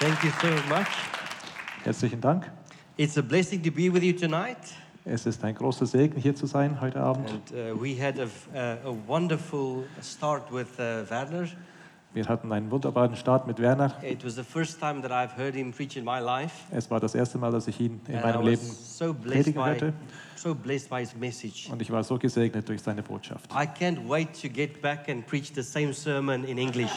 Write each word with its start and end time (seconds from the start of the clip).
Thank 0.00 0.24
you 0.24 0.30
so 0.40 0.48
much. 0.70 0.88
Herzlichen 1.84 2.22
Dank. 2.22 2.50
It's 2.96 3.18
a 3.18 3.22
blessing 3.22 3.62
to 3.62 3.70
be 3.70 3.92
with 3.92 4.02
you 4.02 4.14
tonight. 4.14 4.56
Es 5.04 5.26
ist 5.26 5.44
ein 5.44 5.54
großer 5.54 5.84
Segen, 5.84 6.18
hier 6.18 6.34
zu 6.34 6.46
sein 6.46 6.80
heute 6.80 6.98
Abend. 6.98 7.30
And 7.30 7.52
uh, 7.52 7.78
we 7.78 7.94
had 8.02 8.18
a, 8.18 8.24
uh, 8.24 8.88
a 8.88 8.96
wonderful 9.06 9.84
start 10.02 10.50
with 10.50 10.68
uh, 10.78 11.04
Werner. 11.10 11.48
Wir 12.12 12.26
hatten 12.26 12.50
einen 12.50 12.72
wunderbaren 12.72 13.14
Start 13.14 13.46
mit 13.46 13.60
Werner. 13.60 13.94
It 14.02 14.24
was 14.24 14.34
the 14.34 14.42
first 14.42 14.80
time 14.80 15.00
that 15.02 15.12
I've 15.12 15.36
heard 15.36 15.54
him 15.54 15.72
preach 15.72 15.96
in 15.96 16.04
my 16.04 16.18
life. 16.18 16.54
Es 16.72 16.90
war 16.90 16.98
das 16.98 17.14
erste 17.14 17.38
Mal, 17.38 17.52
dass 17.52 17.68
ich 17.68 17.78
ihn 17.78 18.00
in 18.08 18.16
And 18.16 18.24
meinem 18.24 18.42
Leben 18.42 18.62
so 18.62 19.14
predigen 19.14 19.64
hörte. 19.64 19.92
so. 20.34 20.50
Und 20.50 21.82
ich 21.82 21.90
war 21.92 22.02
so 22.02 22.18
gesegnet 22.18 22.68
durch 22.68 22.82
seine 22.82 23.02
Botschaft. 23.02 23.48
I 23.52 23.64
can't 23.64 24.08
wait 24.08 24.28
to 24.42 24.48
get 24.48 24.82
back 24.82 25.08
and 25.08 25.24
preach 25.24 25.52
the 25.54 25.62
same 25.62 25.92
sermon 25.92 26.42
in 26.42 26.58
English. 26.58 26.90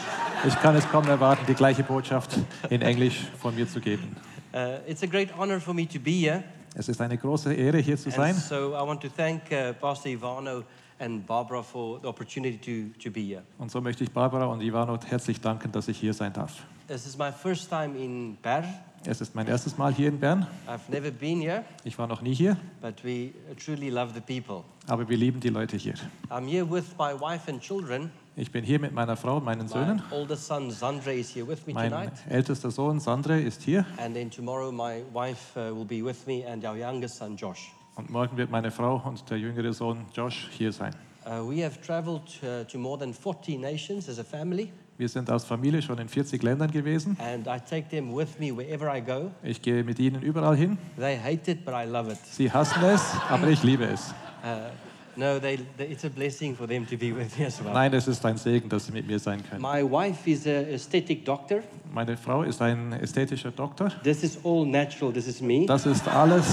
Ich 0.48 0.60
kann 0.60 0.74
es 0.74 0.88
kaum 0.90 1.06
erwarten, 1.06 1.44
die 1.46 1.54
gleiche 1.54 1.84
Botschaft 1.84 2.36
in 2.70 2.82
Englisch 2.82 3.28
von 3.38 3.54
mir 3.54 3.68
zu 3.68 3.80
geben. 3.80 4.16
Uh, 4.52 4.78
it's 4.88 5.04
a 5.04 5.06
great 5.06 5.30
honor 5.38 5.60
for 5.60 5.74
me 5.74 5.86
to 5.86 6.00
be 6.00 6.10
here. 6.10 6.42
Es 6.74 6.88
ist 6.88 7.00
eine 7.00 7.16
große 7.16 7.54
Ehre, 7.54 7.78
hier 7.78 7.96
zu 7.96 8.10
sein. 8.10 8.34
And 8.34 8.42
so 8.42 8.72
I 8.74 8.84
want 8.84 9.00
to 9.02 9.08
thank 9.08 9.42
uh, 9.52 9.72
Pastor 9.74 10.10
Ivano 10.10 10.64
and 11.04 11.26
Barbara 11.26 11.62
for 11.62 12.00
the 12.00 12.08
opportunity 12.08 12.56
to, 12.58 12.98
to 13.02 13.10
be 13.10 13.20
here. 13.20 13.42
Und 13.58 13.70
so 13.70 13.80
möchte 13.80 14.04
ich 14.04 14.10
Barbara 14.10 14.46
und 14.46 14.60
Ivano 14.62 14.98
herzlich 15.06 15.40
danken, 15.40 15.70
dass 15.72 15.88
ich 15.88 15.98
hier 15.98 16.14
sein 16.14 16.32
darf. 16.32 16.52
This 16.88 17.06
is 17.06 17.16
my 17.16 17.30
first 17.32 17.68
time 17.70 17.96
in 17.96 18.36
Bern. 18.42 18.64
Es 19.06 19.20
ist 19.20 19.34
mein 19.34 19.46
erstes 19.46 19.76
Mal 19.76 19.92
hier 19.92 20.08
in 20.08 20.18
Bern. 20.18 20.46
I've 20.66 20.90
never 20.90 21.10
been 21.10 21.40
here, 21.40 21.64
Ich 21.84 21.98
war 21.98 22.06
noch 22.06 22.22
nie 22.22 22.34
hier, 22.34 22.56
but 22.80 23.04
we 23.04 23.32
truly 23.62 23.90
love 23.90 24.12
the 24.14 24.20
people. 24.20 24.64
aber 24.86 25.06
wir 25.08 25.16
lieben 25.16 25.40
die 25.40 25.50
Leute 25.50 25.76
hier. 25.76 25.94
I'm 26.30 26.46
here 26.48 26.64
with 26.68 26.84
my 26.98 27.12
wife 27.18 27.50
and 27.50 27.60
children. 27.60 28.10
Ich 28.36 28.50
bin 28.50 28.64
hier 28.64 28.80
mit 28.80 28.92
meiner 28.92 29.16
Frau 29.16 29.36
und 29.36 29.44
meinen 29.44 29.62
My 29.66 29.68
Söhnen. 29.68 30.02
oldest 30.10 30.46
son 30.46 30.70
Zandre 30.70 31.12
is 31.14 31.34
here 31.34 31.46
with 31.46 31.66
me 31.66 31.74
Mein 31.74 31.90
tonight. 31.90 32.12
ältester 32.28 32.70
Sohn 32.70 32.98
Sandre 32.98 33.38
ist 33.40 33.62
hier 33.62 33.84
And 33.98 34.14
then 34.14 34.30
tomorrow 34.30 34.72
my 34.72 35.02
wife 35.12 35.54
uh, 35.56 35.74
will 35.74 35.84
be 35.84 36.02
with 36.04 36.26
me 36.26 36.44
and 36.46 36.64
our 36.64 36.76
youngest 36.76 37.16
son 37.16 37.36
Josh. 37.36 37.70
Und 37.96 38.10
morgen 38.10 38.36
wird 38.36 38.50
meine 38.50 38.70
Frau 38.70 39.00
und 39.04 39.28
der 39.30 39.38
jüngere 39.38 39.72
Sohn 39.72 40.04
Josh 40.14 40.48
hier 40.52 40.72
sein. 40.72 40.94
Uh, 41.26 41.48
we 41.48 41.64
have 41.64 41.80
traveled 41.80 42.22
uh, 42.42 42.64
to 42.64 42.78
more 42.78 42.98
than 42.98 43.14
40 43.14 43.56
nations 43.56 44.08
as 44.08 44.18
a 44.18 44.24
family, 44.24 44.70
Wir 44.96 45.08
sind 45.08 45.28
als 45.30 45.44
Familie 45.44 45.80
schon 45.82 45.98
in 45.98 46.08
40 46.08 46.42
Ländern 46.42 46.70
gewesen. 46.70 47.16
and 47.18 47.46
I 47.46 47.58
take 47.58 47.88
them 47.88 48.14
with 48.14 48.38
me 48.38 48.54
wherever 48.56 48.94
I 48.94 49.00
go. 49.00 49.30
Ich 49.42 49.60
gehe 49.62 49.82
mit 49.82 49.98
ihnen 49.98 50.22
überall 50.22 50.56
hin. 50.56 50.76
They 50.98 51.18
hate 51.18 51.50
it, 51.50 51.64
but 51.64 51.74
I 51.74 51.84
love 51.88 52.12
it. 52.12 52.18
Sie 52.30 52.50
hassen 52.52 52.82
es, 52.84 53.02
aber 53.28 53.48
ich 53.48 53.62
liebe 53.62 53.84
es. 53.86 54.14
Uh, 54.44 54.70
no, 55.16 55.40
they, 55.40 55.58
they, 55.78 55.90
it's 55.90 56.04
a 56.04 56.10
blessing 56.10 56.54
for 56.54 56.68
them 56.68 56.86
to 56.86 56.96
be 56.96 57.10
with 57.12 57.36
me 57.38 57.46
as 57.46 57.58
well. 57.64 57.72
Nein, 57.72 57.94
es 57.94 58.06
ist 58.06 58.24
ein 58.26 58.36
Segen, 58.36 58.68
dass 58.68 58.86
sie 58.86 58.92
mit 58.92 59.06
mir 59.06 59.18
sein 59.18 59.42
können. 59.48 59.62
My 59.62 59.82
wife 59.82 60.30
is 60.30 60.46
an 60.46 60.66
aesthetic 60.72 61.24
doctor. 61.24 61.62
Meine 61.92 62.16
Frau 62.16 62.42
ist 62.42 62.60
ein 62.60 62.92
ästhetischer 62.92 63.50
Doktor. 63.50 63.90
This 64.02 64.22
is 64.22 64.38
all 64.44 64.66
natural. 64.66 65.12
This 65.12 65.26
is 65.26 65.40
me. 65.40 65.64
Das 65.66 65.86
ist 65.86 66.06
alles 66.06 66.44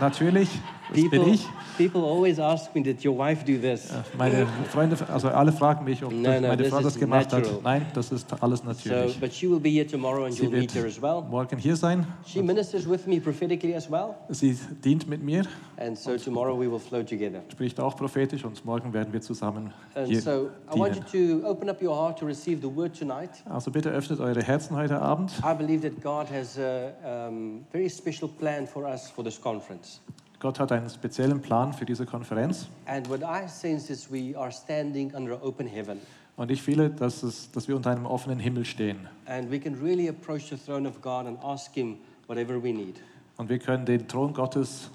natürlich. 0.00 0.48
Das 0.92 1.00
bin 1.02 1.10
People, 1.10 1.32
ich. 1.34 1.46
people 1.78 2.00
always 2.02 2.40
ask 2.40 2.74
me, 2.74 2.82
did 2.82 3.04
your 3.04 3.16
wife 3.16 3.44
do 3.44 3.56
this? 3.60 3.92
Meine 4.18 4.44
Freunde, 4.72 4.96
also 5.08 5.28
alle 5.28 5.52
fragen 5.52 5.84
mich, 5.84 6.02
ob 6.02 6.10
No, 6.10 6.18
no, 6.40 6.48
meine 6.48 6.64
Frau 6.64 6.80
das 6.80 6.98
gemacht 6.98 7.30
natural. 7.30 7.54
hat. 7.54 7.62
Nein, 7.62 7.86
das 7.94 8.10
ist 8.10 8.26
alles 8.42 8.58
So, 8.58 8.66
natürlich. 8.66 9.20
but 9.20 9.32
she 9.32 9.48
will 9.48 9.60
be 9.60 9.68
here 9.70 9.86
tomorrow 9.86 10.24
and 10.24 10.34
Sie 10.34 10.42
you'll 10.46 10.50
meet 10.58 10.74
her 10.74 10.82
wird 10.82 10.96
as 10.96 11.00
well. 11.00 11.22
morgen 11.30 11.56
hier 11.58 11.76
sein. 11.76 12.04
She 12.26 12.42
ministers 12.42 12.88
with 12.90 13.06
me 13.06 13.20
prophetically 13.20 13.72
as 13.76 13.88
well. 13.88 14.16
Sie 14.30 14.58
dient 14.84 15.08
mit 15.08 15.22
mir, 15.22 15.44
And 15.76 15.96
so 15.96 16.16
tomorrow 16.16 16.58
we 16.58 16.68
will 16.68 16.80
flow 16.80 17.04
together. 17.04 17.40
spricht 17.52 17.78
auch 17.78 17.94
prophetisch 17.96 18.44
und 18.44 18.64
morgen 18.64 18.92
werden 18.92 19.12
wir 19.12 19.20
zusammen 19.20 19.72
And 19.94 20.08
hier 20.08 20.20
so 20.22 20.50
I 20.74 20.76
want 20.78 20.96
you 20.96 21.02
dienen. 21.12 21.42
to 21.42 21.48
open 21.48 21.68
up 21.70 21.80
your 21.80 21.94
heart 21.94 22.18
to 22.18 22.26
receive 22.26 22.60
the 22.62 22.76
word 22.76 22.98
tonight. 22.98 23.30
Also 23.48 23.70
bitte 23.70 23.90
öffnet 23.90 24.18
eure 24.18 24.42
Herzen 24.42 24.76
heute 24.76 25.00
Abend. 25.00 25.30
I 25.48 25.54
believe 25.54 25.82
that 25.88 26.02
God 26.02 26.26
has 26.30 26.58
a 26.58 27.28
um, 27.28 27.64
very 27.72 27.88
special 27.88 28.28
plan 28.28 28.66
for 28.66 28.84
us 28.84 29.08
for 29.08 29.22
this 29.24 29.40
conference. 29.40 29.89
Gott 30.40 30.58
hat 30.58 30.72
einen 30.72 30.88
speziellen 30.88 31.40
Plan 31.40 31.72
für 31.72 31.84
diese 31.84 32.06
Konferenz. 32.06 32.68
And 32.86 33.08
what 33.10 33.20
I 33.20 33.46
sense 33.46 33.92
is 33.92 34.10
we 34.10 34.36
are 34.36 34.50
standing 34.50 35.14
under 35.14 35.42
open 35.44 35.66
heaven. 35.66 36.00
Und 36.36 36.50
ich 36.50 36.62
fühle, 36.62 36.88
dass, 36.88 37.22
es, 37.22 37.50
dass 37.50 37.68
wir 37.68 37.76
unter 37.76 37.90
einem 37.90 38.06
offenen 38.06 38.38
Himmel 38.38 38.64
stehen. 38.64 39.08
And 39.26 39.50
we 39.50 39.60
can 39.60 39.74
really 39.74 40.08
approach 40.08 40.48
the 40.48 40.56
throne 40.56 40.88
of 40.88 41.02
God 41.02 41.26
and 41.26 41.38
ask 41.44 41.74
Him 41.74 41.98
whatever 42.26 42.62
we 42.62 42.72
need. 42.72 42.96
Und 43.36 43.50
wir 43.50 43.58
können 43.58 43.84
den 43.84 44.08
Thron 44.08 44.32
Gottes, 44.32 44.90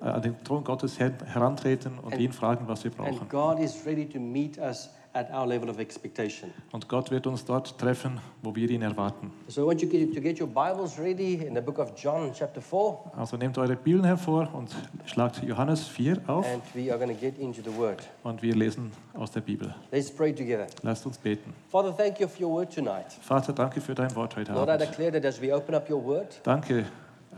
äh, 0.00 0.04
an 0.04 0.20
den 0.20 0.44
Thron 0.44 0.64
Gottes 0.64 0.98
her 0.98 1.12
herantreten 1.24 1.98
und 1.98 2.12
And- 2.12 2.20
ihn 2.20 2.32
fragen, 2.32 2.68
was 2.68 2.84
wir 2.84 2.90
brauchen. 2.90 3.20
And 3.20 3.30
God 3.30 3.58
is 3.60 3.86
ready 3.86 4.06
to 4.06 4.20
meet 4.20 4.58
us 4.58 4.90
at 5.14 5.30
our 5.30 5.46
level 5.46 5.68
of 5.68 5.78
expectation. 5.78 6.50
Und 6.72 6.88
Gott 6.88 7.10
wird 7.10 7.26
uns 7.26 7.44
dort 7.44 7.78
treffen, 7.78 8.20
wo 8.42 8.54
wir 8.54 8.70
ihn 8.70 8.82
erwarten. 8.82 9.30
So 9.48 9.62
I 9.62 9.66
want 9.66 9.82
you 9.82 9.88
to 9.88 10.20
get 10.20 10.40
your 10.40 10.48
Bibles 10.48 10.98
ready 10.98 11.34
in 11.34 11.54
the 11.54 11.60
book 11.60 11.78
of 11.78 11.92
John, 11.96 12.32
chapter 12.32 12.60
4, 12.62 13.12
Also 13.16 13.36
nehmt 13.36 13.58
eure 13.58 13.76
Bibeln 13.76 14.04
hervor 14.04 14.48
und 14.54 14.70
schlagt 15.04 15.42
Johannes 15.42 15.86
4 15.88 16.18
auf 16.26 16.46
and 16.46 16.62
we 16.74 16.90
are 16.90 16.98
going 16.98 17.14
to 17.14 17.20
get 17.20 17.38
into 17.38 17.60
the 17.62 17.76
Word. 17.76 18.02
und 18.22 18.42
wir 18.42 18.54
lesen 18.54 18.90
aus 19.14 19.30
der 19.30 19.40
Bibel. 19.42 19.74
Let's 19.90 20.10
pray 20.10 20.32
together. 20.32 20.66
Lasst 20.82 21.04
uns 21.06 21.18
beten. 21.18 21.52
Father, 21.70 21.94
thank 21.96 22.18
you 22.20 22.26
for 22.28 22.46
your 22.46 22.54
Word 22.54 22.74
tonight. 22.74 23.12
Vater, 23.20 23.52
danke 23.52 23.80
für 23.80 23.94
dein 23.94 24.14
Wort 24.16 24.36
heute 24.36 24.52
Lord, 24.52 24.68
I 24.68 24.72
Abend. 24.72 24.88
declare 24.90 25.12
that 25.12 25.24
as 25.24 25.40
we 25.40 25.54
open 25.54 25.74
up 25.74 25.88
your 25.90 26.02
Word, 26.04 26.40
Danke. 26.42 26.86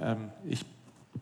Ähm, 0.00 0.30
ich, 0.44 0.64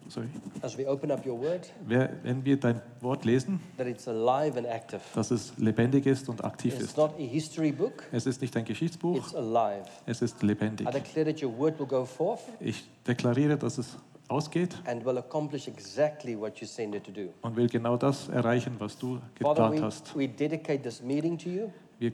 sorry. 0.09 0.29
as 0.63 0.77
we 0.79 0.87
open 0.87 1.11
up 1.11 1.25
your 1.27 1.39
Word, 1.41 1.73
wenn 1.87 2.45
wir 2.45 2.57
dein 2.59 2.81
Wort 3.01 3.25
lesen, 3.25 3.61
that 3.77 3.87
it's 3.87 4.07
alive 4.09 4.57
and 4.59 4.67
active. 4.67 5.01
dass 5.15 5.31
es 5.31 5.53
lebendig 5.59 6.07
ist 6.07 6.29
und 6.29 6.45
aktiv 6.45 6.75
It's 6.75 6.85
ist. 6.85 6.97
not 6.97 7.13
a 7.19 7.23
history 7.23 7.73
book, 7.73 8.05
Es 8.13 8.27
ist 8.27 8.41
nicht 8.41 8.57
ein 8.57 8.65
Geschichtsbuch, 8.65 9.17
it's 9.19 9.35
alive. 9.35 9.85
es 10.07 10.23
ist 10.23 10.43
lebendig. 10.43 10.87
I 10.89 10.93
declare 10.93 11.27
that 11.33 11.43
your 11.43 11.57
Word 11.59 11.79
will 11.79 11.87
go 11.87 12.05
forth 12.05 12.41
Ich 12.61 12.85
deklariere, 13.07 13.57
dass 13.57 13.79
es 13.79 13.97
ausgeht 14.29 14.75
and 14.87 15.05
will 15.05 15.19
accomplish 15.19 15.69
exactly 15.69 16.39
what 16.39 16.57
you 16.59 16.67
send 16.67 16.95
it 16.95 17.05
to 17.05 17.11
do. 17.13 17.29
und 17.43 17.57
will 17.57 17.69
genau 17.69 17.97
das 17.97 18.29
erreichen, 18.29 18.75
was 18.79 18.97
du 18.99 19.19
Father, 19.41 19.71
geplant 19.71 19.75
we, 19.77 19.83
hast. 19.83 20.17
we 20.17 20.29
dedicate 20.29 20.83
this 20.83 21.03
meeting 21.03 21.37
to 21.39 21.49
you 21.49 21.71
Wir 21.99 22.13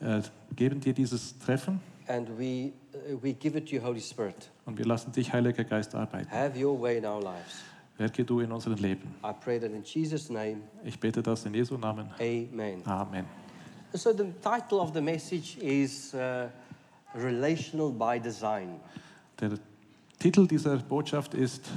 äh, 0.00 0.22
geben 0.54 0.80
dir 0.80 0.92
dieses 0.92 1.36
Treffen 1.38 1.80
and 2.06 2.28
we, 2.38 2.72
we 3.22 3.32
give 3.32 3.56
it 3.56 3.68
to 3.68 3.76
you, 3.76 3.82
Holy 3.82 4.00
Spirit. 4.00 4.50
und 4.66 4.78
wir 4.78 4.84
lassen 4.84 5.12
dich, 5.12 5.32
Heiliger 5.32 5.64
Geist, 5.64 5.94
arbeiten. 5.94 6.30
Have 6.30 6.58
your 6.58 6.80
way 6.80 6.98
in 6.98 7.04
our 7.04 7.20
lives. 7.22 7.62
Werke 7.98 8.24
du 8.24 8.40
in 8.40 8.52
unserem 8.52 8.76
Leben. 8.78 9.14
I 9.24 9.32
pray 9.32 9.58
that 9.58 9.70
in 9.72 9.82
Jesus' 9.82 10.30
name, 10.30 10.58
Ich 10.84 10.98
bete 11.00 11.22
das 11.22 11.44
in 11.46 11.54
Jesu 11.54 11.76
Namen. 11.76 12.10
amen. 12.20 12.82
Amen. 12.86 13.24
So, 13.92 14.12
the 14.12 14.26
title 14.42 14.80
of 14.80 14.92
the 14.94 15.00
message 15.00 15.56
is 15.58 16.14
uh, 16.14 16.48
Relational 17.14 17.90
by 17.90 18.20
Design. 18.20 18.80
Der 19.40 19.58
Titel 20.18 20.46
dieser 20.46 20.76
Botschaft 20.76 21.34
ist 21.34 21.70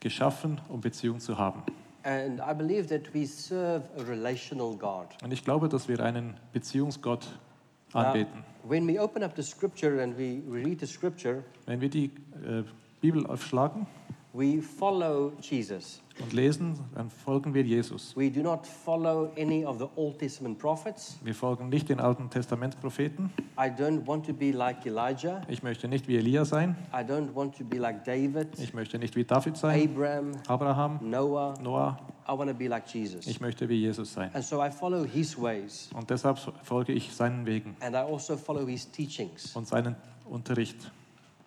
Geschaffen, 0.00 0.60
um 0.68 0.80
Beziehung 0.80 1.20
zu 1.20 1.36
haben. 1.36 1.62
And 2.04 2.40
I 2.40 2.52
believe 2.54 2.88
that 2.88 3.14
we 3.14 3.26
serve 3.26 3.84
a 3.96 4.02
relational 4.02 4.74
God. 4.76 5.06
Und 5.22 5.32
ich 5.32 5.44
glaube, 5.44 5.68
dass 5.68 5.86
wir 5.86 6.00
einen 6.00 6.34
Beziehungsgott 6.52 7.26
Now, 7.26 7.51
anbeten. 7.94 8.44
when 8.64 8.86
we 8.86 8.98
open 8.98 9.22
up 9.22 9.34
the 9.36 9.42
scripture 9.42 10.02
and 10.02 10.16
we 10.16 10.42
read 10.48 10.78
the 10.80 10.86
scripture, 10.86 11.42
Wenn 11.66 11.80
wir 11.80 11.88
die 11.90 12.06
äh, 12.44 12.62
Bibel 13.00 13.26
aufschlagen 13.26 13.86
we 14.34 14.62
follow 14.62 15.32
Jesus. 15.42 16.00
und 16.22 16.32
lesen, 16.32 16.78
dann 16.94 17.10
folgen 17.10 17.52
wir 17.52 17.62
Jesus. 17.62 18.16
We 18.16 18.30
do 18.30 18.40
not 18.40 18.66
follow 18.66 19.30
any 19.38 19.64
of 19.64 19.78
the 19.78 19.86
Old 19.96 20.18
Testament 20.18 20.58
prophets. 20.58 21.18
Wir 21.22 21.34
folgen 21.34 21.68
nicht 21.68 21.88
den 21.90 22.00
Alten 22.00 22.30
Testamentspropheten. 22.30 23.30
I 23.58 23.68
don't 23.68 24.06
want 24.06 24.24
to 24.26 24.32
be 24.32 24.50
like 24.52 24.86
Elijah. 24.86 25.42
Ich 25.48 25.62
möchte 25.62 25.86
nicht 25.86 26.08
wie 26.08 26.16
Elia 26.16 26.44
sein. 26.46 26.76
I 26.94 27.02
don't 27.04 27.34
want 27.34 27.56
to 27.58 27.64
be 27.64 27.76
like 27.76 28.04
David, 28.04 28.58
Ich 28.58 28.72
möchte 28.72 28.98
nicht 28.98 29.16
wie 29.16 29.24
David 29.24 29.56
sein, 29.56 29.90
Abraham, 29.90 30.32
Abraham, 30.48 30.98
Noah. 31.02 31.54
Noah. 31.60 31.98
I 32.28 32.32
want 32.32 32.50
to 32.50 32.54
be 32.54 32.68
like 32.68 32.86
Jesus. 32.92 33.26
Ich 33.26 33.40
möchte 33.40 33.68
wie 33.68 33.80
Jesus 33.80 34.12
sein. 34.12 34.30
And 34.34 34.44
so 34.44 34.62
I 34.62 34.70
follow 34.70 35.04
his 35.04 35.40
ways. 35.40 35.90
Und 35.94 36.08
deshalb 36.10 36.38
folge 36.62 36.92
ich 36.92 37.12
seinen 37.12 37.46
Wegen 37.46 37.76
And 37.80 37.94
I 37.94 37.98
also 37.98 38.36
follow 38.36 38.66
his 38.66 38.90
teachings. 38.90 39.54
und 39.56 39.66
seinen 39.66 39.96
Unterricht. 40.24 40.90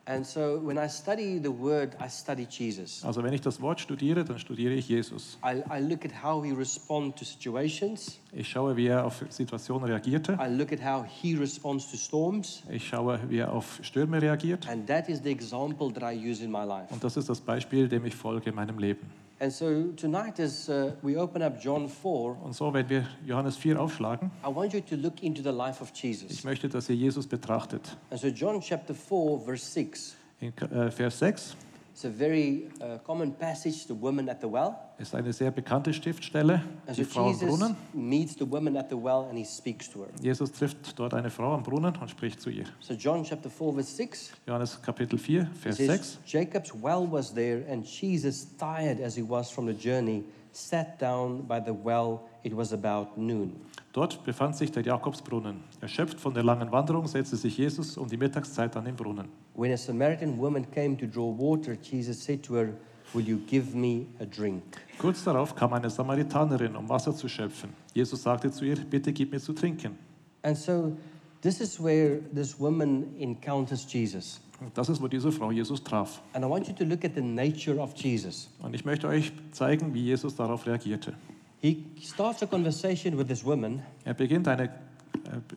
And 0.07 0.23
so 0.23 0.61
when 0.63 0.77
I 0.77 0.87
study 0.87 1.39
the 1.41 1.49
word, 1.49 1.95
I 1.99 2.07
study 2.07 2.45
Jesus. 2.47 3.03
Also 3.03 3.23
wenn 3.23 3.33
ich 3.33 3.41
das 3.41 3.59
Wort 3.59 3.79
studiere, 3.79 4.23
dann 4.23 4.37
studiere 4.37 4.73
ich 4.73 4.87
Jesus. 4.87 5.39
I, 5.43 5.63
I 5.67 5.81
look 5.81 6.05
at 6.05 6.11
how 6.23 6.43
he 6.45 6.51
responds 6.51 7.17
to 7.19 7.25
situations. 7.25 8.19
Ich 8.31 8.47
schaue, 8.47 8.78
wie 8.78 8.85
er 8.85 9.03
auf 9.03 9.25
Situationen 9.29 9.87
reagierte. 9.87 10.33
I 10.33 10.47
look 10.55 10.71
at 10.71 10.83
how 10.85 11.03
he 11.07 11.35
responds 11.35 11.89
to 11.89 11.97
storms. 11.97 12.61
Ich 12.69 12.87
schaue, 12.87 13.19
wie 13.29 13.37
er 13.37 13.51
auf 13.51 13.79
Stürme 13.81 14.21
reagiert. 14.21 14.69
And 14.69 14.85
that 14.85 15.09
is 15.09 15.21
the 15.23 15.31
example 15.31 15.91
that 15.91 16.03
I 16.03 16.16
use 16.16 16.43
in 16.43 16.51
my 16.51 16.63
life. 16.63 16.93
Und 16.93 17.03
das 17.03 17.17
ist 17.17 17.28
das 17.28 17.41
Beispiel, 17.41 17.87
dem 17.87 18.05
ich 18.05 18.16
folge 18.16 18.51
in 18.51 18.55
meinem 18.55 18.78
Leben. 18.78 19.09
And 19.45 19.53
so 19.53 19.91
tonight, 19.95 20.39
as 20.39 20.69
uh, 20.69 20.93
we 21.03 21.15
open 21.15 21.43
up 21.43 21.61
John 21.61 21.87
4, 21.87 22.35
Und 22.43 22.55
so, 22.55 22.73
wenn 22.73 22.89
wir 22.89 23.07
Johannes 23.27 23.55
4 23.57 23.79
aufschlagen, 23.79 24.31
I 24.43 24.47
want 24.47 24.73
you 24.73 24.81
to 24.81 24.95
look 24.95 25.21
into 25.21 25.43
the 25.43 25.51
life 25.51 25.83
of 25.83 25.91
ich 25.93 26.01
Jesus. 26.01 26.43
möchte, 26.43 26.67
dass 26.67 26.89
ihr 26.89 26.95
Jesus 26.95 27.27
betrachtet. 27.27 27.95
And 28.09 28.19
so, 28.19 28.29
John 28.29 28.59
chapter 28.59 28.95
4, 28.95 29.41
verse 29.45 29.63
6, 29.63 30.15
In 30.39 30.51
äh, 30.57 30.89
Vers 30.89 31.19
6, 31.19 31.43
It's 31.43 31.53
a 31.53 31.65
very 32.03 32.67
uh, 32.81 32.97
common 33.05 33.33
passage, 33.33 33.85
the 33.87 33.93
woman 33.99 34.27
at 34.29 34.41
the 34.41 34.47
well. 34.51 34.75
Ist 34.97 35.13
eine 35.13 35.33
sehr 35.33 35.51
bekannte 35.51 35.93
Stiftstelle, 35.93 36.61
And 36.85 36.95
so 36.95 37.03
die 37.03 37.05
Frau 37.05 37.25
am 37.25 37.31
Jesus 37.33 37.47
Brunnen. 37.49 37.75
meets 37.93 38.35
the 38.35 38.49
woman 38.49 38.75
at 38.77 38.89
the 38.89 38.95
well 38.95 39.27
and 39.29 39.37
he 39.37 39.45
speaks 39.45 39.89
to 39.89 40.01
her. 40.01 40.09
Jesus 40.21 40.51
trifft 40.51 40.97
dort 40.97 41.13
eine 41.13 41.29
Frau 41.29 41.53
am 41.53 41.63
Brunnen 41.63 41.95
und 41.95 42.09
spricht 42.09 42.41
zu 42.41 42.49
ihr. 42.49 42.65
So 42.79 42.93
John 42.93 43.23
chapter 43.23 43.49
4 43.49 43.73
verse 43.73 43.95
6 43.95 44.31
Johannes 44.47 44.81
Kapitel 44.81 45.17
4, 45.17 45.41
it 45.41 45.47
Vers 45.57 45.77
says 45.77 45.87
6. 45.87 46.19
Jacob's 46.25 46.73
well 46.73 47.07
was 47.09 47.33
there 47.33 47.63
and 47.69 47.85
Jesus 47.85 48.47
tired 48.57 48.99
as 49.01 49.15
he 49.17 49.23
was 49.27 49.49
from 49.49 49.65
the 49.67 49.73
journey 49.73 50.23
sat 50.51 50.99
down 51.01 51.45
by 51.47 51.59
the 51.59 51.73
well 51.73 52.21
it 52.43 52.55
was 52.55 52.71
about 52.73 53.17
noon. 53.17 53.53
Dort 53.91 54.23
befand 54.23 54.55
sich 54.55 54.71
der 54.71 54.83
Jakobsbrunnen. 54.83 55.63
Erschöpft 55.81 56.19
von 56.19 56.33
der 56.33 56.43
langen 56.43 56.71
Wanderung 56.71 57.07
setzte 57.07 57.35
sich 57.37 57.57
Jesus 57.57 57.97
um 57.97 58.07
die 58.07 58.17
Mittagszeit 58.17 58.75
an 58.75 58.85
den 58.85 58.95
Brunnen. 58.95 59.27
When 59.55 59.72
a 59.72 59.78
Samaritan 59.78 60.37
woman 60.37 60.66
came 60.73 60.97
to 60.97 61.07
draw 61.07 61.29
water 61.29 61.75
Jesus 61.75 62.22
said 62.22 62.43
to 62.43 62.55
her 62.55 62.73
will 63.13 63.23
you 63.23 63.37
give 63.47 63.73
me 63.73 64.07
a 64.19 64.25
drink? 64.25 64.63
Kurz 64.97 65.23
darauf 65.23 65.55
kam 65.55 65.73
eine 65.73 65.90
Samaritanerin, 65.90 66.75
um 66.75 66.90
Wasser 66.90 67.16
zu 67.16 67.29
schöpfen. 67.29 67.69
Jesus 67.93 68.23
sagte 68.23 68.52
zu 68.52 68.66
ihr, 68.66 68.75
bitte 68.75 69.13
gib 69.13 69.31
mir 69.31 69.40
zu 69.40 69.53
trinken. 69.53 69.97
And 70.43 70.57
so 70.57 70.97
this 71.41 71.61
is 71.61 71.79
where 71.79 72.19
this 72.34 72.59
woman 72.59 73.16
encounters 73.19 73.85
Jesus. 73.91 74.41
Und 74.59 74.78
das 74.78 74.90
ist, 74.90 75.02
wo 75.02 75.07
diese 75.07 75.31
Frau 75.31 75.52
Jesus 75.52 75.84
traf. 75.84 76.22
And 76.34 76.43
I 76.43 76.47
want 76.47 76.67
you 76.67 76.73
to 76.73 76.85
look 76.85 77.03
at 77.03 77.13
the 77.16 77.22
nature 77.22 77.79
of 77.79 77.93
Jesus. 77.96 78.49
Und 78.61 78.73
ich 78.73 78.85
möchte 78.85 79.07
euch 79.07 79.31
zeigen, 79.52 79.93
wie 79.93 80.03
Jesus 80.03 80.35
darauf 80.35 80.66
reagierte. 80.66 81.13
He 81.61 81.85
starts 82.02 82.43
a 82.43 82.46
conversation 82.46 83.17
with 83.17 83.28
this 83.28 83.43
woman, 83.43 83.81
Er 84.03 84.13
beginnt 84.13 84.47
eine, 84.47 84.69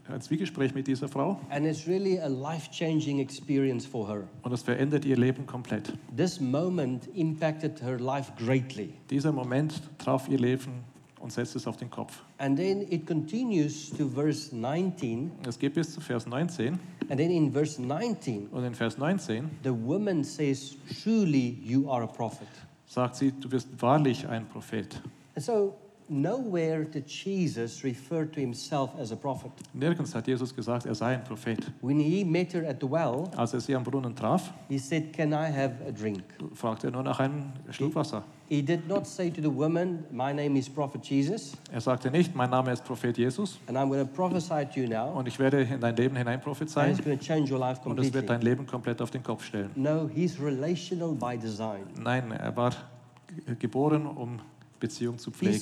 ein 0.09 0.21
Zwiegespräch 0.21 0.75
mit 0.75 0.87
dieser 0.87 1.09
Frau 1.09 1.41
and 1.51 1.67
it's 1.67 1.87
really 1.87 2.19
a 2.21 2.29
life 2.29 2.71
changing 2.71 3.19
experience 3.21 3.87
for 3.87 4.09
her. 4.09 4.25
und 4.43 4.53
es 4.53 4.63
verändert 4.63 5.05
ihr 5.05 5.17
Leben 5.17 5.47
komplett. 5.47 5.93
This 6.17 6.41
moment 6.41 7.09
impacted 7.15 7.81
her 7.83 7.99
life 7.99 8.33
greatly. 8.39 8.91
Dieser 9.11 9.33
Moment 9.33 9.81
traf 9.99 10.29
ihr 10.29 10.39
Leben 10.39 10.85
und 11.21 11.33
setzte 11.33 11.59
es 11.59 11.67
auf 11.67 11.77
den 11.77 11.91
Kopf. 11.91 12.23
And 12.39 12.57
then 12.57 12.83
it 12.91 13.07
continues 13.07 13.91
to 13.91 14.09
verse 14.09 14.55
19, 14.55 15.31
Es 15.47 15.59
geht 15.59 15.75
bis 15.75 15.93
zu 15.93 16.01
Vers 16.01 16.27
19 16.27 16.79
and 17.09 17.19
then 17.19 17.31
in 17.31 17.53
verse 17.53 17.81
19, 17.83 18.49
und 18.53 18.65
in 18.65 18.75
Vers 18.75 18.99
19 18.99 19.51
the 19.65 19.71
woman 19.71 20.23
says, 20.23 20.77
Truly 21.03 21.59
you 21.63 21.91
are 21.91 22.05
a 22.05 22.07
prophet. 22.07 22.47
sagt 22.87 23.17
sie, 23.17 23.33
du 23.33 23.49
bist 23.49 23.69
wahrlich 23.81 24.27
ein 24.29 24.47
Prophet. 24.49 25.01
And 25.35 25.45
so, 25.45 25.75
nowhere 26.09 26.85
did 26.85 27.07
Jesus 27.07 27.83
refer 27.85 28.25
to 28.27 28.41
himself 28.41 28.91
as 28.99 29.13
a 29.13 29.17
prophet. 29.17 29.51
Nirgends 29.73 30.15
hat 30.15 30.27
Jesus 30.27 30.55
gesagt, 30.55 30.87
er 30.87 30.95
sei 30.95 31.15
ein 31.15 31.25
Prophet. 31.25 31.59
When 31.81 31.99
he 32.01 32.25
met 32.25 32.53
her 32.55 32.67
at 32.69 32.81
the 32.81 32.91
well, 32.91 33.29
Als 33.37 33.55
er 33.55 33.61
sie 33.61 33.75
am 33.75 33.85
Brunnen 33.85 34.15
traf, 34.15 34.53
he 34.69 34.79
said, 34.79 35.13
Can 35.13 35.33
I 35.33 35.51
have 35.51 35.75
a 35.87 35.91
drink? 35.93 36.23
fragte 36.55 36.89
er 36.89 36.91
nur 36.93 37.03
nach 37.03 37.21
einem 37.21 37.53
Schluck 37.71 37.95
Wasser. 37.95 38.23
He 38.49 38.63
did 38.63 38.89
not 38.89 39.07
say 39.07 39.29
to 39.31 39.43
the 39.43 39.55
woman, 39.55 40.05
My 40.11 40.33
name 40.33 40.59
is 40.59 40.69
Prophet 40.71 41.05
Jesus, 41.05 41.53
Er 41.71 41.83
sagte 41.83 42.11
nicht, 42.11 42.35
mein 42.35 42.49
Name 42.49 42.73
ist 42.73 42.83
Prophet 42.85 43.17
Jesus 43.19 43.59
and 43.67 43.77
I'm 43.77 43.89
going 43.89 44.01
to 44.01 44.11
prophesy 44.11 44.65
to 44.73 44.81
you 44.81 44.89
now, 44.89 45.13
und 45.19 45.29
ich 45.29 45.39
werde 45.39 45.63
in 45.63 45.81
dein 45.81 45.95
Leben 45.97 46.17
hinein 46.17 46.35
and 46.37 46.43
prophezeien 46.43 46.91
it's 46.93 47.05
going 47.05 47.19
to 47.19 47.23
change 47.25 47.53
your 47.53 47.61
life 47.61 47.81
und 47.85 47.99
es 47.99 48.05
wird 48.13 48.27
completely. 48.27 48.27
dein 48.27 48.41
Leben 48.43 48.67
komplett 48.67 49.03
auf 49.03 49.11
den 49.11 49.23
Kopf 49.23 49.45
stellen. 49.45 49.71
No, 49.77 50.09
he's 50.09 50.41
relational 50.41 51.13
by 51.13 51.37
design. 51.37 51.83
Nein, 52.03 52.31
er 52.33 52.57
war 52.57 52.73
geboren, 53.59 54.07
um 54.07 54.39
Beziehung 54.81 55.19
zu 55.19 55.31
pflegen. 55.31 55.61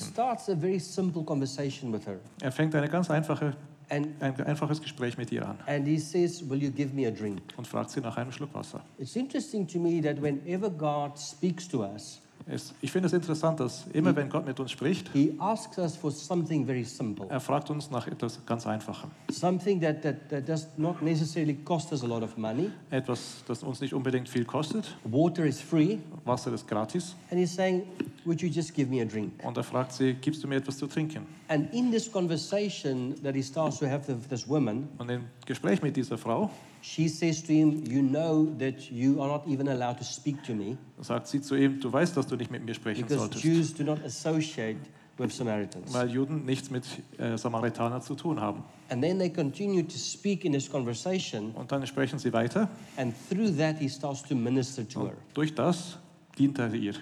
Er 2.41 2.53
fängt 2.53 2.75
eine 2.75 2.89
ganz 2.89 3.11
einfache, 3.11 3.57
and, 3.89 4.09
ein 4.21 4.41
einfaches 4.43 4.81
Gespräch 4.81 5.17
mit 5.17 5.33
ihr 5.33 5.47
an 5.47 5.59
says, 5.99 6.49
Will 6.49 6.63
you 6.63 6.71
give 6.71 6.95
me 6.95 7.07
a 7.07 7.11
drink? 7.11 7.41
und 7.57 7.67
fragt 7.67 7.91
sie 7.91 8.01
nach 8.01 8.17
einem 8.17 8.33
Schluck 8.33 8.53
Wasser. 8.55 8.85
It's 8.99 9.17
interesting 9.17 9.67
to 9.67 9.79
me 9.79 10.01
that 10.03 10.21
whenever 10.21 10.71
God 10.71 11.19
speaks 11.19 11.69
to 11.69 11.85
us, 11.85 12.21
Es, 12.49 12.73
ich 12.81 12.93
finde 12.93 13.09
es 13.09 13.13
interessant, 13.13 13.59
dass 13.59 13.87
immer 13.93 14.15
wenn 14.15 14.29
Gott 14.29 14.47
mit 14.47 14.61
uns 14.61 14.71
spricht, 14.71 15.11
he 15.13 15.35
asks 15.41 15.79
us 15.79 15.97
for 15.97 16.13
something 16.13 16.65
very 16.65 16.85
simple, 16.85 17.27
er 17.29 17.41
fragt 17.41 17.71
uns 17.71 17.91
nach 17.91 18.07
etwas 18.07 18.39
ganz 18.47 18.65
Einfachem. 18.69 19.11
something 19.33 19.81
that, 19.81 20.01
that, 20.03 20.29
that 20.29 20.49
does 20.49 20.69
not 20.77 21.03
necessarily 21.03 21.55
cost 21.55 21.91
us 21.93 22.05
a 22.05 22.07
lot 22.07 22.23
of 22.23 22.37
money. 22.37 22.71
Etwas, 22.91 23.43
das 23.49 23.65
uns 23.65 23.81
nicht 23.81 23.93
unbedingt 23.95 24.29
viel 24.29 24.45
kostet. 24.45 24.97
Water 25.03 25.45
is 25.45 25.61
free, 25.61 25.99
Wasser 26.25 26.53
ist 26.53 26.69
gratis. 26.69 27.17
and 27.33 27.41
he's 27.41 27.53
saying, 27.53 27.83
Would 28.25 28.41
you 28.41 28.49
just 28.49 28.73
give 28.75 28.89
me 28.91 29.03
a 29.03 29.05
drink? 29.05 29.33
Und 29.45 29.57
er 29.57 29.65
fragt 29.65 29.93
sie, 29.93 30.15
gibst 30.15 30.43
du 30.45 30.47
mir 30.49 30.57
etwas 30.57 30.79
zu 30.79 30.87
trinken? 30.87 31.27
And 31.49 31.73
in 31.75 31.91
this 31.91 32.11
conversation 32.11 33.15
that 33.25 33.35
he 33.35 33.43
starts 33.43 33.79
to 33.79 33.87
have 33.87 34.07
with 34.09 34.29
this 34.29 34.49
woman, 34.49 34.89
Und 34.99 35.11
im 35.11 35.25
Gespräch 35.47 35.83
mit 35.83 35.97
dieser 35.97 36.17
Frau 36.17 36.51
she 36.87 37.09
says 37.09 37.43
to 37.43 37.53
him, 37.53 37.83
You 37.85 38.01
know 38.01 38.47
that 38.59 38.91
you 38.93 39.21
are 39.21 39.29
not 39.29 39.47
even 39.49 39.69
allowed 39.69 39.99
to 39.99 40.05
speak 40.05 40.43
to 40.45 40.55
me 40.55 40.77
sagt 41.01 41.27
sie 41.27 41.41
zu 41.41 41.57
ihm, 41.57 41.81
du 41.81 41.93
weißt, 41.93 42.17
dass 42.17 42.27
du 42.27 42.37
nicht 42.37 42.51
mit 42.51 42.65
mir 42.65 42.75
sprechen 42.75 43.03
because 43.03 43.19
solltest, 43.19 43.45
Jews 43.45 43.75
do 43.75 43.85
not 43.85 44.03
associate 44.05 44.79
with 45.19 45.33
Samaritans. 45.33 45.93
weil 45.93 46.11
Juden 46.11 46.45
nichts 46.45 46.71
mit 46.71 46.85
äh, 47.19 47.37
Samaritanern 47.37 48.03
zu 48.03 48.15
tun 48.15 48.41
haben. 48.41 48.63
And 48.89 49.03
then 49.03 49.19
they 49.19 49.31
continue 49.31 49.83
to 49.83 49.97
speak 49.99 50.45
in 50.45 50.53
this 50.53 50.71
conversation, 50.71 51.51
Und 51.55 51.73
dann 51.73 51.87
sprechen 51.87 52.19
sie 52.19 52.33
weiter. 52.33 52.69
and 52.97 53.15
through 53.29 53.57
that, 53.57 53.79
he 53.79 53.89
starts 53.89 54.23
to 54.23 54.35
minister 54.35 54.87
to 54.89 55.07
her. 55.07 55.15
Durch 55.35 55.55
das 55.55 55.99
dient 56.39 56.59
er 56.59 56.73
ihr. 56.73 56.95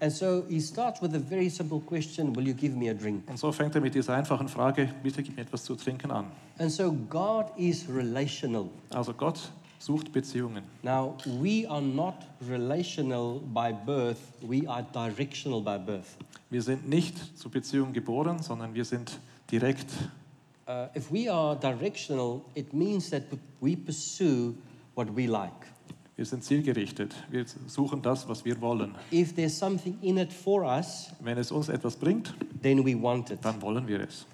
And 0.00 0.12
so 0.12 0.44
he 0.48 0.60
starts 0.60 1.00
with 1.00 1.14
a 1.14 1.18
very 1.18 1.48
simple 1.48 1.80
question 1.80 2.32
Will 2.34 2.46
you 2.46 2.54
give 2.54 2.76
me 2.76 2.88
a 2.90 2.94
drink? 2.94 3.28
Und 3.28 3.38
so 3.38 3.52
fängt 3.52 3.74
er 3.74 3.80
mit 3.80 3.94
dieser 3.94 4.14
einfachen 4.14 4.48
Frage, 4.48 4.88
bitte 5.02 5.22
gib 5.22 5.36
mir 5.36 5.42
etwas 5.42 5.64
zu 5.64 5.76
trinken 5.76 6.10
an. 6.10 6.26
And 6.58 6.70
so 6.70 6.92
God 6.92 7.46
is 7.56 7.86
relational. 7.88 8.68
Also 8.90 9.12
Gott 9.12 9.52
sucht 9.78 10.12
Beziehungen. 10.12 10.64
Now, 10.82 11.16
we 11.40 11.66
are 11.68 11.82
not 11.82 12.26
relational 12.48 13.40
by 13.40 13.72
birth, 13.72 14.18
we 14.40 14.66
are 14.66 14.82
directional 14.82 15.60
by 15.60 15.78
birth. 15.78 16.16
Wir 16.50 16.62
sind 16.62 16.88
nicht 16.88 17.38
zu 17.38 17.50
Beziehungen 17.50 17.92
geboren, 17.92 18.42
sondern 18.42 18.74
wir 18.74 18.84
sind 18.84 19.18
direkt. 19.50 19.90
Uh, 20.66 20.86
if 20.96 21.10
we 21.12 21.30
are 21.30 21.54
directional, 21.56 22.42
it 22.54 22.72
means 22.72 23.10
that 23.10 23.24
we 23.60 23.76
pursue 23.76 24.54
what 24.94 25.14
we 25.14 25.26
like. 25.26 25.52
Wir 26.16 26.24
sind 26.24 26.44
zielgerichtet. 26.44 27.12
Wir 27.30 27.44
suchen 27.66 28.00
das, 28.00 28.28
was 28.28 28.44
wir 28.44 28.60
wollen. 28.60 28.94
If 29.12 29.34
there's 29.34 29.58
something 29.58 29.98
in 30.00 30.16
it 30.18 30.32
for 30.32 30.62
us, 30.62 31.10
Wenn 31.20 31.38
es 31.38 31.50
uns 31.50 31.68
etwas 31.68 31.96
bringt, 31.96 32.34
then 32.62 32.84
we 32.84 32.94
want 33.00 33.30
it. 33.30 33.38
dann 33.42 33.60
wollen 33.60 33.86
wir 33.88 34.00
es. 34.00 34.24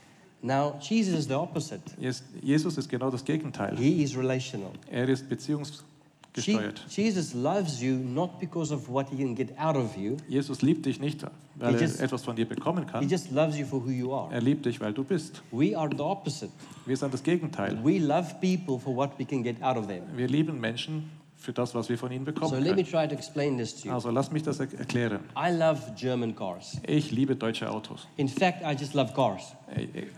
Now, 0.42 0.74
Jesus 0.80 1.18
is 1.20 1.26
the 1.26 1.34
opposite. 1.34 1.80
Jes- 1.98 2.22
Jesus 2.42 2.76
ist 2.78 2.88
genau 2.88 3.10
das 3.10 3.24
Gegenteil. 3.24 3.76
He 3.78 4.02
is 4.02 4.16
relational. 4.16 4.70
Er 4.90 5.08
ist 5.08 5.28
beziehungsgesteuert. 5.28 6.84
Jesus 6.88 7.34
loves 7.34 7.80
you 7.80 7.94
not 7.94 8.38
because 8.38 8.72
of 8.74 8.88
what 8.88 9.08
he 9.10 9.16
can 9.16 9.34
get 9.34 9.50
out 9.58 9.76
of 9.76 9.96
you, 9.96 10.16
Jesus 10.28 10.62
liebt 10.62 10.84
dich 10.86 11.00
nicht, 11.00 11.22
weil 11.56 11.70
He 11.70 11.76
er 11.76 11.80
just- 11.82 12.00
etwas 12.00 12.22
von 12.24 12.36
dir 12.36 12.46
bekommen 12.48 12.84
he 12.84 12.90
kann. 12.90 13.08
just 13.08 13.30
loves 13.30 13.58
you 13.58 13.66
for 13.66 13.82
who 13.84 13.90
you 13.90 14.12
are. 14.14 14.32
Er 14.32 14.40
liebt 14.40 14.64
dich, 14.66 14.80
weil 14.80 14.92
du 14.92 15.02
bist. 15.04 15.42
We 15.50 15.76
are 15.76 15.88
the 15.94 16.02
opposite. 16.02 16.50
Wir 16.86 16.96
sind 16.96 17.12
das 17.12 17.22
Gegenteil. 17.22 17.78
We 17.84 17.98
love 17.98 18.34
people 18.40 18.78
for 18.78 18.94
what 18.94 19.18
we 19.18 19.24
can 19.24 19.42
get 19.42 19.62
out 19.62 19.76
of 19.76 19.86
them. 19.88 20.02
Wir 20.14 20.28
lieben 20.28 20.58
Menschen 20.60 21.04
für 21.40 21.52
das, 21.54 21.74
was 21.74 21.88
wir 21.88 21.96
von 21.96 22.12
ihnen 22.12 22.26
So 22.26 22.32
bekommen 22.32 22.62
let 22.62 22.76
me 22.76 22.84
try 22.84 23.08
to 23.08 23.14
explain 23.14 23.56
this 23.56 23.74
to 23.80 23.88
you. 23.88 23.94
Also 23.94 24.10
lass 24.10 24.30
mich 24.30 24.42
das 24.42 24.60
er- 24.60 24.68
erklären. 24.78 25.20
I 25.34 25.50
love 25.50 25.80
German 25.96 26.36
cars. 26.36 26.76
Ich 26.86 27.10
liebe 27.10 27.34
deutsche 27.34 27.68
Autos. 27.70 28.06
In 28.16 28.28
fact, 28.28 28.62
I 28.62 28.76
just 28.78 28.94
love 28.94 29.12
cars. 29.14 29.54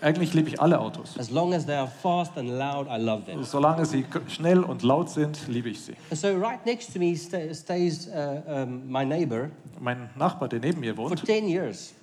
Eigentlich 0.00 0.34
liebe 0.34 0.48
ich 0.48 0.60
alle 0.60 0.78
Autos. 0.80 1.16
As 1.18 1.30
long 1.30 1.54
as 1.54 1.64
they 1.64 1.76
are 1.76 1.86
fast 2.02 2.36
and 2.36 2.48
loud, 2.48 2.88
I 2.88 3.00
love 3.00 3.24
them. 3.24 3.44
Solange 3.44 3.84
sie 3.86 4.04
schnell 4.28 4.64
und 4.64 4.82
laut 4.82 5.10
sind, 5.10 5.46
liebe 5.48 5.68
ich 5.68 5.80
sie. 5.80 5.94
And 6.10 6.18
so 6.18 6.28
right 6.36 6.64
next 6.66 6.92
to 6.92 6.98
me 6.98 7.14
sta- 7.16 7.52
stays 7.54 8.08
uh, 8.08 8.42
um, 8.62 8.90
my 8.90 9.04
neighbor 9.04 9.50
Mein 9.80 10.10
Nachbar, 10.16 10.48
der 10.48 10.60
neben 10.60 10.80
mir 10.80 10.94
for 10.94 11.10
wohnt, 11.10 11.24
10 11.24 11.48
years. 11.48 11.94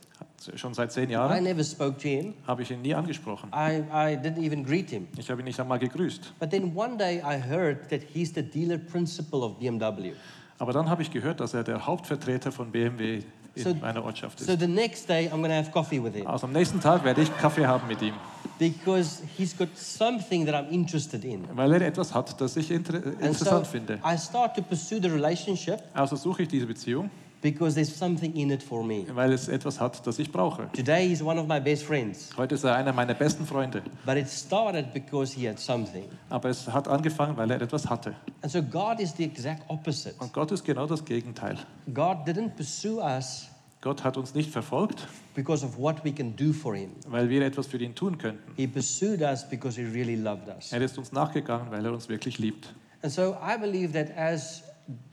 Schon 0.55 0.74
seit 0.74 0.91
zehn 0.91 1.10
I 1.10 1.13
Jahren, 1.13 1.43
never 1.43 1.63
spoke 1.63 1.98
to 1.98 2.08
him. 2.08 2.34
habe 2.48 2.62
ich 2.63 2.72
ihn 2.72 2.81
nie 2.81 2.93
angesprochen. 2.96 3.50
I, 3.53 3.79
I 3.91 4.15
didn't 4.17 4.39
even 4.43 4.63
greet 4.63 4.89
him. 4.89 5.08
Ich 5.17 5.29
habe 5.29 5.41
ihn 5.41 5.46
nicht 5.46 5.60
einmal 5.60 5.79
gegrüßt. 5.79 6.34
But 6.39 6.50
then 6.51 6.72
one 6.75 6.98
day 6.98 7.17
I 7.19 7.39
heard 7.41 7.89
that 7.89 8.01
he's 8.13 8.34
the 8.34 8.41
dealer 8.43 8.77
principal 8.77 9.41
of 9.43 9.60
BMW. 9.60 10.13
Aber 10.58 10.74
dann 10.74 10.89
habe 10.89 11.01
ich 11.01 11.12
gehört, 11.12 11.39
dass 11.39 11.53
er 11.53 11.63
der 11.63 11.86
Hauptvertreter 11.86 12.51
von 12.51 12.72
BMW 12.72 13.22
in 13.55 13.63
So- 13.63 13.74
meiner 13.75 14.03
Ortschaft 14.03 14.39
So 14.39 14.51
ist. 14.53 14.60
the 14.60 14.67
next 14.67 15.10
day 15.10 15.27
I'm 15.27 15.38
going 15.41 15.50
to 15.50 15.55
have 15.55 15.72
coffee 15.72 16.01
with 16.03 16.13
him 16.13 16.27
Also 16.27 16.46
am 16.48 16.53
nächsten 16.53 16.79
Tag 16.79 17.03
werde 17.03 17.22
ich 17.22 17.38
Kaffee 17.38 17.65
haben 17.65 17.88
mit 17.88 18.01
ihm, 18.01 18.13
because 18.58 19.22
he's 19.38 19.58
got 19.58 19.69
something 19.75 20.46
that 20.46 20.53
I'm 20.55 20.69
interested 20.69 21.24
in. 21.24 21.46
weil 21.55 21.72
er 21.74 21.81
etwas 21.81 22.13
hat, 22.13 22.39
das 22.39 22.55
ich 22.58 22.69
inter 22.72 22.96
And 22.96 23.03
so 23.03 23.25
interessant 23.25 23.67
finde. 23.67 24.00
I 24.05 24.17
start 24.17 24.55
to 24.55 24.62
pursue 24.62 25.01
the 25.01 25.08
relationship 25.10 25.81
Also 25.93 26.15
suche 26.15 26.43
ich 26.43 26.48
diese 26.50 26.65
Beziehung, 26.65 27.10
because 27.41 27.75
there's 27.75 27.93
something 27.96 28.36
in 28.36 28.51
it 28.51 28.62
for 28.63 28.84
me. 28.84 29.05
weil 29.13 29.31
es 29.34 29.48
etwas 29.48 29.79
hat, 29.79 30.05
das 30.05 30.19
ich 30.19 30.31
brauche. 30.31 30.69
Today 30.74 31.08
he's 31.08 31.22
one 31.22 31.39
of 31.39 31.48
my 31.48 31.60
best 31.60 31.84
friends, 31.84 32.29
Heute 32.38 32.55
ist 32.55 32.63
er 32.63 32.75
einer 32.75 32.93
meiner 32.93 33.13
besten 33.13 33.46
Freunde, 33.46 33.81
but 34.05 34.17
it 34.17 34.27
started 34.27 34.93
because 34.93 35.34
he 35.34 35.48
had 35.48 35.60
something. 35.60 36.05
aber 36.29 36.50
es 36.50 36.67
hat 36.67 36.88
angefangen, 36.88 37.38
weil 37.38 37.50
er 37.51 37.62
etwas 37.62 37.89
hatte. 37.89 38.15
And 38.41 38.51
so 38.51 38.62
God 38.62 39.00
is 39.00 39.13
the 39.15 39.24
exact 39.24 39.63
opposite. 39.69 40.15
Und 40.19 40.34
Gott 40.34 40.51
ist 40.51 40.63
genau 40.63 40.86
das 40.86 41.03
Gegenteil. 41.05 41.58
God 41.93 42.17
didn't 42.27 42.55
pursue 42.55 43.01
us 43.01 43.48
Gott 43.81 44.03
hat 44.03 44.17
uns 44.17 44.36
nicht 44.36 44.51
verfolgt, 44.51 45.08
because 45.36 45.65
of 45.65 45.77
what 45.77 46.03
we 46.03 46.12
can 46.12 46.36
do 46.36 46.51
for 46.51 46.75
him. 46.75 46.89
weil 47.08 47.29
wir 47.29 47.41
etwas 47.46 47.67
für 47.67 47.77
ihn 47.77 47.96
tun 47.96 48.17
könnten. 48.17 48.51
He 48.58 48.67
pursued 48.67 49.22
us 49.22 49.48
because 49.50 49.79
he 49.79 49.88
really 49.88 50.17
loved 50.17 50.50
us. 50.50 50.74
Er 50.74 50.81
ist 50.81 50.98
uns 50.98 51.13
nachgegangen, 51.13 51.72
weil 51.72 51.86
er 51.86 51.93
uns 51.93 52.10
wirklich 52.10 52.39
liebt. 52.39 52.74
And 53.01 53.10
so 53.13 53.38
I 53.41 53.58
believe 53.58 53.93
that 53.93 54.13
as 54.17 54.63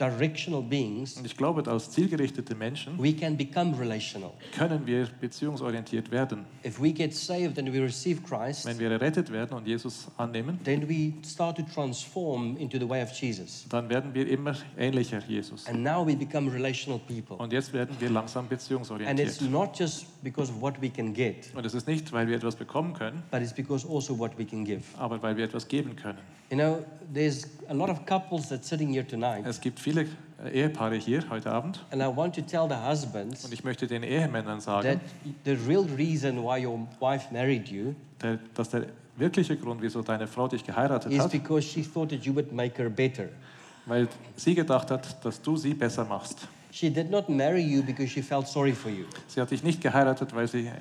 directional 0.00 0.62
beings, 0.62 1.16
Und 1.18 1.26
ich 1.26 1.37
glaube, 1.37 1.68
als 1.71 1.90
zielgerichtete 1.90 2.54
Menschen 2.54 2.99
we 2.99 3.12
can 3.12 3.37
become 3.37 3.78
relational. 3.78 4.30
können 4.56 4.87
wir 4.87 5.06
beziehungsorientiert 5.21 6.11
werden. 6.11 6.47
If 6.64 6.80
we 6.80 6.92
get 6.92 7.14
saved 7.14 7.59
and 7.59 7.73
we 7.73 7.80
receive 7.83 8.23
Christ, 8.23 8.64
Wenn 8.66 8.78
wir 8.78 8.90
errettet 8.90 9.30
werden 9.30 9.56
und 9.56 9.66
Jesus 9.66 10.09
annehmen, 10.16 10.59
then 10.64 10.88
we 10.88 11.12
start 11.25 11.56
to 11.59 11.62
transform 11.62 12.56
into 12.56 12.78
the 12.78 12.88
way 12.88 13.02
of 13.02 13.11
Jesus. 13.12 13.66
dann 13.68 13.88
werden 13.88 14.14
wir 14.14 14.26
immer 14.28 14.54
ähnlicher 14.78 15.23
Jesus. 15.28 15.66
And 15.66 15.83
now 15.83 16.06
we 16.06 16.16
become 16.16 16.50
relational 16.50 16.99
people. 17.06 17.37
Und 17.37 17.52
jetzt 17.52 17.73
werden 17.73 17.95
wir 17.99 18.11
langsam 18.11 18.45
And 18.45 18.52
it's 18.52 18.64
beziehungsorientiert. 18.64 19.50
not 19.50 19.78
just 19.78 20.06
because 20.23 20.50
of 20.52 20.61
what 20.61 20.80
we 20.80 20.88
can 20.88 21.12
get, 21.12 21.54
Und 21.54 21.66
es 21.66 21.75
ist 21.75 21.87
nicht, 21.87 22.11
weil 22.12 22.26
wir 22.28 22.37
etwas 22.37 22.56
bekommen 22.56 22.95
können, 22.95 23.23
but 23.30 23.40
it's 23.42 23.52
because 23.52 23.87
also 23.88 24.18
what 24.18 24.37
we 24.38 24.45
can 24.45 24.64
give. 24.64 24.83
aber 24.99 25.21
weil 25.23 25.37
wir 25.37 25.45
etwas 25.45 25.68
geben 25.68 25.95
können. 25.97 26.18
You 26.49 26.56
know, 26.56 26.85
there's 27.12 27.49
a 27.68 27.75
lot 27.75 27.90
of 27.90 28.06
couples 28.06 28.49
that's 28.49 28.68
sitting 28.68 28.92
here 28.92 29.04
tonight, 29.04 29.45
Es 29.45 29.61
gibt 29.66 29.80
viele 29.80 30.06
äh, 30.44 30.61
Ehepaare 30.61 30.94
hier 30.94 31.25
heute 31.28 31.50
Abend 31.50 31.85
and 31.90 32.00
I 32.00 32.06
want 32.06 32.37
to 32.37 32.40
tell 32.40 32.68
the 32.68 32.76
husbands 32.88 33.44
und 33.44 33.52
ich 33.52 33.64
möchte 33.64 33.88
den 33.88 34.04
Ehemännern 34.04 34.61
sagen, 34.61 34.88
that 34.88 35.00
the 35.44 35.56
real 35.68 35.85
reason 35.96 36.40
why 36.40 36.64
your 36.64 36.87
wife 37.00 37.26
married 37.32 37.68
you 37.68 37.94
dass 38.54 38.70
der 38.70 38.87
wirkliche 39.16 39.56
Grund, 39.56 39.82
wieso 39.82 40.02
deine 40.02 40.28
Frau 40.28 40.46
dich 40.46 40.64
geheiratet 40.64 41.12
is 41.12 41.18
hat, 41.18 41.32
because 41.32 41.66
she 41.66 41.82
thought 41.82 42.11
that 42.11 42.25
you 42.25 42.32
would 42.32 42.52
make 42.52 42.80
her 42.80 42.88
better. 42.88 43.28
weil 43.87 44.06
sie 44.37 44.54
gedacht 44.54 44.88
hat, 44.92 45.25
dass 45.25 45.42
du 45.42 45.56
sie 45.56 45.75
besser 45.75 46.04
machst. 46.04 46.46
Sie 46.70 46.90
hat 49.40 49.50
dich 49.50 49.62
nicht 49.64 49.80
geheiratet, 49.80 50.35
weil 50.35 50.46
sie, 50.46 50.66
äh, 50.66 50.73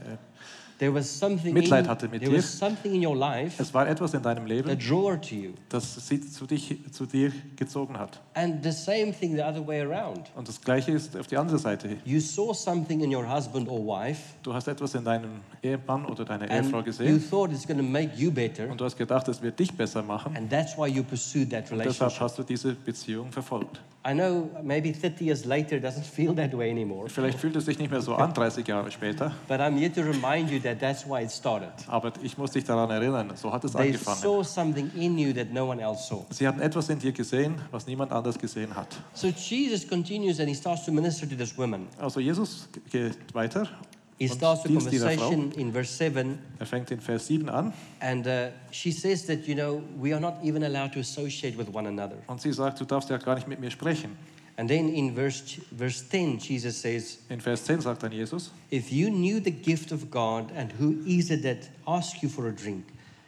Mitleid 1.53 1.87
hatte 1.87 2.07
mit 2.07 2.21
there 2.21 2.31
dir. 2.31 2.37
was 2.37 2.57
something 2.57 2.93
in 2.93 3.05
your 3.05 3.15
life 3.15 3.61
es 3.61 3.73
war 3.73 3.87
etwas 3.87 4.13
in 4.13 4.21
deinem 4.21 4.45
that 4.47 4.49
Leben, 4.49 5.53
das 5.69 6.07
sie 6.07 6.21
zu, 6.21 6.45
dich, 6.45 6.77
zu 6.91 7.05
dir 7.05 7.31
gezogen 7.55 7.97
hat. 7.97 8.21
And 8.33 8.63
the 8.63 8.71
same 8.71 9.13
thing 9.13 9.35
the 9.35 9.41
other 9.41 9.65
way 9.65 9.81
around. 9.81 10.31
Und 10.35 10.47
das 10.47 10.59
Gleiche 10.59 10.91
ist 10.91 11.15
auf 11.15 11.27
die 11.27 11.37
andere 11.37 11.57
Seite. 11.59 11.97
You 12.03 12.19
saw 12.19 12.53
something 12.53 13.01
in 13.01 13.15
your 13.15 13.27
husband 13.27 13.69
or 13.69 13.79
wife 13.79 14.21
Du 14.43 14.53
hast 14.53 14.67
etwas 14.67 14.95
in 14.95 15.05
deinem 15.05 15.41
Ehemann 15.63 16.05
oder 16.05 16.25
deiner 16.25 16.49
and 16.51 16.65
Ehefrau 16.65 16.79
you 16.79 16.83
gesehen 16.83 17.29
thought 17.29 17.51
it's 17.51 17.65
going 17.65 17.77
to 17.79 17.83
make 17.83 18.11
you 18.15 18.31
better 18.31 18.69
und 18.69 18.79
du 18.79 18.85
hast 18.85 18.97
gedacht, 18.97 19.27
es 19.27 19.41
wird 19.41 19.57
dich 19.59 19.71
besser 19.75 20.03
machen. 20.03 20.35
and 20.35 20.49
that's 20.49 20.77
why 20.77 20.87
you 20.87 21.03
pursued 21.03 21.49
that 21.51 21.65
Deshalb 21.71 22.19
hast 22.19 22.37
du 22.37 22.43
diese 22.43 22.73
Beziehung 22.73 23.31
verfolgt. 23.31 23.81
I 24.07 24.13
know 24.13 24.51
maybe 24.61 24.91
30 24.93 25.25
years 25.25 25.45
later 25.45 25.79
doesn't 25.79 26.05
feel 26.05 26.35
that 26.35 26.53
way 26.53 26.69
anymore, 26.69 27.09
Vielleicht 27.09 27.39
fühlt 27.39 27.55
es 27.55 27.65
sich 27.65 27.79
nicht 27.79 27.89
mehr 27.89 28.01
so 28.01 28.13
an, 28.15 28.33
30 28.33 28.67
Jahre 28.67 28.91
später, 28.91 29.31
but 29.47 29.59
I'm 29.59 29.75
here 29.77 29.91
to 29.91 30.01
remind 30.03 30.51
you 30.51 30.59
that 30.59 30.79
that's 30.79 31.07
why 31.07 31.23
it 31.23 31.31
started. 31.31 31.71
aber 31.87 32.13
ich 32.21 32.37
muss 32.37 32.51
dich 32.51 32.63
daran 32.63 32.91
erinnern, 32.91 33.31
so 33.35 33.51
hat 33.51 33.63
es 33.63 33.71
They 33.73 33.87
angefangen. 33.87 34.17
saw 34.21 34.43
something 34.43 34.91
in 34.95 35.17
you 35.17 35.33
that 35.33 35.51
no 35.51 35.65
one 35.67 35.81
else 35.81 36.07
saw. 36.07 36.23
Sie 36.29 36.47
hatten 36.47 36.61
etwas 36.61 36.87
in 36.89 36.99
dir 36.99 37.13
gesehen, 37.13 37.55
was 37.71 37.87
niemand 37.87 38.11
anders 38.11 38.37
gesehen 38.37 38.75
hat. 38.75 38.95
So 39.15 39.27
Jesus 39.29 39.87
continues 39.87 40.39
and 40.39 40.47
he 40.49 40.55
starts 40.55 40.85
to 40.85 40.91
minister 40.91 41.27
to 41.27 41.35
this 41.35 41.57
woman. 41.57 41.87
Also 41.99 42.19
Jesus 42.19 42.69
geht 42.91 43.17
weiter 43.33 43.67
He 44.17 44.29
starts 44.29 44.63
the 44.63 44.73
conversation 44.73 45.51
in 45.57 45.73
verse 45.73 45.91
7 45.91 46.39
Er 46.59 46.65
fängt 46.65 46.89
in 46.91 47.01
Vers 47.01 47.27
7 47.27 47.49
an 47.49 47.73
and 47.99 48.25
uh, 48.25 48.47
she 48.71 48.91
says 48.91 49.25
that, 49.25 49.45
you 49.45 49.55
know, 49.55 49.81
we 49.99 50.13
are 50.13 50.21
not 50.21 50.35
even 50.41 50.63
allowed 50.63 50.93
to 50.93 50.99
associate 50.99 51.57
with 51.57 51.67
one 51.73 51.85
another. 51.87 52.15
und 52.27 52.39
sie 52.39 52.53
sagt, 52.53 52.79
du 52.79 52.85
darfst 52.85 53.09
ja 53.09 53.17
gar 53.17 53.35
nicht 53.35 53.47
mit 53.47 53.59
mir 53.59 53.71
sprechen. 53.71 54.17
And 54.57 54.69
then 54.69 54.87
in 54.87 55.13
verse, 55.13 55.59
verse 55.77 56.01
10, 56.09 56.39
Jesus 56.39 56.81
says, 56.81 57.19
In 57.27 57.41
Vers 57.41 57.65
10 57.65 57.81
sagt 57.81 58.03
dann 58.03 58.13
Jesus, 58.13 58.51
If 58.71 58.89
you 58.89 59.09
knew 59.09 59.41
the 59.41 59.51
gift 59.51 59.91
of 59.91 60.09
God 60.09 60.49
and 60.55 60.71
who 60.79 60.95
is 61.05 61.29
it 61.29 61.43
that 61.43 61.69
asks 61.85 62.21
you 62.23 62.29
for 62.29 62.47
a 62.47 62.53
drink, 62.53 62.85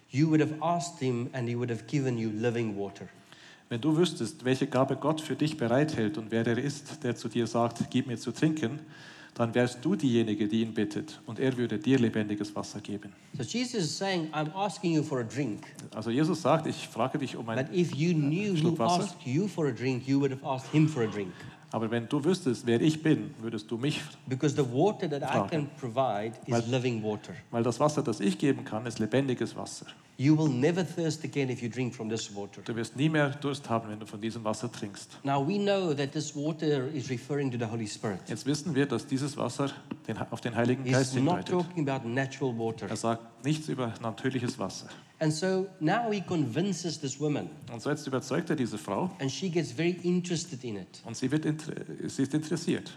you 0.10 0.30
would 0.30 0.40
have 0.40 0.54
asked 0.62 1.02
him 1.02 1.30
and 1.34 1.50
he 1.50 1.56
would 1.56 1.70
have 1.70 1.86
given 1.88 2.18
you 2.18 2.30
living 2.30 2.78
water. 2.78 3.10
wenn 3.70 3.82
du 3.82 3.98
wüsstest, 3.98 4.46
welche 4.46 4.68
Gabe 4.68 4.96
Gott 4.96 5.20
für 5.20 5.36
dich 5.36 5.58
bereithält 5.58 6.18
und 6.18 6.32
wer 6.32 6.48
er 6.48 6.58
ist, 6.58 7.04
der 7.04 7.18
zu 7.18 7.28
dir 7.28 7.46
sagt, 7.46 7.90
gib 7.90 8.08
mir 8.08 8.18
zu 8.18 8.32
trinken, 8.32 8.80
dann 9.36 9.54
wärst 9.54 9.84
du 9.84 9.96
diejenige, 9.96 10.48
die 10.48 10.62
ihn 10.62 10.74
bittet 10.74 11.20
und 11.26 11.40
er 11.40 11.56
würde 11.58 11.78
dir 11.78 12.00
lebendiges 12.00 12.56
Wasser 12.56 12.80
geben. 12.80 13.14
So 13.38 13.44
Jesus 13.44 13.84
is 13.84 13.98
saying, 13.98 14.30
I'm 14.34 14.52
asking 14.56 14.94
you 14.94 15.04
for 15.04 15.20
a 15.20 15.24
drink. 15.24 15.68
Also 15.94 16.10
Jesus 16.10 16.42
sagt, 16.42 16.68
ich 16.68 16.88
frage 16.88 17.18
dich 17.20 17.36
um 17.36 17.46
But 17.46 17.58
ein, 17.58 17.74
if 17.74 17.94
you 17.96 18.14
knew 18.14 18.54
who 18.54 18.58
Schluck 18.58 18.80
Wasser. 18.80 19.04
asked 19.04 19.26
you 19.26 19.48
for 19.48 19.68
a 19.68 19.72
drink, 19.72 20.08
you 20.08 20.20
would 20.20 20.32
have 20.32 20.44
asked 20.44 20.72
him 20.74 20.88
for 20.88 21.04
a 21.04 21.08
drink. 21.08 21.32
Aber 21.72 21.90
wenn 21.92 22.08
du 22.08 22.24
wüsstest, 22.24 22.66
wer 22.66 22.80
ich 22.82 23.02
bin, 23.02 23.34
würdest 23.40 23.70
du 23.70 23.78
mich, 23.78 24.02
Because 24.28 24.56
the 24.56 24.64
water 24.72 25.10
that 25.10 25.22
I 25.24 25.50
can 25.50 25.68
provide 25.80 26.34
is 26.46 26.54
Weil- 26.54 26.64
living 26.70 27.04
water. 27.04 27.34
weil 27.52 27.64
das 27.64 27.80
Wasser, 27.80 28.02
das 28.02 28.20
ich 28.20 28.38
geben 28.38 28.64
kann, 28.64 28.86
ist 28.86 29.00
lebendiges 29.00 29.56
Wasser. 29.56 29.86
You 30.20 30.36
will 30.36 30.50
never 30.50 30.84
thirst 30.84 31.24
again 31.24 31.48
if 31.50 31.62
you 31.62 31.70
drink 31.70 31.94
from 31.94 32.10
this 32.10 32.34
water. 32.36 32.62
Du 32.66 32.76
wirst 32.76 32.96
nie 32.96 33.08
mehr 33.08 33.30
Durst 33.30 33.70
haben, 33.70 33.90
wenn 33.90 34.00
du 34.00 34.06
von 34.08 34.20
diesem 34.20 34.44
Wasser 34.44 34.72
trinkst. 34.72 35.20
Now 35.24 35.48
we 35.48 35.60
know 35.60 35.94
that 35.94 36.12
this 36.12 36.36
water 36.36 36.88
is 36.92 37.08
referring 37.12 37.52
to 37.52 37.58
the 37.60 37.66
Holy 37.72 37.86
Spirit. 37.86 38.22
Jetzt 38.28 38.48
wissen 38.48 38.74
wir, 38.74 38.88
dass 38.88 39.06
dieses 39.06 39.38
Wasser 39.38 39.70
den, 40.08 40.18
auf 40.32 40.42
den 40.42 40.56
Heiligen 40.56 40.84
Geist 40.84 41.14
He's 41.14 41.22
not 41.22 41.46
talking 41.48 41.88
about 41.88 42.08
natural 42.08 42.58
water. 42.58 42.88
Er 42.90 42.96
sagt 42.96 43.46
nichts 43.46 43.68
über 43.70 43.94
natürliches 44.02 44.58
Wasser. 44.58 44.88
And 45.20 45.34
so 45.34 45.68
now 45.80 46.12
he 46.12 46.22
convinces 46.22 47.00
this 47.00 47.20
woman, 47.20 47.50
Und 47.72 47.82
so 47.82 47.90
jetzt 47.90 48.06
überzeugt 48.06 48.50
er 48.52 48.56
diese 48.56 48.78
Frau 48.78 49.10
and 49.20 49.32
she 49.32 49.50
gets 49.50 49.72
very 49.72 49.98
interested 50.04 50.64
in 50.64 50.76
it. 50.78 51.02
und 51.06 51.18
sie, 51.18 51.32
wird 51.32 51.44
sie 52.08 52.22
ist 52.24 52.34
interessiert 52.34 52.92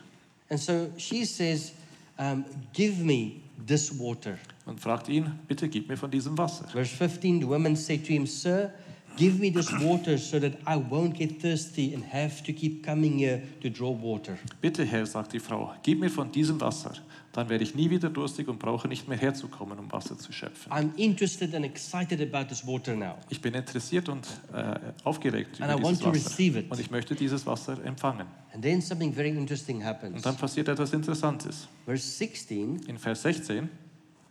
And 0.50 0.60
so 0.60 0.88
she 0.98 1.24
says, 1.24 1.72
um, 2.18 2.44
Give 2.74 3.02
me 3.02 3.40
this 3.66 3.98
water. 3.98 4.36
und 4.66 4.78
fragt 4.80 5.08
ihn, 5.08 5.32
bitte 5.48 5.68
gib 5.68 5.88
mir 5.88 5.96
von 5.96 6.10
diesem 6.10 6.36
Wasser. 6.36 6.66
Verse 6.68 6.94
15 6.94 7.40
the 7.40 7.46
woman 7.48 7.74
said 7.74 8.04
to 8.04 8.12
him, 8.12 8.26
Sir, 8.26 8.70
give 9.16 9.38
me 9.40 9.50
this 9.50 9.72
water 9.80 10.18
so 10.18 10.38
that 10.38 10.52
I 10.66 10.76
won't 10.76 11.14
get 11.14 11.40
thirsty 11.40 11.94
and 11.94 12.04
have 12.04 12.42
to 12.44 12.52
keep 12.52 12.84
coming 12.84 13.16
here 13.18 13.40
to 13.62 13.70
draw 13.70 13.90
water. 13.92 14.38
Bitte 14.60 14.84
Herr, 14.84 15.06
sagt 15.06 15.32
die 15.32 15.40
Frau, 15.40 15.72
gib 15.82 16.00
mir 16.00 16.10
von 16.10 16.30
diesem 16.30 16.60
Wasser, 16.60 16.92
dann 17.32 17.48
werde 17.48 17.62
ich 17.62 17.74
nie 17.76 17.90
wieder 17.90 18.10
durstig 18.10 18.48
und 18.48 18.58
brauche 18.58 18.88
nicht 18.88 19.06
mehr 19.08 19.16
herzukommen, 19.18 19.78
um 19.78 19.92
Wasser 19.92 20.18
zu 20.18 20.32
schöpfen. 20.32 20.72
I'm 20.72 20.90
interested 20.96 21.54
and 21.54 21.64
excited 21.64 22.20
about 22.20 22.48
this 22.48 22.66
water 22.66 22.96
now. 22.96 23.14
Ich 23.28 23.40
bin 23.40 23.54
interessiert 23.54 24.08
und 24.08 24.26
äh, 24.52 24.74
aufgeregt 25.04 25.60
And 25.60 25.70
über 25.72 25.80
I 25.80 25.82
want 25.84 25.98
dieses 25.98 26.00
to 26.00 26.06
Wasser 26.08 26.12
receive 26.30 26.58
it. 26.58 26.70
und 26.70 26.80
ich 26.80 26.90
möchte 26.90 27.14
dieses 27.14 27.46
Wasser 27.46 27.76
empfangen. 27.84 28.26
And 28.52 28.62
then 28.64 28.80
something 28.82 29.12
very 29.14 29.28
interesting 29.30 29.84
happens. 29.84 30.16
Und 30.16 30.26
dann 30.26 30.36
passiert 30.36 30.66
etwas 30.68 30.92
Interessantes. 30.92 31.68
Verse 31.86 32.02
16 32.04 32.80
In 32.88 32.98
Vers 32.98 33.22
16, 33.22 33.68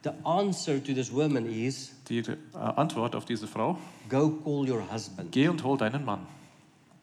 the 0.04 0.10
answer 0.26 0.84
to 0.84 0.94
this 0.94 1.14
woman 1.14 1.46
is, 1.46 1.92
die 2.10 2.20
äh, 2.20 2.36
Antwort 2.54 3.16
auf 3.16 3.24
diese 3.24 3.48
Frau, 3.48 3.78
Go 4.10 4.30
call 4.44 4.70
your 4.70 4.84
husband. 4.92 5.32
geh 5.32 5.48
und 5.48 5.64
hol 5.64 5.78
deinen 5.78 6.04
Mann. 6.04 6.20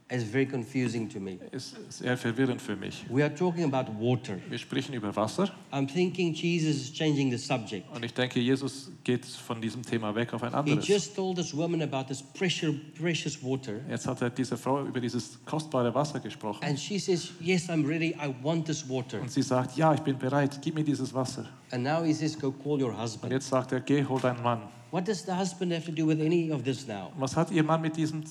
It's 0.09 0.23
very 0.23 0.47
confusing 0.47 1.09
to 1.09 1.19
me. 1.19 1.37
Ist 1.51 1.75
sehr 1.89 2.17
verwirrend 2.17 2.63
für 2.63 2.77
mich. 2.77 3.05
We 3.11 3.25
are 3.25 3.35
talking 3.35 3.65
about 3.65 3.91
water. 3.99 4.39
Wir 4.49 4.57
sprechen 4.59 4.95
über 4.95 5.15
Wasser 5.17 5.51
I'm 5.73 5.89
thinking 5.93 6.33
Jesus 6.33 6.77
is 6.77 6.93
changing 6.93 7.33
the 7.33 7.37
subject. 7.39 7.85
und 7.93 8.05
ich 8.05 8.15
denke, 8.15 8.39
Jesus 8.39 8.93
geht 9.03 9.27
von 9.27 9.61
diesem 9.61 9.83
Thema 9.83 10.15
weg 10.15 10.33
auf 10.33 10.45
ein 10.45 10.51
He 10.53 10.57
anderes. 10.57 10.87
just 10.87 11.17
told 11.17 11.37
this 11.37 11.53
woman 11.57 11.83
about 11.83 12.05
this 12.07 12.23
precious, 12.23 12.73
precious 12.97 13.43
water. 13.43 13.81
Jetzt 13.91 14.07
hat 14.07 14.23
er 14.23 14.31
diese 14.31 14.57
Frau 14.57 14.85
über 14.85 15.01
dieses 15.01 15.41
kostbare 15.45 15.93
Wasser 15.93 16.21
gesprochen 16.21 16.63
And 16.65 16.79
she 16.79 17.01
says, 17.01 17.33
Yes, 17.41 17.69
I'm 17.69 17.85
ready. 17.85 18.15
I 18.15 18.33
want 18.45 18.65
this 18.67 18.89
water. 18.89 19.21
und 19.21 19.33
sie 19.33 19.43
sagt, 19.43 19.77
ja, 19.77 19.93
ich 19.93 20.03
bin 20.03 20.17
bereit, 20.17 20.57
gib 20.63 20.77
mir 20.77 20.85
dieses 20.85 21.13
Wasser. 21.13 21.47
And 21.73 21.83
now 21.83 22.05
he 22.05 22.15
says, 22.15 22.39
Go 22.39 22.53
call 22.53 22.81
your 22.81 22.91
Und 22.91 23.01
husband. 23.03 23.33
jetzt 23.33 23.49
sagt 23.49 23.73
er, 23.73 23.81
geh, 23.81 24.05
hol 24.05 24.21
deinen 24.21 24.41
Mann. 24.41 24.61
What 24.93 25.09
does 25.09 25.25
the 25.27 25.33
husband 25.33 25.73
have 25.73 25.85
to 25.87 25.91
do 25.91 26.07
with 26.07 26.21
any 26.21 26.53
of 26.53 26.63
this 26.63 26.87
now? 26.87 27.11
Was 27.19 27.35
hat 27.35 27.51
ihr 27.51 27.65
Mann 27.65 27.81
mit 27.83 27.97
diesem 27.97 28.23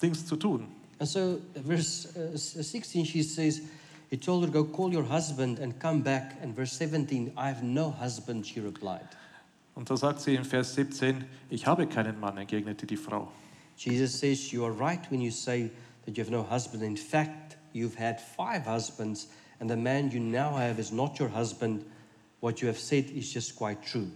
Dings 0.00 0.24
zu 0.24 0.36
tun? 0.36 0.68
And 0.98 1.08
so, 1.08 1.40
verse 1.56 2.16
uh, 2.16 2.36
16, 2.36 3.04
she 3.04 3.22
says, 3.22 3.62
He 4.10 4.16
told 4.16 4.44
her, 4.44 4.50
Go 4.50 4.64
call 4.64 4.92
your 4.92 5.04
husband 5.04 5.58
and 5.58 5.78
come 5.78 6.02
back. 6.02 6.36
And 6.40 6.54
verse 6.54 6.72
17, 6.72 7.32
I 7.36 7.48
have 7.48 7.62
no 7.62 7.90
husband, 7.90 8.46
she 8.46 8.60
replied. 8.60 9.08
Und 9.74 9.90
da 9.90 9.96
sagt 9.96 10.20
sie 10.20 10.36
in 10.36 10.44
Vers 10.44 10.74
17, 10.74 11.24
ich 11.50 11.66
habe 11.66 11.88
keinen 11.88 12.20
Mann, 12.20 12.36
entgegnete 12.38 12.86
die 12.86 12.96
Frau. 12.96 13.32
Jesus 13.76 14.18
says, 14.20 14.52
You 14.52 14.64
are 14.64 14.72
right 14.72 15.00
when 15.10 15.20
you 15.20 15.32
say 15.32 15.70
that 16.04 16.16
you 16.16 16.22
have 16.22 16.30
no 16.30 16.44
husband. 16.44 16.84
In 16.84 16.96
fact, 16.96 17.56
you've 17.72 17.96
had 17.96 18.20
five 18.20 18.66
husbands, 18.66 19.28
and 19.58 19.68
the 19.68 19.76
man 19.76 20.10
you 20.12 20.20
now 20.20 20.54
have 20.54 20.78
is 20.78 20.92
not 20.92 21.18
your 21.18 21.28
husband. 21.28 21.84
What 22.40 22.62
you 22.62 22.68
have 22.68 22.78
said 22.78 23.10
is 23.10 23.32
just 23.32 23.56
quite 23.56 23.82
true. 23.82 24.10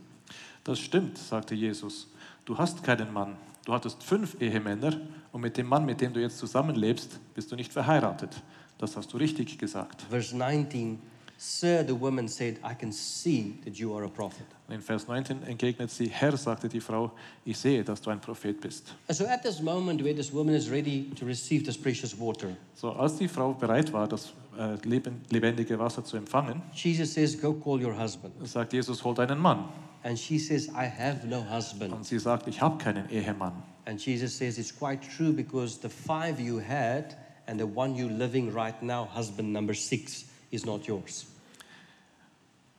Das 0.65 0.79
stimmt, 0.79 1.19
sagte 1.19 1.55
Jesus. 1.55 2.07
Du 2.45 2.57
hast 2.57 2.85
keinen 2.85 3.13
Mann. 3.13 3.37
Du 3.65 3.73
hattest 3.73 4.03
fünf 4.03 4.37
Ehemänner 4.41 5.01
und 5.39 5.43
mit 5.43 5.57
dem 5.57 5.69
Mann, 5.69 5.87
mit 5.87 6.01
dem 6.01 6.13
du 6.13 6.21
jetzt 6.21 6.37
zusammenlebst, 6.39 7.21
bist 7.33 7.53
du 7.53 7.55
nicht 7.55 7.73
verheiratet. 7.73 8.43
Das 8.77 8.97
hast 8.97 9.13
du 9.13 9.19
richtig 9.19 9.57
gesagt. 9.57 10.03
Verse 10.11 10.37
19, 10.37 10.99
Sir, 11.41 11.85
the 11.85 11.95
woman 11.95 12.27
said, 12.27 12.59
I 12.65 12.75
can 12.75 12.91
see 12.91 13.61
that 13.65 13.79
you 13.79 13.95
are 13.97 14.05
a 14.05 14.09
prophet. 14.09 14.45
Und 14.67 14.75
in 14.75 14.81
Vers 14.83 15.07
19 15.07 15.45
entgegnet 15.45 15.89
sie, 15.89 16.09
Herr, 16.09 16.37
sagte 16.37 16.69
die 16.69 16.81
Frau, 16.81 17.13
ich 17.45 17.57
sehe, 17.57 17.85
dass 17.85 18.01
du 18.03 18.11
ein 18.11 18.21
Prophet 18.21 18.61
bist. 18.61 18.93
So 19.09 19.25
at 19.25 19.43
this 19.43 19.63
moment 19.63 20.03
where 20.03 20.13
this 20.15 20.33
woman 20.33 20.53
is 20.55 20.69
ready 20.69 21.09
to 21.15 21.25
receive 21.25 21.65
this 21.65 21.79
precious 21.79 22.19
water, 22.19 22.49
So, 22.75 22.91
als 22.91 23.17
die 23.19 23.29
Frau 23.29 23.53
bereit 23.55 23.93
war, 23.93 24.09
das 24.09 24.33
äh, 24.59 24.75
leben- 24.85 25.21
lebendige 25.31 25.79
Wasser 25.79 26.05
zu 26.05 26.17
empfangen, 26.17 26.61
Jesus 26.75 27.15
says, 27.15 27.41
Go 27.41 27.53
call 27.55 27.81
your 27.85 27.97
husband. 27.97 28.35
sagt 28.45 28.73
Jesus, 28.73 29.05
hol 29.05 29.15
deinen 29.15 29.39
Mann. 29.39 29.69
And 30.03 30.19
she 30.19 30.39
says, 30.41 30.69
I 30.71 30.87
have 30.89 31.25
no 31.25 31.41
husband. 31.49 31.93
Und 31.93 32.05
sie 32.05 32.19
sagt, 32.19 32.49
ich 32.49 32.61
habe 32.61 32.79
keinen 32.79 33.09
Ehemann. 33.11 33.53
And 33.85 34.05
Jesus 34.05 34.37
says, 34.37 34.59
It's 34.59 34.77
quite 34.77 35.01
true 35.17 35.33
because 35.33 35.79
the 35.81 35.89
five 35.89 36.41
you 36.41 36.59
had, 36.61 37.17
and 37.47 37.61
the 37.61 37.67
one 37.67 37.95
you're 37.95 38.11
living 38.13 38.53
right 38.53 38.81
now, 38.83 39.07
husband 39.15 39.53
number 39.53 39.73
six, 39.75 40.25
is 40.51 40.65
not 40.65 40.87
yours. 40.87 41.27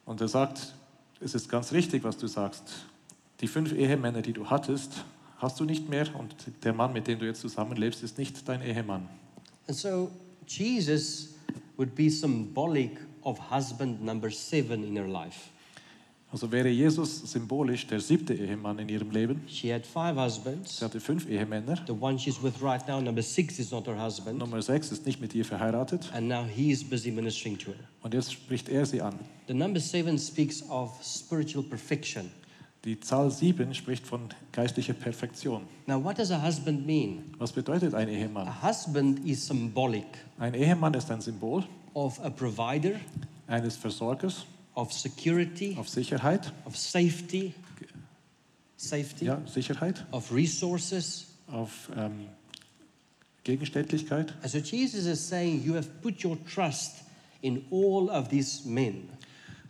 Und 0.06 0.22
er 0.22 0.28
sagt, 0.28 0.74
es 1.20 1.36
ist 1.36 1.50
ganz 1.50 1.72
richtig, 1.72 2.04
was 2.04 2.18
du 2.18 2.28
sagst. 2.28 2.86
Die 3.42 3.48
fünf 3.48 3.72
Ehemänner, 3.74 4.22
die 4.22 4.34
du 4.34 4.50
hattest, 4.50 5.06
hast 5.38 5.60
du 5.60 5.66
nicht 5.66 5.90
mehr 5.90 6.08
und 6.16 6.36
der 6.64 6.74
Mann, 6.74 6.94
mit 6.94 7.08
dem 7.08 7.20
du 7.20 7.26
jetzt 7.26 7.42
zusammenlebst, 7.42 8.04
ist 8.04 8.18
nicht 8.18 8.48
dein 8.48 8.62
Ehemann. 8.62 9.08
And 9.68 9.78
so 9.78 10.12
Jesus 10.48 11.36
would 11.78 11.96
be 11.96 12.10
symbolic 12.10 12.98
of 13.24 13.40
husband 13.52 14.04
number 14.04 14.32
seven 14.32 14.84
in 14.84 14.96
her 14.96 15.08
life. 15.08 15.50
Also 16.32 16.52
wäre 16.52 16.70
Jesus 16.70 17.32
symbolisch 17.32 17.88
der 17.88 18.00
siebte 18.00 18.36
Ehemann 18.36 18.78
in 18.78 18.88
ihrem 18.88 19.10
Leben. 19.10 19.42
She 19.48 19.74
had 19.74 19.84
five 19.84 20.16
husbands. 20.16 20.78
Sie 20.78 20.86
hatte 20.86 21.00
fünf 21.00 21.28
Ehemänner. 21.28 21.76
The 21.88 21.94
one 22.00 22.20
she's 22.20 22.42
with 22.42 22.62
right 22.62 22.88
now, 22.88 23.02
number 23.02 23.24
six, 23.24 23.58
is 23.58 23.72
not 23.72 23.88
her 23.88 24.00
husband. 24.00 24.38
Nummer 24.38 24.62
sechs 24.62 24.92
ist 24.92 25.08
nicht 25.08 25.20
mit 25.20 25.34
ihr 25.34 25.44
verheiratet 25.44 26.12
And 26.14 26.28
now 26.28 26.44
he 26.46 26.72
is 26.72 26.84
busy 26.84 27.10
ministering 27.10 27.58
to 27.58 27.72
her. 27.72 27.80
und 28.04 28.14
jetzt 28.14 28.32
spricht 28.32 28.70
er 28.70 28.86
sie 28.86 29.02
an. 29.02 29.16
The 29.48 29.56
number 29.56 29.80
seven 29.80 30.20
speaks 30.20 30.62
of 30.70 30.92
spiritual 31.04 31.64
perfection. 31.64 32.30
Die 32.86 33.00
Zahl 33.00 33.32
sieben 33.32 33.74
spricht 33.74 34.06
von 34.06 34.30
geistlicher 34.52 34.94
Perfektion. 34.94 35.64
Now, 35.88 36.02
what 36.02 36.18
does 36.18 36.32
a 36.32 36.42
husband 36.42 36.86
mean? 36.86 37.24
Was 37.40 37.52
bedeutet 37.52 37.94
ein 37.96 38.08
Ehemann? 38.08 38.48
A 38.48 38.64
husband 38.70 39.26
is 39.28 39.46
symbolic 39.46 40.06
Ein 40.38 40.54
Ehemann 40.54 40.94
ist 40.94 41.10
ein 41.10 41.22
Symbol 41.22 41.64
of 41.96 42.24
a 42.24 42.30
provider, 42.30 42.92
eines 43.48 43.76
Versorgers 43.76 44.46
of 44.80 44.94
security, 44.94 45.76
auf 45.78 45.90
Sicherheit, 45.90 46.52
of 46.66 46.78
safety, 46.78 47.54
safety, 48.78 49.26
ja, 49.26 49.42
Sicherheit, 49.46 50.06
of 50.12 50.32
resources. 50.34 51.26
auf 51.48 51.90
ähm, 51.98 52.28
Gegenständlichkeit. 53.44 54.34
And 54.42 54.52
so 54.52 54.60
Jesus 54.60 55.06
is 55.06 55.28
saying, 55.28 55.64
You 55.66 55.74
have 55.76 55.90
put 56.02 56.24
your 56.24 56.38
trust 56.46 57.04
in 57.42 57.64
all 57.72 58.10
of 58.10 58.28
these 58.30 58.68
men 58.68 59.10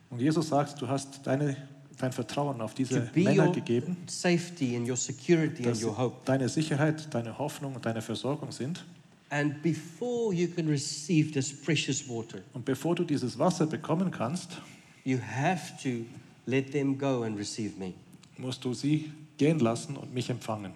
Und 0.10 0.20
Jesus 0.20 0.50
sagt, 0.50 0.82
du 0.82 0.88
hast 0.88 1.20
deine, 1.26 1.56
dein 1.98 2.12
Vertrauen 2.12 2.62
auf 2.62 2.74
diese 2.74 3.10
Männer 3.14 3.46
your 3.46 3.54
gegeben, 3.54 3.96
safety 4.08 4.76
and 4.76 4.90
your 4.90 4.98
security 4.98 5.68
and 5.68 5.82
your 5.82 5.96
hope. 5.98 6.18
deine 6.26 6.50
Sicherheit, 6.50 7.14
deine 7.14 7.38
Hoffnung 7.38 7.76
und 7.76 7.86
deine 7.86 8.02
Versorgung 8.02 8.52
sind. 8.52 8.84
And 9.32 9.62
before 9.62 10.34
you 10.34 10.48
can 10.48 10.68
receive 10.68 11.32
this 11.32 11.54
precious 11.62 12.10
water, 12.10 12.40
Und 12.54 12.66
bevor 12.66 12.96
du 12.96 13.04
dieses 13.04 13.38
Wasser 13.38 13.68
bekommen 13.68 14.10
kannst, 14.10 14.60
you 15.04 15.18
have 15.18 15.82
to 15.84 16.06
let 16.46 16.72
them 16.72 16.98
go 16.98 17.24
and 17.24 17.38
receive 17.38 17.78
me. 17.78 17.94
musst 18.38 18.64
du 18.64 18.74
sie 18.74 19.12
gehen 19.38 19.60
lassen 19.60 19.98
und 19.98 20.14
mich 20.14 20.30
empfangen. 20.30 20.74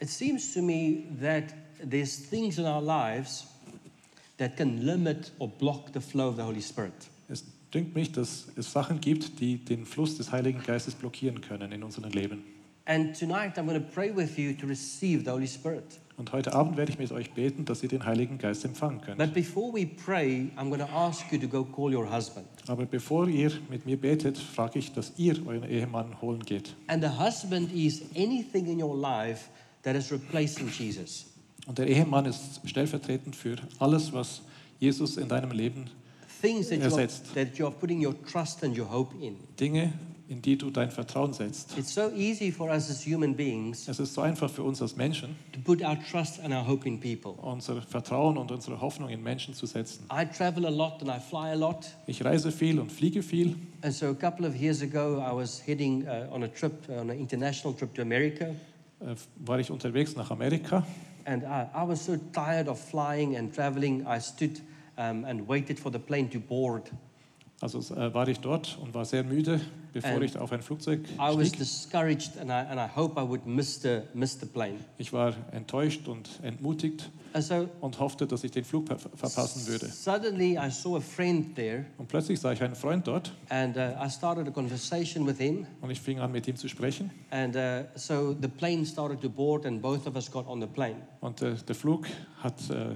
It 0.00 0.08
seems 0.08 0.54
to 0.54 0.62
me 0.62 1.04
that 1.20 1.52
there's 1.82 2.16
things 2.16 2.58
in 2.58 2.64
our 2.64 2.82
lives 2.82 3.46
that 4.38 4.56
can 4.56 4.86
limit 4.86 5.30
or 5.38 5.48
block 5.48 5.92
the 5.92 6.00
flow 6.00 6.28
of 6.28 6.36
the 6.36 6.42
Holy 6.42 6.62
Spirit. 6.62 6.92
Es 7.28 7.44
dünkt 7.72 7.94
mich, 7.94 8.10
dass 8.12 8.48
es 8.56 8.72
Sachen 8.72 9.00
gibt, 9.00 9.38
die 9.40 9.58
den 9.58 9.84
Fluss 9.84 10.16
des 10.16 10.32
Heiligen 10.32 10.62
Geistes 10.62 10.94
blockieren 10.94 11.40
können 11.40 11.72
in 11.72 11.82
unserem 11.82 12.10
Leben. 12.10 12.42
And 12.86 13.14
tonight 13.14 13.56
I'm 13.58 13.66
going 13.66 13.80
to 13.80 13.92
pray 13.92 14.10
with 14.10 14.38
you 14.38 14.54
to 14.54 14.66
receive 14.66 15.24
the 15.24 15.30
Holy 15.30 15.46
Spirit. 15.46 16.00
Und 16.20 16.32
heute 16.32 16.52
Abend 16.52 16.76
werde 16.76 16.92
ich 16.92 16.98
mit 16.98 17.10
euch 17.12 17.30
beten, 17.30 17.64
dass 17.64 17.82
ihr 17.82 17.88
den 17.88 18.04
Heiligen 18.04 18.36
Geist 18.36 18.62
empfangen 18.66 19.00
könnt. 19.00 19.16
But 19.16 19.32
before 19.32 19.72
we 19.72 19.86
pray, 19.86 20.50
I'm 20.54 20.68
going 20.68 20.78
to 20.78 20.94
ask 20.94 21.32
you 21.32 21.38
to 21.38 21.48
go 21.48 21.64
call 21.64 21.94
your 21.94 22.14
husband. 22.14 22.46
Aber 22.66 22.84
bevor 22.84 23.26
ihr 23.26 23.50
mit 23.70 23.86
mir 23.86 23.98
betet, 23.98 24.36
frage 24.36 24.80
ich, 24.80 24.92
dass 24.92 25.14
ihr 25.16 25.36
euren 25.46 25.66
Ehemann 25.66 26.20
holen 26.20 26.42
geht. 26.42 26.76
And 26.88 27.02
the 27.02 27.08
husband 27.08 27.72
is 27.72 28.02
anything 28.14 28.66
in 28.66 28.82
your 28.82 28.94
life 28.94 29.48
that 29.82 29.96
is 29.96 30.12
replacing 30.12 30.68
Jesus. 30.68 31.24
Und 31.66 31.78
der 31.78 31.86
Ehemann 31.86 32.26
ist 32.26 32.60
stellvertretend 32.66 33.34
für 33.34 33.56
alles, 33.78 34.12
was 34.12 34.42
Jesus 34.78 35.16
in 35.16 35.26
deinem 35.26 35.52
Leben, 35.52 35.86
Things 36.42 36.68
that 36.68 36.80
you, 36.80 36.84
are, 36.84 37.00
Ersetzt. 37.00 37.32
that 37.32 37.56
you 37.56 37.64
are 37.64 37.74
putting 37.74 38.04
your 38.04 38.14
trust 38.30 38.62
and 38.62 38.76
your 38.78 38.90
hope 38.92 39.14
in. 39.24 39.36
Dinge, 39.58 39.94
in 40.30 40.40
die 40.40 40.56
du 40.56 40.70
dein 40.70 40.90
Vertrauen 40.92 41.32
setzt. 41.32 41.76
It's 41.76 41.92
so 41.92 42.08
easy 42.12 42.52
for 42.52 42.70
us 42.70 42.88
as 42.88 43.04
human 43.04 43.34
beings 43.34 43.88
Es 43.88 43.98
ist 43.98 44.14
so 44.14 44.20
einfach 44.20 44.48
für 44.48 44.62
uns 44.62 44.80
als 44.80 44.94
Menschen, 44.96 45.34
to 45.52 45.60
put 45.60 45.82
our 45.82 45.98
trust 46.10 46.38
and 46.40 46.54
our 46.54 46.66
hope 46.66 46.86
in 46.88 47.00
people. 47.00 47.32
unser 47.42 47.82
Vertrauen 47.82 48.38
und 48.38 48.52
unsere 48.52 48.80
Hoffnung 48.80 49.08
in 49.08 49.22
Menschen 49.22 49.54
zu 49.54 49.66
setzen. 49.66 50.04
I 50.12 50.24
travel 50.24 50.64
a 50.66 50.70
lot 50.70 51.02
and 51.02 51.10
I 51.10 51.18
fly 51.18 51.50
a 51.50 51.54
lot. 51.54 51.86
Ich 52.06 52.24
reise 52.24 52.52
viel 52.52 52.78
und 52.78 52.92
fliege 52.92 53.22
viel. 53.22 53.56
And 53.82 53.92
so 53.92 54.06
a 54.06 54.14
couple 54.14 54.46
of 54.46 54.54
years 54.54 54.80
ago, 54.82 55.18
I 55.20 55.34
was 55.34 55.60
heading 55.66 56.06
uh, 56.06 56.32
on 56.32 56.44
a 56.44 56.48
trip, 56.48 56.88
on 56.88 57.10
an 57.10 57.18
international 57.18 57.74
trip 57.76 57.92
to 57.94 58.02
America. 58.02 58.54
Äh, 59.00 59.16
War 59.44 59.58
ich 59.58 59.70
unterwegs 59.70 60.14
nach 60.14 60.30
Amerika 60.30 60.86
And 61.26 61.42
I, 61.42 61.66
I 61.74 61.86
was 61.86 62.04
so 62.04 62.16
tired 62.32 62.68
of 62.68 62.78
flying 62.80 63.36
and 63.36 63.54
traveling, 63.54 64.06
I 64.06 64.20
stood 64.20 64.60
um, 64.96 65.24
and 65.24 65.46
waited 65.48 65.78
for 65.78 65.90
the 65.92 65.98
plane 65.98 66.30
to 66.30 66.38
board. 66.38 66.90
Also 67.62 67.78
äh, 67.94 68.14
war 68.14 68.26
ich 68.26 68.40
dort 68.40 68.78
und 68.80 68.94
war 68.94 69.04
sehr 69.04 69.22
müde, 69.22 69.60
bevor 69.92 70.12
And 70.12 70.22
ich 70.24 70.38
auf 70.38 70.50
ein 70.50 70.62
Flugzeug 70.62 71.00
I 71.14 71.18
was 71.36 71.48
stieg. 71.48 71.58
discouraged 71.58 72.38
and 72.40 72.48
I, 72.48 72.52
and 72.70 72.80
I 72.80 72.86
hope 72.96 73.20
I 73.20 73.28
would 73.28 73.44
miss 73.46 73.82
the, 73.82 74.00
miss 74.14 74.38
the 74.40 74.46
plane. 74.46 74.76
Ich 74.96 75.12
war 75.12 75.34
enttäuscht 75.52 76.08
und 76.08 76.28
entmutigt 76.42 77.10
so 77.38 77.68
und 77.82 77.98
hoffte, 78.00 78.26
dass 78.26 78.44
ich 78.44 78.50
den 78.50 78.64
Flug 78.64 78.86
ver 78.88 78.98
verpassen 78.98 79.66
würde. 79.66 79.86
suddenly 79.88 80.56
I 80.56 80.70
saw 80.70 80.96
a 80.96 81.00
friend 81.00 81.54
there 81.54 81.84
Und 81.98 82.08
plötzlich 82.08 82.40
sah 82.40 82.52
ich 82.52 82.62
einen 82.62 82.74
Freund 82.74 83.06
dort 83.06 83.32
and 83.50 83.76
uh, 83.76 83.80
I 84.02 84.08
started 84.08 84.48
a 84.48 84.50
conversation 84.50 85.26
with 85.26 85.36
him. 85.36 85.66
und 85.82 85.90
ich 85.90 86.00
fing 86.00 86.18
an, 86.18 86.32
mit 86.32 86.48
ihm 86.48 86.56
zu 86.56 86.66
sprechen. 86.66 87.10
And 87.30 87.54
uh, 87.54 87.82
so 87.94 88.34
the 88.40 88.48
plane 88.48 88.86
started 88.86 89.20
to 89.20 89.28
board 89.28 89.66
and 89.66 89.82
both 89.82 90.06
of 90.06 90.14
us 90.16 90.30
got 90.30 90.46
on 90.48 90.62
the 90.62 90.66
plane. 90.66 90.96
Und 91.20 91.42
äh, 91.42 91.54
der 91.68 91.74
Flug 91.74 92.06
hat, 92.42 92.54
äh, 92.70 92.94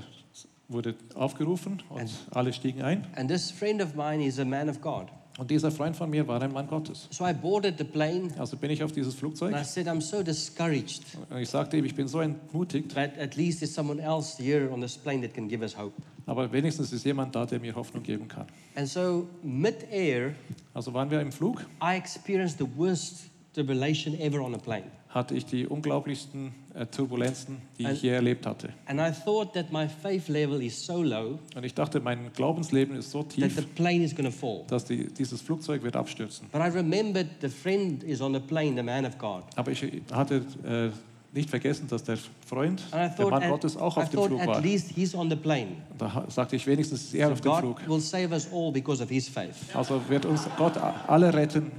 wurde 0.68 0.94
aufgerufen 1.14 1.82
und 1.90 2.10
alle 2.30 2.52
stiegen 2.52 2.82
ein. 2.82 3.06
And 3.16 3.28
this 3.30 3.50
friend 3.50 3.82
of 3.82 3.94
mine 3.94 4.24
is 4.24 4.38
a 4.38 4.44
man 4.44 4.68
of 4.68 4.80
God. 4.80 5.08
Und 5.36 5.50
dieser 5.50 5.72
Freund 5.72 5.96
von 5.96 6.08
mir 6.10 6.28
war 6.28 6.40
ein 6.40 6.52
Mann 6.52 6.68
Gottes. 6.68 7.08
So 7.10 7.26
I 7.26 7.32
boarded 7.32 7.76
the 7.76 7.82
plane 7.84 8.28
Also 8.38 8.56
bin 8.56 8.70
ich 8.70 8.84
auf 8.84 8.92
dieses 8.92 9.16
Flugzeug 9.16 9.52
and 9.52 9.60
I 9.60 9.68
said, 9.68 9.88
I'm 9.88 10.00
so 10.00 10.22
discouraged. 10.22 11.02
und 11.28 11.38
ich 11.38 11.48
sagte 11.48 11.76
ihm, 11.76 11.84
ich 11.84 11.94
bin 11.94 12.06
so 12.06 12.20
entmutigt, 12.20 12.94
But 12.94 13.18
at 13.18 13.34
least 13.36 13.58
there's 13.58 13.74
someone 13.74 14.00
else 14.00 14.40
here 14.40 14.70
on 14.70 14.80
this 14.80 14.96
plane 14.96 15.22
that 15.22 15.34
can 15.34 15.48
give 15.48 15.60
us 15.62 15.76
hope. 15.76 15.94
aber 16.26 16.50
wenigstens 16.52 16.92
ist 16.92 17.04
jemand 17.04 17.34
da, 17.34 17.44
der 17.46 17.58
mir 17.58 17.74
Hoffnung 17.74 18.04
geben 18.04 18.28
kann. 18.28 18.46
And 18.76 18.86
so, 18.88 19.26
mid-air, 19.42 20.34
Also 20.72 20.94
waren 20.94 21.10
wir 21.10 21.20
im 21.20 21.32
Flug, 21.32 21.62
I 21.82 21.96
experienced 21.96 22.58
the 22.58 22.66
worst 22.76 23.24
tribulation 23.54 24.18
ever 24.20 24.40
on 24.40 24.54
a 24.54 24.58
plane. 24.58 24.84
hatte 25.08 25.34
ich 25.36 25.46
die 25.46 25.64
unglaublichsten 25.66 26.52
äh, 26.74 26.86
Turbulenzen, 26.86 27.58
die 27.78 27.86
And- 27.86 27.94
ich 27.96 28.02
je 28.02 28.10
erlebt 28.10 28.46
hatte. 28.46 28.70
And 28.86 28.98
I 29.00 29.12
thought 29.24 29.52
that 29.52 29.72
my 29.72 29.86
faith 29.88 30.26
level 30.28 30.60
is 30.60 30.84
so 30.84 31.02
low 31.04 31.38
Und 31.54 31.64
ich 31.64 31.72
dachte, 31.72 32.00
mein 32.00 32.32
Glaubensleben 32.32 32.96
ist 32.96 33.12
so 33.12 33.22
that 33.22 33.30
tief, 33.30 33.54
the 33.54 33.62
plane 33.62 34.02
is 34.02 34.12
going 34.14 34.26
to 34.28 34.32
fall. 34.36 34.64
dass 34.66 34.84
die, 34.84 35.06
dieses 35.06 35.40
Flugzeug 35.40 35.82
wird 35.84 35.94
abstürzen. 35.94 36.48
But 36.50 36.60
I 36.62 36.68
remembered 36.76 37.28
the 37.40 37.48
friend 37.48 38.02
is 38.02 38.20
on 38.20 38.34
the 38.34 38.40
plane, 38.40 38.74
the 38.76 38.82
man 38.82 39.06
of 39.06 39.16
God. 39.18 39.44
Aber 39.54 39.70
ich 39.70 39.84
hatte 40.10 40.44
äh, 40.64 40.90
nicht 41.34 41.50
vergessen, 41.50 41.86
dass 41.88 42.04
der 42.04 42.16
Freund, 42.46 42.80
I 42.88 42.92
der 42.92 43.16
thought, 43.16 43.30
Mann 43.30 43.48
Gottes, 43.48 43.76
auch 43.76 43.96
I 43.96 44.00
auf 44.00 44.08
dem 44.10 44.16
thought 44.16 44.28
Flug 44.28 44.46
war. 44.46 44.58
Und 44.58 45.30
Da 45.98 46.24
sagte 46.28 46.56
ich, 46.56 46.66
wenigstens 46.66 47.02
ist 47.04 47.14
er 47.14 47.28
So 47.28 47.32
auf 47.32 47.40
dem 47.40 47.50
God 47.50 47.60
Flug. 47.60 47.80
Also 49.74 50.00
wird 50.08 50.24
uns 50.26 50.42
Gott 50.56 50.76
alle 51.06 51.32
retten, 51.32 51.70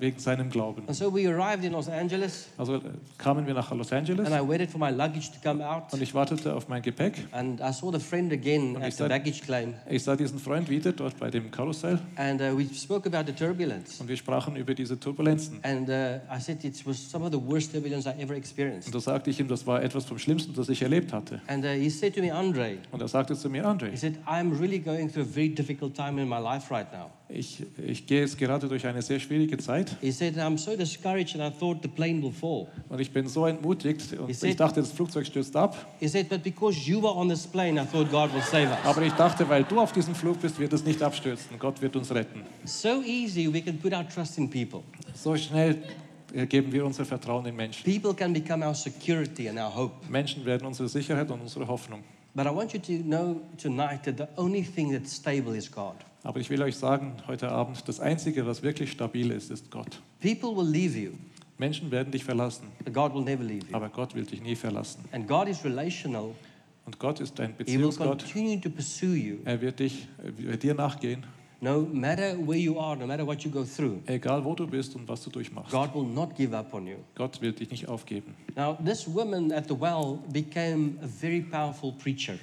wegen 0.00 0.18
seinem 0.18 0.50
Glauben. 0.50 0.82
And 0.86 0.96
so 0.96 1.12
we 1.12 1.28
arrived 1.28 1.64
in 1.64 1.72
Los 1.72 1.88
Angeles 1.88 2.48
Also 2.56 2.76
äh, 2.76 2.80
kamen 3.18 3.46
wir 3.46 3.54
nach 3.54 3.70
Los 3.72 3.92
Angeles 3.92 4.26
and 4.30 4.34
I 4.34 4.46
waited 4.48 4.70
for 4.70 4.78
my 4.78 4.90
luggage 4.90 5.30
to 5.30 5.38
come 5.42 5.66
out. 5.66 5.92
und 5.92 6.02
ich 6.02 6.14
wartete 6.14 6.54
auf 6.54 6.68
mein 6.68 6.82
Gepäck. 6.82 7.26
And 7.32 7.60
I 7.60 7.72
saw 7.72 7.92
the 7.92 7.98
friend 8.00 8.32
again 8.32 8.76
Und 8.76 8.82
at 8.82 8.88
ich 8.88 8.94
the 8.96 9.04
baggage 9.04 9.40
claim. 9.44 9.74
Ich 9.88 10.02
sah 10.02 10.16
diesen 10.16 10.38
Freund 10.38 10.68
wieder 10.68 10.92
dort 10.92 11.18
bei 11.18 11.30
dem 11.30 11.50
Karussell 11.50 11.98
And 12.16 12.40
uh, 12.40 12.56
we 12.56 12.66
spoke 12.74 13.08
about 13.08 13.26
the 13.30 13.32
turbulence. 13.32 14.00
und 14.00 14.08
wir 14.08 14.16
sprachen 14.16 14.56
über 14.56 14.74
diese 14.74 14.98
Turbulenzen. 14.98 15.58
And 15.62 15.88
uh, 15.88 15.92
I 16.34 16.40
said 16.40 16.64
it 16.64 16.84
was 16.86 17.10
some 17.10 17.24
of 17.24 17.32
the 17.32 17.40
worst 17.40 17.72
turbulence 17.72 18.08
I 18.08 18.20
ever 18.22 18.34
experienced. 18.34 18.92
Sagte 19.04 19.28
ich 19.28 19.38
ihm, 19.38 19.48
das 19.48 19.66
war 19.66 19.82
etwas 19.82 20.06
vom 20.06 20.18
Schlimmsten, 20.18 20.54
das 20.54 20.68
ich 20.70 20.80
erlebt 20.80 21.12
hatte. 21.12 21.42
And 21.46 21.62
uh, 21.62 21.68
he 21.68 21.90
said 21.90 22.14
to 22.14 22.22
me, 22.22 22.32
Andre, 22.34 22.78
Und 22.90 23.02
er 23.02 23.08
sagte 23.08 23.36
zu 23.36 23.50
mir, 23.50 23.60
he 23.62 23.68
André, 23.68 23.94
said, 23.96 24.14
I'm 24.26 24.58
really 24.58 24.78
going 24.78 25.12
through 25.12 25.24
a 25.24 25.28
very 25.30 25.50
difficult 25.50 25.94
time 25.94 26.18
in 26.20 26.26
my 26.26 26.38
life 26.38 26.72
right 26.72 26.90
now. 26.90 27.10
ich, 27.28 27.62
ich 27.86 28.06
gehe 28.06 28.20
jetzt 28.20 28.38
gerade 28.38 28.66
durch 28.66 28.86
eine 28.86 29.02
sehr 29.02 29.20
schwierige 29.20 29.58
Zeit 29.58 29.94
He 30.00 30.10
said, 30.10 30.36
I'm 30.38 30.56
so 30.56 30.74
discouraged 30.74 31.38
and 31.38 31.42
I 31.54 31.58
thought 31.58 31.80
the 31.82 31.88
plane 31.88 32.22
will 32.22 32.32
fall. 32.32 32.66
und 32.88 32.98
ich 32.98 33.10
bin 33.10 33.28
so 33.28 33.44
entmutigt 33.46 34.14
und 34.18 34.28
He 34.28 34.32
said- 34.32 34.50
ich 34.50 34.56
dachte, 34.56 34.80
das 34.80 34.90
Flugzeug 34.92 35.26
stürzt 35.26 35.54
ab. 35.54 35.76
He 36.00 36.08
said, 36.08 36.28
but 36.30 36.42
because 36.42 36.78
you 36.88 37.02
were 37.02 37.14
on 37.14 37.28
this 37.28 37.46
plane, 37.46 37.78
I 37.78 37.84
thought 37.84 38.10
God 38.10 38.32
will 38.32 38.42
save 38.42 38.68
us. 38.70 38.78
Aber 38.84 39.02
ich 39.02 39.12
dachte, 39.12 39.46
weil 39.48 39.64
du 39.64 39.80
auf 39.80 39.92
diesem 39.92 40.14
Flug 40.14 40.40
bist, 40.40 40.58
wird 40.58 40.72
es 40.72 40.82
nicht 40.82 41.02
abstürzen. 41.02 41.58
Gott 41.58 41.82
wird 41.82 41.94
uns 41.96 42.10
retten. 42.14 42.40
So 42.64 43.02
easy 43.02 43.52
we 43.52 43.60
can 43.60 43.76
put 43.78 43.92
our 43.92 44.08
trust 44.08 44.38
in 44.38 44.48
people. 44.48 44.80
So 45.14 45.36
schnell 45.36 45.76
geben 46.48 46.72
wir 46.72 46.84
unser 46.84 47.04
Vertrauen 47.04 47.46
in 47.46 47.56
Menschen. 47.56 47.84
People 47.84 48.14
can 48.14 48.32
become 48.32 48.66
our 48.66 48.74
security 48.74 49.48
and 49.48 49.58
our 49.58 49.74
hope. 49.74 49.94
Menschen 50.10 50.44
werden 50.44 50.66
unsere 50.66 50.88
Sicherheit 50.88 51.30
und 51.30 51.40
unsere 51.40 51.66
Hoffnung. 51.66 52.02
But 52.34 52.46
I 52.46 52.50
want 52.50 52.72
you 52.72 52.80
to 52.80 53.02
know 53.04 53.40
tonight 53.56 54.02
that 54.04 54.16
the 54.18 54.26
only 54.40 54.62
thing 54.62 54.92
that's 54.92 55.14
stable 55.14 55.56
is 55.56 55.70
God. 55.70 55.94
Aber 56.24 56.40
ich 56.40 56.50
will 56.50 56.60
euch 56.62 56.76
sagen, 56.76 57.12
heute 57.28 57.48
Abend, 57.50 57.86
das 57.86 58.00
Einzige, 58.00 58.44
was 58.46 58.62
wirklich 58.62 58.90
stabil 58.90 59.30
ist, 59.30 59.50
ist 59.50 59.70
Gott. 59.70 60.00
People 60.20 60.56
will 60.56 60.68
leave 60.68 60.98
you, 60.98 61.12
Menschen 61.58 61.90
werden 61.92 62.10
dich 62.10 62.24
verlassen, 62.24 62.64
but 62.84 62.92
God 62.92 63.14
will 63.14 63.22
never 63.22 63.44
leave 63.44 63.66
you. 63.68 63.76
aber 63.76 63.88
Gott 63.88 64.14
will 64.14 64.24
dich 64.24 64.42
nie 64.42 64.56
verlassen. 64.56 65.04
And 65.12 65.28
God 65.28 65.46
is 65.48 65.64
relational, 65.64 66.30
Und 66.86 66.98
Gott 66.98 67.20
ist 67.20 67.38
ein 67.40 67.50
He 67.50 67.78
will 67.78 67.88
Beziehungsgott. 67.88 68.18
continue 68.24 68.60
to 68.60 68.68
pursue 68.70 69.14
you. 69.16 69.36
Er 69.44 69.60
wird, 69.60 69.78
dich, 69.78 70.08
er 70.22 70.36
wird 70.38 70.62
dir 70.62 70.74
nachgehen, 70.74 71.24
No 71.64 71.80
matter 71.80 72.36
where 72.44 72.58
you 72.58 72.78
are, 72.78 72.94
no 72.94 73.06
matter 73.06 73.24
what 73.24 73.42
you 73.42 73.50
go 73.50 73.64
through, 73.64 74.02
egal 74.06 74.44
wo 74.44 74.54
du 74.54 74.66
bist 74.66 74.94
und 74.96 75.08
was 75.08 75.24
du 75.24 75.30
durchmachst. 75.30 75.70
God 75.72 75.94
will 75.94 76.04
not 76.04 76.36
give 76.36 76.54
up 76.54 76.74
on 76.74 76.86
you. 76.86 76.96
Gott 77.14 77.40
wird 77.40 77.58
dich 77.58 77.70
nicht 77.70 77.88
aufgeben. 77.88 78.34
Now, 78.54 78.76
this 78.84 79.08
woman 79.08 79.50
at 79.50 79.66
the 79.66 79.74
well 79.74 80.18
became 80.30 80.98
a 81.02 81.06
very 81.06 81.40
powerful 81.40 81.92
preacher 81.92 82.34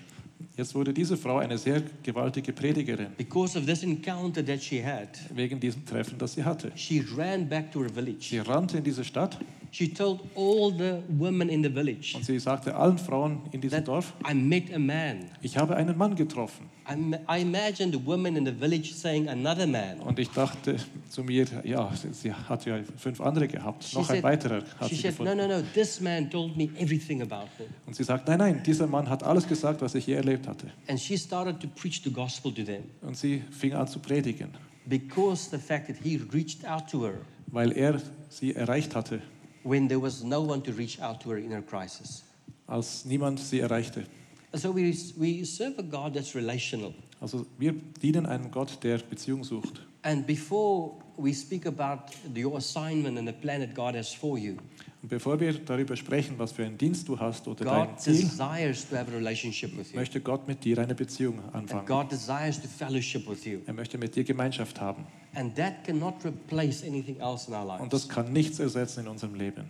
Jetzt 0.58 0.74
wurde 0.74 0.92
diese 0.92 1.16
Frau 1.18 1.38
eine 1.38 1.58
sehr 1.60 1.84
gewaltige 2.02 2.52
Predigerin 2.52 3.10
because 3.16 3.56
of 3.58 3.68
this 3.68 3.84
encounter 3.84 4.44
that 4.44 4.62
she 4.62 4.84
had. 4.84 5.10
wegen 5.36 5.60
diesem 5.60 5.86
Treffen, 5.86 6.18
das 6.18 6.34
sie 6.34 6.44
hatte. 6.44 6.72
She 6.76 7.06
ran 7.16 7.48
back 7.48 7.72
to 7.72 7.84
her 7.84 7.90
village. 7.94 8.30
Sie 8.30 8.40
rannte 8.40 8.80
in 8.80 8.84
diese 8.84 9.04
Stadt 9.04 9.38
She 9.74 9.88
told 9.94 10.20
all 10.36 10.70
the 10.78 11.02
women 11.08 11.48
in 11.48 11.64
the 11.64 11.70
village 11.74 12.14
und 12.16 12.26
sie 12.26 12.38
sagte 12.40 12.76
allen 12.76 12.98
Frauen 12.98 13.42
in 13.54 13.62
diesem 13.62 13.82
Dorf, 13.86 14.14
I 14.30 14.34
met 14.34 14.74
a 14.74 14.78
man. 14.78 15.30
ich 15.42 15.58
habe 15.58 15.78
einen 15.78 15.98
Mann 15.98 16.14
getroffen. 16.16 16.66
I, 16.90 16.94
m- 16.94 17.14
I 17.30 17.42
imagine 17.42 17.90
the 17.94 18.06
women 18.06 18.36
in 18.36 18.46
the 18.46 18.52
village 18.52 18.94
saying, 18.94 19.30
Another 19.30 19.66
man. 19.66 20.00
Und 20.02 20.20
ich 20.20 20.28
dachte 20.30 20.76
zu 21.10 21.24
mir, 21.24 21.46
ja, 21.64 21.90
sie 22.12 22.34
hat 22.34 22.66
ja 22.66 22.80
fünf 22.98 23.22
andere 23.22 23.48
gehabt. 23.48 23.86
She 23.86 23.96
Noch 23.98 24.10
ein 24.10 24.16
said- 24.18 24.24
weiterer 24.24 24.64
hat 24.78 24.90
She 24.90 24.96
sie 24.96 25.02
said, 25.04 25.20
No, 25.20 25.24
gefunden. 25.26 25.48
no, 25.50 25.58
no, 25.60 25.64
this 25.74 26.02
man 26.02 26.30
told 26.30 26.58
me 26.58 26.68
everything 26.78 27.22
about 27.22 27.48
me. 27.58 27.66
Und 27.86 27.96
sie 27.96 28.04
sagt, 28.04 28.28
nein, 28.28 28.40
nein, 28.40 28.62
dieser 28.66 28.88
Mann 28.88 29.08
hat 29.10 29.24
alles 29.24 29.48
gesagt, 29.48 29.82
was 29.82 29.96
ich 29.96 30.06
je 30.06 30.16
erlebt 30.16 30.48
hatte. 30.50 30.68
And 30.90 31.00
she 31.00 31.18
started 31.18 31.62
to 31.62 31.68
preach 31.80 32.02
the 32.04 32.12
gospel 32.12 32.52
to 32.54 32.64
them 32.64 32.84
Und 33.02 33.16
sie 33.16 33.42
fing 33.52 33.72
an 33.74 33.88
zu 33.88 34.00
predigen, 34.00 34.50
because 34.86 35.50
the 35.50 35.58
fact 35.58 35.88
that 35.88 35.96
he 36.04 36.20
reached 36.34 36.66
out 36.70 36.90
to 36.92 37.06
her 37.06 37.14
weil 37.54 37.72
er 37.72 38.02
sie 38.30 38.54
erreicht 38.54 38.96
hatte, 38.96 39.22
when 39.64 39.88
there 39.88 40.00
was 40.00 40.24
no 40.24 40.42
one 40.42 40.62
to 40.64 40.72
reach 40.72 41.00
out 41.00 41.22
to 41.22 41.30
her 41.30 41.38
in 41.38 41.52
her 41.52 41.62
crisis. 41.62 42.24
als 42.68 43.06
niemand 43.06 43.40
sie 43.40 43.60
erreichte. 43.60 44.06
So 44.54 44.74
we, 44.74 44.94
we 45.18 45.46
serve 45.46 45.78
a 45.80 45.84
God 45.84 46.14
that's 46.14 46.36
relational. 46.36 46.94
Also 47.20 47.46
wir 47.58 47.74
dienen 48.02 48.26
einem 48.26 48.52
Gott, 48.52 48.84
der 48.84 48.98
Beziehung 48.98 49.44
sucht. 49.44 49.82
And 50.04 50.26
before 50.26 50.94
we 51.18 51.34
speak 51.34 51.66
about 51.66 52.14
your 52.36 52.58
assignment 52.58 53.18
and 53.18 53.28
the 53.28 53.34
plan 53.34 53.62
that 53.62 53.76
God 53.76 53.96
has 53.96 54.14
for 54.14 54.38
you, 54.38 54.58
Und 55.02 55.10
bevor 55.10 55.40
wir 55.40 55.54
darüber 55.54 55.96
sprechen, 55.96 56.36
was 56.38 56.52
für 56.52 56.64
einen 56.64 56.78
Dienst 56.78 57.08
du 57.08 57.20
hast 57.20 57.48
oder 57.48 57.66
dein 57.66 57.88
God 57.88 58.00
Ziel, 58.00 58.22
desires 58.22 58.88
to 58.88 58.96
have 58.96 59.12
a 59.12 59.16
relationship 59.16 59.76
with 59.76 59.92
you. 59.92 59.98
möchte 59.98 60.22
Gott 60.22 60.48
mit 60.48 60.64
dir 60.64 60.78
eine 60.78 60.94
Beziehung 60.94 61.40
And 61.46 61.56
anfangen. 61.56 61.86
God 61.88 62.12
desires 62.12 62.62
to 62.62 62.68
fellowship 62.68 63.28
with 63.28 63.44
you. 63.46 63.60
Er 63.66 63.74
möchte 63.74 63.98
mit 63.98 64.16
dir 64.16 64.24
Gemeinschaft 64.24 64.80
haben. 64.80 65.08
And 65.34 65.56
that 65.56 65.84
cannot 65.86 66.24
replace 66.24 66.84
anything 66.84 67.18
else 67.20 67.48
in 67.48 67.56
our 67.56 67.80
Und 67.80 67.92
das 67.92 68.04
lives. 68.04 68.16
kann 68.16 68.32
nichts 68.32 68.60
ersetzen 68.60 69.02
in 69.02 69.08
unserem 69.08 69.34
Leben. 69.34 69.64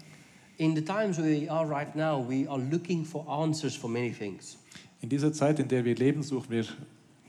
In 0.58 0.76
the 0.76 0.84
times 0.84 1.18
where 1.18 1.42
we 1.42 1.50
are 1.50 1.68
right 1.68 1.96
now, 1.96 2.28
we 2.28 2.48
are 2.50 2.60
looking 2.70 3.06
for 3.06 3.26
answers 3.30 3.74
for 3.76 3.90
many 3.90 4.12
things. 4.12 4.58
In 5.02 5.08
dieser 5.08 5.32
Zeit, 5.32 5.60
in 5.60 5.68
der 5.70 5.86
wir 5.86 5.96
leben, 5.96 6.24
suchen 6.24 6.50
wir 6.52 6.66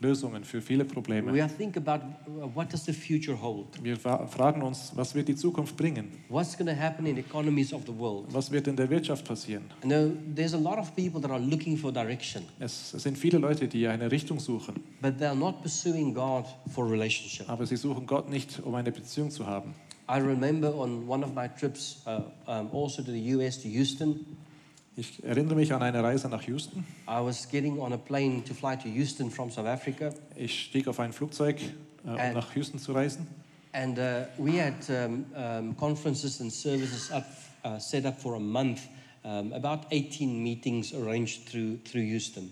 Lösungen 0.02 0.44
für 0.44 0.60
viele 0.60 0.84
Probleme. 0.84 1.32
We 1.32 1.42
are 1.42 1.50
think 1.50 1.76
about 1.76 2.04
uh, 2.28 2.54
what 2.54 2.70
does 2.72 2.84
the 2.84 2.92
future 2.92 3.40
hold? 3.40 3.66
Wir 3.82 3.96
fra- 3.96 4.26
fragen 4.26 4.60
uns, 4.62 4.92
was 4.94 5.14
wird 5.14 5.28
die 5.28 5.36
Zukunft 5.36 5.76
bringen? 5.76 6.08
What's 6.28 6.56
going 6.58 6.66
to 6.68 6.78
happen 6.78 7.06
in 7.06 7.14
the 7.14 7.20
economies 7.20 7.72
of 7.72 7.82
the 7.86 7.96
world? 7.96 8.26
Was 8.34 8.50
wird 8.50 8.66
in 8.66 8.76
der 8.76 8.90
Wirtschaft 8.90 9.24
passieren? 9.26 9.64
I 9.82 9.86
know 9.86 10.10
there's 10.34 10.52
a 10.54 10.58
lot 10.58 10.78
of 10.78 10.94
people 10.94 11.20
that 11.22 11.30
are 11.30 11.40
looking 11.40 11.76
for 11.78 11.90
direction, 11.92 12.42
Es, 12.58 12.90
sind 12.90 13.16
viele 13.16 13.38
Leute, 13.38 13.68
die 13.68 13.86
eine 13.86 14.10
Richtung 14.10 14.38
suchen, 14.40 14.74
but 15.00 15.14
they're 15.18 15.34
not 15.34 15.62
pursuing 15.62 16.12
God 16.12 16.44
for 16.74 16.84
relationship. 16.90 17.48
aber 17.48 17.64
sie 17.64 17.76
suchen 17.76 18.04
Gott 18.06 18.28
nicht, 18.28 18.60
um 18.60 18.74
eine 18.74 18.92
Beziehung 18.92 19.30
zu 19.30 19.46
haben. 19.46 19.74
I 20.10 20.18
remember 20.18 20.74
on 20.76 21.08
one 21.08 21.24
of 21.24 21.32
my 21.32 21.48
trips, 21.48 22.02
uh, 22.06 22.22
um, 22.50 22.68
also 22.72 23.02
to 23.02 23.12
the 23.12 23.34
US, 23.36 23.62
to 23.62 23.68
Houston, 23.68 24.26
Ich 24.94 25.24
erinnere 25.24 25.54
mich 25.54 25.72
an 25.72 25.82
eine 25.82 26.02
Reise 26.02 26.28
nach 26.28 26.42
Houston. 26.46 26.84
I 27.08 27.22
was 27.24 27.48
getting 27.48 27.78
on 27.80 27.92
a 27.94 27.96
plane 27.96 28.42
to 28.44 28.52
fly 28.52 28.76
to 28.76 28.88
Houston 28.88 29.30
from 29.30 29.50
South 29.50 29.66
Africa, 29.66 30.12
Ich 30.36 30.64
stieg 30.64 30.86
auf 30.86 31.00
ein 31.00 31.12
Flugzeug, 31.14 31.60
äh, 31.60 32.08
um 32.08 32.16
And- 32.18 32.34
nach 32.34 32.54
Houston 32.54 32.78
zu 32.78 32.92
reisen. 32.92 33.26
and 33.72 33.98
uh, 33.98 34.26
we 34.36 34.60
had 34.62 34.74
um, 34.90 35.24
um, 35.34 35.74
conferences 35.78 36.40
and 36.42 36.52
services 36.52 37.10
up, 37.10 37.24
uh, 37.64 37.78
set 37.78 38.04
up 38.04 38.20
for 38.20 38.34
a 38.36 38.38
month, 38.40 38.80
um, 39.24 39.50
about 39.54 39.86
18 39.90 40.42
meetings 40.42 40.92
arranged 40.92 41.48
through, 41.48 41.78
through 41.84 42.02
Houston. 42.04 42.50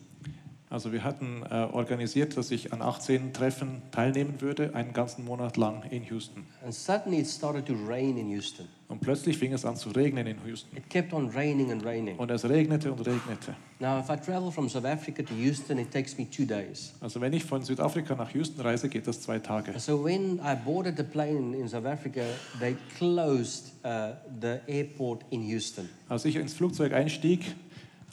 Also 0.70 0.92
wir 0.92 1.02
hatten 1.02 1.42
äh, 1.50 1.66
organisiert, 1.72 2.36
dass 2.36 2.52
ich 2.52 2.72
an 2.72 2.80
18 2.80 3.32
Treffen 3.32 3.82
teilnehmen 3.90 4.40
würde, 4.40 4.72
einen 4.72 4.92
ganzen 4.92 5.24
Monat 5.24 5.56
lang 5.56 5.82
in 5.90 6.04
Houston. 6.04 6.46
And 6.64 6.72
suddenly 6.72 7.18
it 7.18 7.26
started 7.26 7.66
to 7.66 7.74
rain 7.88 8.16
in 8.16 8.30
Houston. 8.30 8.68
Und 8.86 9.00
plötzlich 9.00 9.36
fing 9.36 9.52
es 9.52 9.64
an 9.64 9.74
zu 9.74 9.90
regnen 9.90 10.28
in 10.28 10.36
Houston. 10.46 10.76
It 10.76 10.88
kept 10.88 11.12
on 11.12 11.28
raining 11.30 11.72
and 11.72 11.84
raining. 11.84 12.16
Und 12.18 12.30
es 12.30 12.48
regnete 12.48 12.92
und 12.92 13.00
regnete. 13.00 13.56
Now, 13.80 13.98
if 13.98 14.10
I 14.10 14.16
travel 14.16 14.52
from 14.52 14.68
South 14.68 14.84
Africa 14.84 15.24
to 15.24 15.34
Houston, 15.34 15.78
it 15.78 15.90
takes 15.90 16.16
me 16.16 16.28
two 16.30 16.44
days. 16.44 16.92
Also 17.00 17.20
wenn 17.20 17.32
ich 17.32 17.44
von 17.44 17.64
Südafrika 17.64 18.14
nach 18.14 18.32
Houston 18.32 18.60
reise, 18.60 18.88
geht 18.88 19.08
das 19.08 19.20
zwei 19.22 19.40
Tage. 19.40 19.76
So 19.80 20.04
when 20.04 20.38
I 20.38 20.54
boarded 20.54 20.96
the 20.96 21.02
plane 21.02 21.56
in 21.56 21.68
South 21.68 21.86
Africa, 21.86 22.22
they 22.60 22.76
closed 22.96 23.72
uh, 23.84 24.12
the 24.40 24.60
airport 24.68 25.24
in 25.30 25.42
Houston 25.42 25.88
Als 26.08 26.24
ich 26.24 26.36
ins 26.36 26.54
Flugzeug 26.54 26.92
einstieg, 26.92 27.40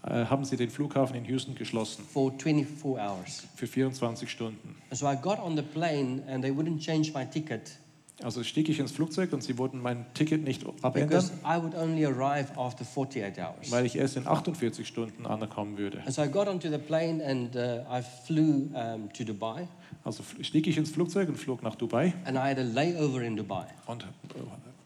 haben 0.10 0.46
sie 0.46 0.56
den 0.58 0.70
Flughafen 0.70 1.16
in 1.16 1.26
Houston 1.26 1.56
geschlossen 1.56 2.04
for 2.12 2.32
24 2.38 2.84
hours. 2.86 3.44
für 3.56 3.68
24 3.68 4.30
Stunden. 4.30 4.76
So 4.92 5.08
I 5.10 5.16
got 5.16 5.40
on 5.40 5.56
the 5.56 5.62
plane 5.64 6.24
and 6.28 6.44
they 6.44 6.52
wouldn't 6.52 6.80
change 6.80 7.12
my 7.14 7.26
ticket 7.26 7.78
Also 8.24 8.42
stieg 8.44 8.68
ich 8.68 8.80
ins 8.80 8.92
Flugzeug 8.92 9.32
und 9.32 9.44
sie 9.44 9.60
wollten 9.60 9.80
mein 9.80 10.06
Ticket 10.16 10.44
nicht 10.44 10.64
abändern, 10.82 11.10
because 11.10 11.32
I 11.46 11.62
would 11.62 11.76
only 11.76 12.04
arrive 12.04 12.48
after 12.58 12.84
48 12.84 13.38
hours. 13.38 13.70
weil 13.70 13.86
ich 13.86 13.96
erst 13.96 14.18
in 14.18 14.26
48 14.26 14.88
Stunden 14.88 15.28
ankommen 15.28 15.78
würde. 15.78 16.00
And 16.04 16.12
so 16.14 16.24
I 16.24 16.28
got 16.28 16.48
onto 16.48 16.68
the 16.70 16.80
plane 16.80 17.24
and 17.24 17.56
uh, 17.56 17.82
I 17.92 18.02
flew 18.26 18.70
um, 18.74 19.14
to 19.14 19.24
Dubai 19.24 19.68
Also 20.04 20.24
stieg 20.42 20.66
ich 20.68 20.78
ins 20.78 20.90
Flugzeug 20.90 21.30
und 21.30 21.38
flog 21.38 21.62
nach 21.62 21.76
Dubai 21.76 22.14
and 22.26 22.38
I 22.38 22.50
had 22.50 22.58
a 22.58 22.64
layover 22.64 23.22
in 23.22 23.36
Dubai. 23.38 23.66
und 23.86 24.04
äh, 24.04 24.08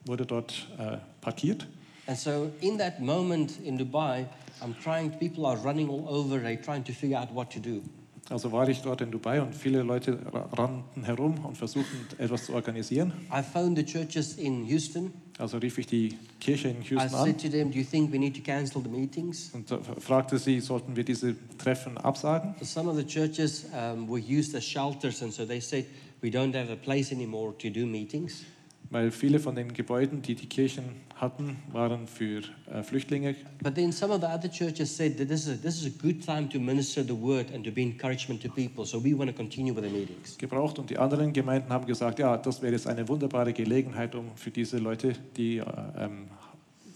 wurde 0.05 0.25
dort 0.25 0.67
äh, 0.77 0.97
parkiert. 1.21 1.67
And 2.07 2.17
so 2.17 2.51
in 2.59 2.77
that 2.79 2.99
moment 2.99 3.59
in 3.63 3.77
Dubai, 3.77 4.25
I'm 4.61 4.75
trying, 4.81 5.11
people 5.11 5.45
are 5.45 5.57
running 5.57 5.89
all 5.89 6.07
over, 6.07 6.39
they're 6.39 6.55
trying 6.55 6.83
to 6.83 6.93
figure 6.93 7.17
out 7.17 7.31
what 7.33 7.49
to 7.51 7.59
do. 7.59 7.81
Also 8.29 8.51
war 8.51 8.69
ich 8.69 8.81
dort 8.81 9.01
in 9.01 9.11
Dubai 9.11 9.41
und 9.41 9.53
viele 9.53 9.81
Leute 9.81 10.19
rannten 10.53 11.03
herum 11.03 11.43
und 11.43 11.57
versuchten 11.57 12.07
etwas 12.17 12.45
zu 12.45 12.53
organisieren. 12.53 13.11
I 13.31 13.41
phoned 13.41 13.77
the 13.77 13.83
churches 13.83 14.37
in 14.37 14.65
Houston. 14.65 15.11
Also 15.37 15.57
rief 15.57 15.79
ich 15.79 15.87
die 15.87 16.17
Kirche 16.39 16.69
in 16.69 16.81
I 16.81 16.89
Houston 16.91 17.15
an 17.15 17.25
said 17.25 17.39
to 17.41 17.49
them, 17.49 17.71
Do 17.71 17.79
you 17.79 17.83
think 17.83 18.13
we 18.13 18.19
need 18.19 18.35
to 18.35 18.41
cancel 18.41 18.81
the 18.81 18.89
meetings? 18.89 19.49
und 19.53 19.69
äh, 19.71 19.79
fragte 19.99 20.37
sie, 20.37 20.59
sollten 20.59 20.95
wir 20.95 21.03
diese 21.03 21.35
Treffen 21.57 21.97
absagen? 21.97 22.55
Some 22.61 22.89
of 22.89 22.95
the 22.95 23.05
churches 23.05 23.65
um, 23.73 24.07
were 24.07 24.21
used 24.21 24.55
as 24.55 24.63
shelters, 24.63 25.21
and 25.21 25.33
so 25.33 25.45
they 25.45 25.59
said, 25.59 25.85
We 26.21 26.29
don't 26.29 26.53
have 26.53 26.71
a 26.71 26.75
place 26.75 27.11
anymore 27.11 27.53
to 27.57 27.69
do 27.69 27.87
meetings. 27.87 28.45
Weil 28.91 29.09
viele 29.09 29.39
von 29.39 29.55
den 29.55 29.73
Gebäuden, 29.73 30.21
die 30.21 30.35
die 30.35 30.47
Kirchen 30.47 30.83
hatten, 31.15 31.55
waren 31.71 32.07
für 32.07 32.41
äh, 32.69 32.83
Flüchtlinge. 32.83 33.35
But 33.63 33.75
then 33.75 33.91
some 33.91 34.13
of 34.13 34.19
the 34.19 34.27
other 34.27 34.51
churches 34.51 34.95
said 34.95 35.17
that 35.17 35.29
this 35.29 35.47
is, 35.47 35.53
a, 35.53 35.61
this 35.61 35.81
is 35.81 35.85
a 35.85 36.01
good 36.01 36.23
time 36.25 36.49
to 36.49 36.59
minister 36.59 37.01
the 37.01 37.13
word 37.13 37.53
and 37.53 37.63
to 37.63 37.71
be 37.71 37.81
encouragement 37.81 38.41
to 38.43 38.49
people, 38.49 38.85
so 38.85 39.01
we 39.01 39.17
want 39.17 39.29
to 39.29 39.35
continue 39.35 39.73
with 39.73 39.83
the 39.85 39.89
meetings. 39.89 40.37
gebraucht 40.37 40.77
und 40.77 40.89
die 40.89 40.97
anderen 40.97 41.31
Gemeinden 41.31 41.71
haben 41.71 41.85
gesagt, 41.85 42.19
ja, 42.19 42.35
das 42.35 42.61
wäre 42.61 42.73
jetzt 42.73 42.85
eine 42.85 43.07
wunderbare 43.07 43.53
Gelegenheit, 43.53 44.13
um 44.13 44.35
für 44.35 44.51
diese 44.51 44.77
Leute, 44.77 45.13
die 45.37 45.57
äh, 45.59 45.63
ähm, 45.97 46.27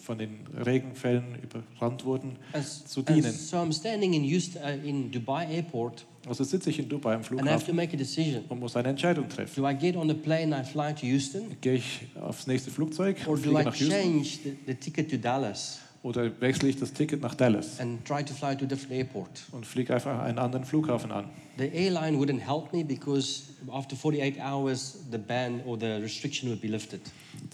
von 0.01 0.17
den 0.17 0.39
Regenfällen 0.65 1.23
überrannt 1.41 2.05
wurden, 2.05 2.35
As, 2.53 2.85
zu 2.85 3.01
dienen. 3.01 3.31
so 3.31 3.57
I'm 3.57 3.73
standing 3.73 4.13
in, 4.13 4.23
Houston, 4.23 4.61
uh, 4.61 4.87
in 4.87 5.11
Dubai 5.11 5.45
airport 5.47 6.05
Also 6.27 6.43
sitze 6.43 6.69
ich 6.69 6.79
in 6.79 6.89
Dubai 6.89 7.13
am 7.13 7.21
and 7.21 7.47
I 7.47 7.49
have 7.49 7.65
to 7.65 7.71
Flughafen 7.71 7.75
make 7.75 7.93
a 7.93 7.97
decision. 7.97 8.43
und 8.49 8.59
muss 8.59 8.75
eine 8.75 8.89
Entscheidung 8.89 9.29
treffen. 9.29 9.61
Do 9.61 9.69
I 9.69 9.73
get 9.75 9.95
on 9.95 10.07
the 10.07 10.15
plane 10.15 10.55
and 10.55 10.65
I 10.65 10.69
fly 10.69 10.93
to 10.93 11.05
Houston? 11.05 11.55
Gehe 11.61 11.75
ich 11.75 12.07
aufs 12.19 12.47
nächste 12.47 12.71
Flugzeug 12.71 13.17
Or 13.25 13.33
und 13.33 13.45
do 13.45 13.51
fliege 13.51 13.61
I 13.61 13.65
nach 13.65 13.75
Houston 13.75 13.89
change 13.89 14.29
the, 14.43 14.57
the 14.65 14.75
ticket 14.75 15.09
to 15.11 15.17
Dallas 15.17 15.79
oder 16.05 16.29
wechsle 16.39 16.69
ich 16.69 16.77
das 16.77 16.93
Ticket 16.93 17.21
nach 17.21 17.33
Dallas 17.33 17.79
and 17.79 18.05
try 18.05 18.23
to 18.23 18.33
fly 18.33 18.55
to 18.55 18.65
a 18.65 18.67
different 18.67 18.91
airport? 18.91 19.43
und 19.51 19.65
fliege 19.65 19.93
einfach 19.93 20.21
einen 20.21 20.37
anderen 20.37 20.63
Flughafen 20.63 21.11
an. 21.11 21.25
The 21.57 21.67
airline 21.73 22.17
wouldn't 22.19 22.41
help 22.41 22.71
me 22.73 22.83
because 22.83 23.43
after 23.71 23.95
48 23.95 24.39
hours, 24.39 24.99
the 25.11 25.17
ban 25.17 25.61
or 25.65 25.79
the 25.79 25.99
restriction 26.01 26.49
would 26.49 26.61
be 26.61 26.67
lifted. 26.67 27.01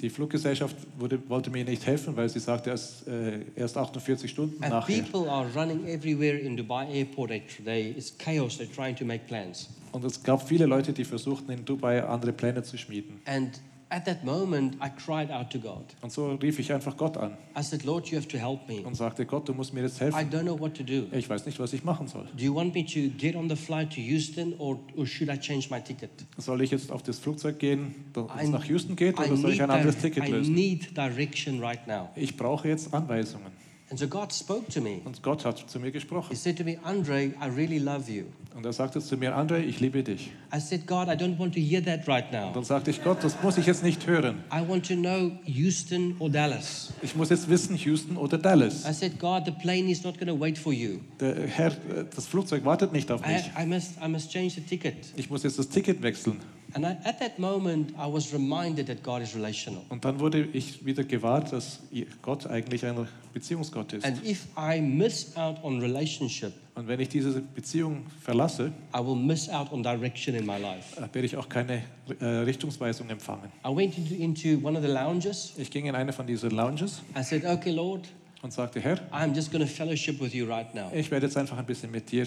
Die 0.01 0.09
Fluggesellschaft 0.09 0.75
wurde, 0.99 1.19
wollte 1.29 1.49
mir 1.49 1.63
nicht 1.63 1.85
helfen, 1.85 2.15
weil 2.17 2.27
sie 2.27 2.39
sagte, 2.39 2.71
erst, 2.71 3.07
äh, 3.07 3.39
erst 3.55 3.77
48 3.77 4.29
Stunden 4.29 4.61
And 4.61 4.73
nachher. 4.73 5.01
people 5.01 5.29
are 5.29 5.47
running 5.55 5.87
everywhere 5.87 6.37
in 6.37 6.57
Dubai 6.57 6.87
airport. 6.87 7.29
They, 7.29 7.43
they, 7.63 7.91
it's 7.91 8.17
chaos. 8.17 8.57
They're 8.59 8.73
trying 8.73 8.97
to 8.97 9.05
make 9.05 9.25
plans. 9.27 9.69
Und 9.93 10.03
es 10.03 10.21
gab 10.21 10.45
viele 10.45 10.65
Leute, 10.65 10.91
die 10.91 11.05
versuchten 11.05 11.51
in 11.51 11.63
Dubai 11.63 12.03
andere 12.03 12.33
Pläne 12.33 12.63
zu 12.63 12.77
schmieden. 12.77 13.21
And 13.25 13.61
at 13.91 14.05
that 14.05 14.23
moment, 14.23 14.75
I 14.75 14.89
cried 14.89 15.29
out 15.29 15.49
to 15.51 15.59
God. 15.59 15.83
Und 16.01 16.11
so 16.11 16.31
rief 16.35 16.57
ich 16.59 16.71
einfach 16.73 16.95
Gott 16.97 17.17
an 17.17 17.37
I 17.57 17.61
said, 17.61 17.83
Lord, 17.83 18.07
you 18.07 18.17
have 18.17 18.27
to 18.29 18.37
help 18.37 18.67
me. 18.67 18.81
und 18.85 18.95
sagte, 18.95 19.25
Gott, 19.25 19.47
du 19.49 19.53
musst 19.53 19.73
mir 19.73 19.81
jetzt 19.83 19.97
I 20.01 20.05
helfen. 20.05 20.29
don't 20.31 20.43
know 20.43 20.59
what 20.59 20.75
to 20.75 20.83
do. 20.83 21.03
Ich 21.11 21.29
weiß 21.29 21.45
nicht, 21.45 21.59
was 21.59 21.73
ich 21.73 21.83
machen 21.83 22.07
soll. 22.07 22.25
Do 22.35 22.43
you 22.43 22.55
want 22.55 22.73
me 22.73 22.85
to 22.85 23.09
get 23.17 23.35
on 23.35 23.49
the 23.49 23.55
flight 23.55 23.89
to 23.91 24.01
Houston 24.01 24.53
or, 24.57 24.79
or 24.95 25.05
should 25.05 25.29
I 25.29 25.37
change 25.37 25.67
my 25.69 25.81
ticket? 25.81 26.09
Soll 26.37 26.61
ich 26.61 26.71
jetzt 26.71 26.91
auf 26.91 27.03
das 27.03 27.19
Flugzeug 27.19 27.59
gehen, 27.59 27.93
das 28.13 28.25
I- 28.43 28.47
nach 28.49 28.65
Houston 28.65 28.95
geht, 28.95 29.19
I 29.19 29.23
oder 29.23 29.35
soll 29.37 29.51
ich 29.53 29.61
ein 29.61 29.69
anderes 29.69 29.97
Ticket 29.97 30.27
I 30.27 30.31
lösen? 30.31 30.53
need 30.55 30.95
direction 30.97 31.59
right 31.63 31.85
now. 31.87 32.09
Ich 32.15 32.37
brauche 32.37 32.67
jetzt 32.69 32.93
Anweisungen. 32.93 33.47
And 33.89 33.99
so 33.99 34.07
God 34.07 34.31
spoke 34.33 34.71
to 34.71 34.79
me. 34.79 35.01
Und 35.03 35.21
Gott 35.21 35.43
hat 35.43 35.69
zu 35.69 35.77
mir 35.77 35.87
He 35.87 35.91
gesprochen. 35.91 36.33
said 36.33 36.57
to 36.57 36.63
me, 36.63 36.77
Andre, 36.83 37.23
I 37.41 37.49
really 37.53 37.77
love 37.77 38.09
you. 38.09 38.23
Und 38.53 38.65
er 38.65 38.73
sagte 38.73 38.99
zu 38.99 39.15
mir, 39.15 39.35
André, 39.35 39.59
ich 39.59 39.79
liebe 39.79 40.03
dich. 40.03 40.31
I 40.53 40.59
said, 40.59 40.85
God, 40.85 41.07
I 41.07 41.11
don't 41.11 41.39
want 41.39 41.53
to 41.53 41.59
hear 41.61 41.81
that 41.83 42.05
right 42.07 42.25
Und 42.25 42.31
now. 42.33 42.51
dann 42.53 42.63
sagte 42.65 42.91
ich, 42.91 43.01
Gott, 43.01 43.23
das 43.23 43.41
muss 43.41 43.57
ich 43.57 43.65
jetzt 43.65 43.81
nicht 43.83 44.05
hören. 44.07 44.43
I 44.53 44.67
want 44.67 44.85
to 44.87 44.95
know 44.95 45.31
Houston 45.45 46.15
or 46.19 46.29
Dallas. 46.29 46.93
Ich 47.01 47.15
muss 47.15 47.29
jetzt 47.29 47.49
wissen, 47.49 47.77
Houston 47.77 48.17
oder 48.17 48.37
Dallas. 48.37 48.85
I 48.85 48.93
said, 48.93 49.17
God, 49.19 49.43
the 49.45 49.51
plane 49.51 49.89
is 49.89 50.03
not 50.03 50.19
going 50.19 50.27
to 50.27 50.37
wait 50.37 50.57
for 50.57 50.73
you. 50.73 50.99
Der 51.19 51.47
Herr, 51.47 51.71
äh, 51.71 52.05
das 52.13 52.27
Flugzeug 52.27 52.65
wartet 52.65 52.91
nicht 52.91 53.09
auf 53.09 53.21
I, 53.25 53.33
mich. 53.33 53.51
I, 53.57 53.65
must, 53.65 53.91
I 54.03 54.07
must 54.09 54.29
change 54.31 54.49
the 54.55 54.61
ticket. 54.61 54.95
Ich 55.15 55.29
muss 55.29 55.43
jetzt 55.43 55.57
das 55.57 55.69
Ticket 55.69 56.01
wechseln. 56.01 56.37
And 56.73 56.85
I, 56.85 56.95
at 57.07 57.19
that 57.19 57.37
moment, 57.39 57.91
I 57.91 58.11
was 58.11 58.33
reminded 58.33 58.87
that 58.87 59.03
God 59.03 59.21
is 59.21 59.35
relational. 59.35 59.81
Und 59.89 60.05
dann 60.05 60.19
wurde 60.19 60.47
ich 60.53 60.85
wieder 60.85 61.03
gewahrt, 61.03 61.51
dass 61.51 61.79
Gott 62.21 62.47
eigentlich 62.47 62.85
ein 62.85 63.07
Beziehungsgott 63.33 63.93
ist. 63.93 64.05
And 64.05 64.23
if 64.25 64.47
I 64.57 64.79
miss 64.81 65.35
out 65.35 65.63
on 65.63 65.79
relationship, 65.81 66.53
Und 66.75 66.87
wenn 66.87 66.99
ich 66.99 67.09
diese 67.09 67.41
Beziehung 67.41 68.05
verlasse, 68.21 68.71
I 68.95 68.99
will 68.99 69.15
miss 69.15 69.49
out 69.49 69.71
on 69.71 69.83
direction 69.83 70.35
in 70.35 70.45
my 70.45 70.57
life. 70.57 70.95
äh, 70.97 71.01
werde 71.13 71.25
ich 71.25 71.35
auch 71.35 71.49
keine 71.49 71.81
äh, 72.19 72.25
Richtungsweisung 72.25 73.09
empfangen. 73.09 73.51
I 73.65 73.75
went 73.75 73.97
into, 73.97 74.15
into 74.15 74.65
one 74.65 74.77
of 74.77 74.83
the 74.83 74.91
lounges. 74.91 75.53
Ich 75.57 75.69
ging 75.69 75.85
in 75.87 75.95
eine 75.95 76.13
von 76.13 76.25
diesen 76.25 76.51
Lounges 76.51 77.01
I 77.17 77.23
said, 77.23 77.43
Okay, 77.45 77.71
Lord, 77.71 78.07
und 78.41 78.51
sagte, 78.53 78.79
Herr, 78.79 78.97
I'm 79.11 79.35
just 79.35 79.51
going 79.51 79.63
to 79.63 79.69
fellowship 79.71 80.19
with 80.21 80.33
you 80.33 80.45
right 80.47 80.73
now. 80.73 80.89
ich 80.93 81.11
werde 81.11 81.25
jetzt 81.27 81.37
einfach 81.37 81.57
ein 81.57 81.65
bisschen 81.65 81.91
mit 81.91 82.09
dir 82.11 82.25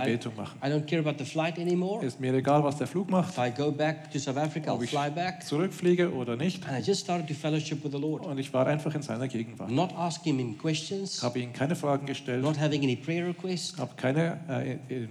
Anbetung 0.00 0.36
machen. 0.36 0.58
I 0.64 0.66
don't 0.68 0.86
care 0.86 1.00
about 1.00 1.14
the 1.18 1.24
flight 1.24 1.58
anymore. 1.58 2.04
Ist 2.04 2.20
mir 2.20 2.32
egal, 2.34 2.62
was 2.64 2.76
der 2.78 2.86
Flug 2.86 3.10
macht, 3.10 3.30
If 3.32 3.38
I 3.38 3.50
go 3.50 3.70
back 3.72 4.10
to 4.12 4.18
South 4.18 4.36
Africa, 4.36 4.70
I'll 4.70 4.74
ob 4.76 4.82
ich 4.82 4.90
fly 4.90 5.10
back. 5.10 5.44
zurückfliege 5.46 6.12
oder 6.12 6.36
nicht. 6.36 6.66
And 6.68 6.78
I 6.78 6.82
just 6.86 7.00
started 7.02 7.26
to 7.28 7.34
fellowship 7.34 7.82
with 7.84 7.92
the 7.92 7.98
Lord, 7.98 8.24
Und 8.26 8.38
ich 8.38 8.52
war 8.52 8.66
einfach 8.66 8.94
in 8.94 9.02
seiner 9.02 9.28
Gegenwart. 9.28 9.70
not 9.70 9.92
asking 9.96 10.38
him 10.38 10.58
questions, 10.58 11.22
Habe 11.22 11.40
ihm 11.40 11.52
keine 11.52 11.76
Fragen 11.76 12.06
gestellt, 12.06 12.42
not 12.42 12.58
having 12.60 12.82
any 12.82 12.96
prayer 12.96 13.26
requests, 13.26 13.78
habe 13.78 13.92
keine 13.96 14.38
äh, 14.48 14.94
in 14.94 15.08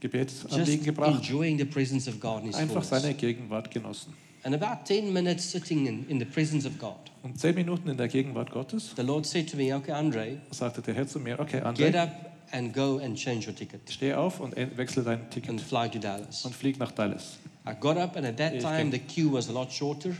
Gebetsanliegen 0.00 0.84
gebracht, 0.84 1.16
enjoying 1.22 1.58
the 1.58 1.64
presence 1.64 2.08
of 2.08 2.18
God 2.20 2.40
in 2.40 2.46
His 2.48 2.56
einfach 2.56 2.82
seine 2.82 3.14
Gegenwart 3.14 3.70
genossen. 3.70 4.14
And 4.42 4.54
about 4.54 4.86
10 4.86 5.12
minutes 5.12 5.50
sitting 5.50 5.86
in, 5.86 6.08
in 6.08 6.18
the 6.18 6.24
presence 6.24 6.64
of 6.66 6.78
God, 6.78 6.96
Und 7.22 7.38
zehn 7.38 7.54
Minuten 7.54 7.90
in 7.90 7.98
der 7.98 8.08
Gegenwart 8.08 8.50
Gottes 8.50 8.94
the 8.96 9.02
Lord 9.02 9.26
said 9.26 9.50
to 9.50 9.56
me, 9.58 9.74
Okay, 9.76 9.92
Andre, 9.92 10.38
sagte 10.50 10.80
der 10.80 10.94
Herr 10.94 11.06
zu 11.06 11.20
mir, 11.20 11.38
okay, 11.38 11.58
get 11.74 11.94
André, 11.94 12.02
up 12.04 12.10
and 12.52 12.72
go 12.74 12.98
and 12.98 13.16
change 13.16 13.46
your 13.48 13.54
ticket 13.54 13.80
steh 13.90 14.14
auf 14.14 14.40
und 14.40 14.56
en- 14.56 14.76
wechsle 14.76 15.02
dein 15.02 15.20
and 15.20 15.30
Ticket 15.30 15.60
fly 15.60 15.88
to 15.88 15.98
Dallas. 15.98 16.44
und 16.44 16.54
flieg 16.54 16.78
nach 16.78 16.92
Dallas. 16.92 17.38
I 17.68 17.72
got 17.78 17.96
up, 17.96 18.16
and 18.16 18.26
at 18.26 18.36
that 18.38 18.54
Ich 18.54 18.62
time, 18.62 18.90
ging- 18.90 18.92
the 18.92 18.98
queue 18.98 19.32
was 19.32 19.48
a 19.48 19.52
lot 19.52 19.72
shorter. 19.72 20.10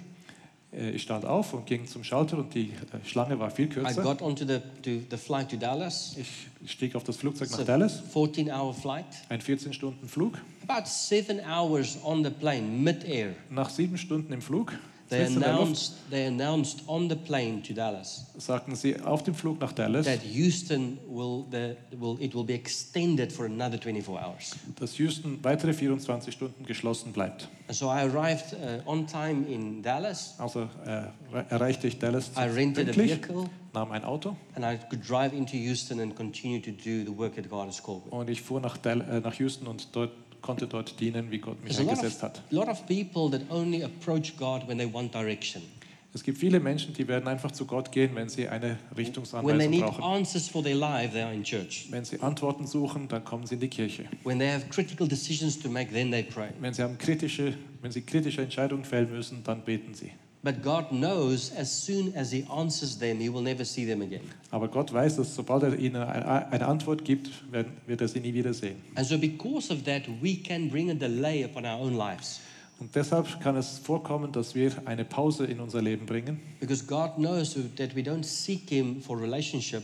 Äh, 0.73 0.91
Ich 0.91 1.03
stand 1.03 1.25
auf 1.25 1.53
und 1.53 1.67
ging 1.67 1.87
zum 1.87 2.05
Schalter 2.05 2.39
und 2.39 2.55
die 2.55 2.71
äh, 2.71 3.05
Schlange 3.09 3.39
war 3.41 3.51
viel 3.51 3.65
I 3.67 3.69
kürzer. 3.71 4.03
got 4.03 4.23
onto 4.23 4.45
the, 4.47 4.59
to 4.83 5.05
the 5.11 5.17
flight 5.17 5.49
to 5.51 5.57
Dallas. 5.57 6.15
Ich 6.17 6.71
stieg 6.71 6.95
auf 6.95 7.03
das 7.03 7.17
Flugzeug 7.17 7.49
It's 7.49 7.59
nach 7.59 7.65
Dallas, 7.67 8.01
14 8.13 8.49
hour 8.53 8.73
flight. 8.73 9.07
ein 9.31 9.41
14-Stunden-Flug. 9.41 10.39
About 10.69 10.87
seven 10.89 11.41
hours 11.41 11.99
on 12.05 12.23
the 12.23 12.31
plane, 12.31 12.63
mid-air. 12.63 13.35
Nach 13.51 13.69
sieben 13.69 13.99
Stunden 13.99 14.33
im 14.33 14.43
Flug, 14.43 14.73
They 15.11 15.27
announced, 15.27 15.95
they 16.09 16.27
announced 16.27 16.83
on 16.87 17.09
the 17.09 17.17
plane 17.17 17.63
to 17.65 17.75
Dallas 17.75 18.27
sagten 18.39 18.75
sie 18.77 19.01
auf 19.01 19.23
dem 19.23 19.35
Flug 19.35 19.61
nach 19.61 19.73
Dallas, 19.73 20.07
that 20.07 20.21
Houston 20.23 20.99
will, 21.09 21.45
the, 21.51 21.77
will, 21.99 22.17
it 22.21 22.35
will 22.35 22.45
be 22.45 22.55
extended 22.55 23.33
for 23.33 23.47
another 23.47 23.79
24 23.79 24.19
hours. 24.19 24.57
dass 24.79 24.99
Houston 24.99 25.39
weitere 25.43 25.73
24 25.73 26.33
Stunden 26.33 26.65
geschlossen 26.65 27.13
bleibt. 27.13 27.49
And 27.69 27.77
so 27.77 27.87
I 27.87 28.03
arrived 28.03 28.55
uh, 28.55 28.89
on 28.89 29.07
time 29.07 29.47
in 29.49 29.83
Dallas. 29.83 30.35
Also 30.39 30.69
äh, 30.87 31.03
erreichte 31.51 31.87
ich 31.89 31.99
Dallas 31.99 32.31
I 32.37 32.43
rented 32.43 32.89
a 32.89 32.93
pünktlich, 32.93 33.11
vehicle 33.11 33.51
nahm 33.73 33.93
ein 33.93 34.05
Auto 34.05 34.37
and 34.55 34.65
I 34.65 34.79
could 34.89 35.09
drive 35.09 35.33
into 35.33 35.57
Houston 35.57 36.01
and 36.01 36.15
continue 36.17 36.61
to 36.61 36.71
do 36.71 37.05
the 37.05 37.17
work 37.17 37.35
that 37.35 37.49
God 37.49 37.67
has 37.67 37.83
called 37.83 38.07
me. 38.07 38.13
und 38.13 38.31
ich 38.31 38.43
fuhr 38.43 38.61
nach, 38.61 38.77
Dal 38.77 39.01
äh, 39.01 39.21
nach 39.21 39.35
Houston 39.39 39.67
und 39.67 39.89
dort, 39.93 40.13
konnte 40.41 40.67
dort 40.67 40.99
dienen, 41.01 41.31
wie 41.31 41.39
Gott 41.39 41.63
mich 41.63 41.79
eingesetzt 41.79 42.23
hat. 42.23 42.43
lot 42.51 42.69
of 42.69 42.87
people 42.87 43.31
that 43.31 43.43
only 43.51 43.83
approach 43.83 44.37
God 44.37 44.67
when 44.69 44.79
they 44.79 44.93
want 44.93 45.15
direction. 45.15 45.63
Es 46.13 46.25
gibt 46.25 46.39
viele 46.39 46.59
Menschen, 46.59 46.93
die 46.93 47.07
werden 47.07 47.29
einfach 47.29 47.53
zu 47.53 47.65
Gott 47.67 47.93
gehen, 47.93 48.17
wenn 48.17 48.29
sie 48.29 48.49
eine 48.49 48.79
Richtungsanweisung 48.97 49.71
need 49.71 49.83
brauchen. 49.83 50.03
answers 50.03 50.49
for 50.49 50.61
their 50.61 50.75
life, 50.75 51.13
they 51.13 51.23
are 51.23 51.33
in 51.33 51.45
church. 51.45 51.87
Wenn 51.91 52.05
sie 52.05 52.21
Antworten 52.21 52.67
suchen, 52.67 53.07
dann 53.07 53.25
kommen 53.25 53.47
sie 53.47 53.55
in 53.55 53.61
die 53.61 53.69
Kirche. 53.69 54.07
When 54.25 54.41
they 54.41 54.51
have 54.51 54.67
critical 54.71 55.07
decisions 55.07 55.57
to 55.61 55.69
make, 55.69 55.93
then 55.93 56.11
they 56.11 56.25
pray. 56.25 56.49
Wenn 56.59 56.75
sie, 56.75 56.83
haben 56.83 56.99
kritische, 56.99 57.55
wenn 57.81 57.93
sie 57.93 58.03
kritische 58.03 58.43
Entscheidungen 58.43 58.85
fällen 58.85 59.11
müssen, 59.13 59.45
dann 59.45 59.63
beten 59.63 59.95
sie. 59.95 60.11
But 60.43 60.63
God 60.63 60.91
knows 60.91 61.53
as 61.53 61.71
soon 61.85 62.15
as 62.17 62.33
He 62.33 62.47
answers 62.51 62.99
them, 62.99 63.19
He 63.19 63.29
will 63.29 63.43
never 63.43 63.65
see 63.65 63.85
them 63.87 64.01
again. 64.01 64.23
Aber 64.51 64.69
Gott 64.69 64.91
weiß, 64.93 65.17
dass 65.17 65.35
sobald 65.35 65.63
er 65.63 65.79
ihnen 65.79 66.03
eine 66.03 66.67
Antwort 66.67 67.05
gibt, 67.05 67.29
wird 67.87 68.01
er 68.01 68.09
sie 68.09 68.21
nie 68.21 68.33
wiedersehen. 68.33 68.77
And 68.95 69.07
so, 69.07 69.19
because 69.19 69.71
of 69.71 69.83
that, 69.85 70.03
we 70.23 70.37
can 70.37 70.71
bring 70.71 70.91
a 70.91 70.95
delay 70.95 71.45
upon 71.45 71.67
our 71.67 71.79
own 71.79 71.95
lives. 71.95 72.41
Und 72.79 72.95
deshalb 72.97 73.39
kann 73.41 73.57
es 73.57 73.79
vorkommen, 73.79 74.33
dass 74.33 74.55
wir 74.55 74.73
eine 74.87 75.05
Pause 75.05 75.45
in 75.45 75.61
unser 75.61 75.83
Leben 75.83 76.07
bringen, 76.07 76.41
Because 76.61 76.87
God 76.87 77.17
knows 77.17 77.55
that 77.77 77.95
we 77.95 78.01
don't 78.01 78.25
seek 78.25 78.71
Him 78.71 79.03
for 79.03 79.21
relationship, 79.21 79.83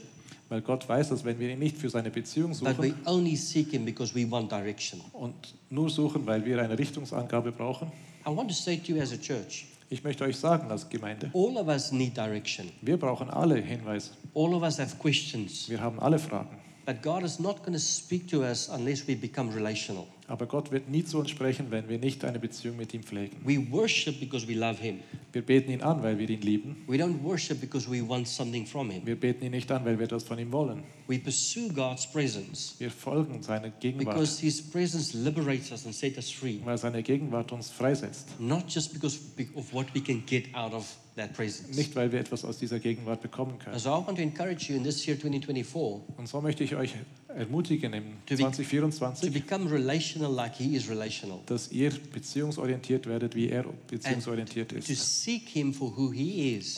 weil 0.49 0.63
Gott 0.63 0.89
weiß, 0.89 1.11
dass 1.11 1.23
wenn 1.23 1.39
wir 1.39 1.51
ihn 1.51 1.59
nicht 1.59 1.77
für 1.77 1.91
seine 1.91 2.09
Beziehung 2.11 2.53
but 2.53 2.79
we 2.79 2.89
suchen 2.89 2.95
only 3.05 3.37
seek 3.37 3.73
Him 3.73 3.85
because 3.85 4.15
we 4.15 4.31
want 4.31 4.51
direction. 4.51 5.03
und 5.13 5.35
nur 5.69 5.91
suchen, 5.91 6.25
weil 6.25 6.43
wir 6.47 6.63
eine 6.63 6.79
Richtungsangabe 6.79 7.53
brauchen, 7.53 7.89
I 8.27 8.35
want 8.35 8.49
to 8.49 8.55
say 8.55 8.79
to 8.79 8.93
you 8.95 9.03
as 9.03 9.13
a 9.13 9.19
church, 9.19 9.67
ich 9.89 10.03
möchte 10.03 10.25
euch 10.25 10.37
sagen 10.37 10.71
als 10.71 10.89
Gemeinde, 10.89 11.31
all 11.35 11.57
of 11.57 11.69
us 11.69 11.93
need 11.93 12.17
direction. 12.17 12.71
wir 12.83 12.97
brauchen 12.97 13.31
alle 13.31 13.57
Hinweise. 13.57 14.11
All 14.35 14.55
of 14.55 14.63
us 14.63 14.79
have 14.79 14.97
questions. 14.97 15.69
Wir 15.69 15.81
haben 15.81 15.99
alle 16.01 16.19
Fragen. 16.19 16.57
But 16.85 17.03
God 17.03 17.25
is 17.25 17.41
not 17.41 17.59
going 17.65 17.73
to 17.73 17.81
speak 17.81 18.29
to 18.29 18.43
us 18.43 18.69
unless 18.69 19.07
we 19.09 19.17
become 19.17 19.53
relational. 19.53 20.07
Aber 20.29 20.47
Gott 20.47 20.73
wird 20.73 20.89
nie 20.89 21.05
zu 21.05 21.19
uns 21.19 21.31
sprechen, 21.31 21.71
wenn 21.71 21.89
wir 21.89 21.99
nicht 21.99 22.25
eine 22.25 22.39
Beziehung 22.39 22.77
mit 22.77 22.93
ihm 22.95 23.03
pflegen. 23.03 23.37
We 23.45 23.65
worship 23.71 24.19
because 24.19 24.47
we 24.49 24.55
love 24.55 24.81
Him. 24.81 25.01
Wir 25.33 25.43
beten 25.43 25.71
ihn 25.71 25.83
an, 25.83 26.03
weil 26.03 26.19
wir 26.19 26.29
ihn 26.29 26.41
lieben. 26.41 26.77
We 26.89 26.97
don't 26.97 27.23
worship 27.23 27.61
because 27.61 27.91
we 27.91 28.07
want 28.07 28.27
something 28.27 28.67
from 28.67 28.91
Him. 28.91 29.07
Wir 29.07 29.15
beten 29.15 29.45
ihn 29.45 29.53
nicht 29.53 29.71
an, 29.71 29.85
weil 29.85 29.99
wir 29.99 30.07
das 30.07 30.25
von 30.25 30.39
ihm 30.39 30.51
wollen. 30.51 30.83
We 31.07 31.19
pursue 31.19 31.69
God's 31.69 32.11
presence 32.11 32.75
Wir 32.79 32.91
folgen 32.91 33.43
seiner 33.43 33.71
Gegenwart, 33.71 34.17
because 34.17 34.41
His 34.41 34.61
presence 34.61 35.15
liberates 35.15 35.71
us 35.71 35.87
and 35.87 35.95
sets 35.95 36.17
us 36.17 36.31
free. 36.31 36.59
weil 36.65 36.79
seine 36.79 37.03
Gegenwart 37.03 37.53
uns 37.53 37.71
freisetzt. 37.71 38.29
Not 38.41 38.65
just 38.69 38.93
because 38.93 39.21
of 39.55 39.73
what 39.73 39.87
we 39.95 40.01
can 40.01 40.25
get 40.27 40.53
out 40.55 40.73
of 40.73 40.87
that 41.17 41.33
presence. 41.35 41.77
Nicht, 41.77 41.95
weil 41.95 42.11
wir 42.11 42.21
etwas 42.21 42.45
aus 42.45 42.59
dieser 42.59 42.79
Gegenwart 42.79 43.23
bekommen 43.23 43.59
können. 43.59 43.75
And 43.75 43.83
so 43.83 43.91
I 43.91 44.07
want 44.07 44.17
to 44.17 44.23
encourage 44.23 44.69
you 44.71 44.77
in 44.77 44.85
this 44.85 45.07
year 45.07 45.17
2024 45.17 46.19
Und 46.19 46.29
so 46.29 46.41
möchte 46.41 46.65
ich 46.65 46.75
euch 46.75 46.95
ermutigen 47.37 47.93
im 47.93 48.05
To 48.27 48.35
be- 48.37 48.43
to 48.43 48.51
2024, 48.51 49.33
become 49.33 49.71
relational 49.71 50.33
like 50.33 50.55
He 50.57 50.75
is 50.77 50.89
relational. 50.89 51.39
dass 51.47 51.71
ihr 51.71 51.91
beziehungsorientiert 52.13 53.07
werdet, 53.07 53.35
wie 53.35 53.49
er 53.51 53.65
beziehungsorientiert 53.89 54.73
ist. 54.73 54.89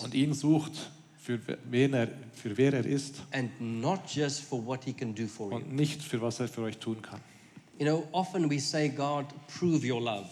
Und 0.05 0.15
ihn 0.15 0.35
sucht, 0.35 0.73
für 1.21 1.39
wen 1.71 1.95
er, 1.95 2.09
für 2.33 2.57
wer 2.57 2.73
er 2.75 2.87
ist 2.87 3.23
und 3.33 3.61
nicht 5.75 6.03
für 6.03 6.21
was 6.23 6.41
er 6.41 6.49
für 6.49 6.63
euch 6.63 6.79
tun 6.79 7.03
kann. 7.03 7.21
You 7.79 7.85
know, 7.87 8.09
often 8.13 8.51
we 8.51 8.59
say, 8.59 8.89
God, 8.89 9.27
prove 9.59 9.87
your 9.87 10.01
love. 10.01 10.29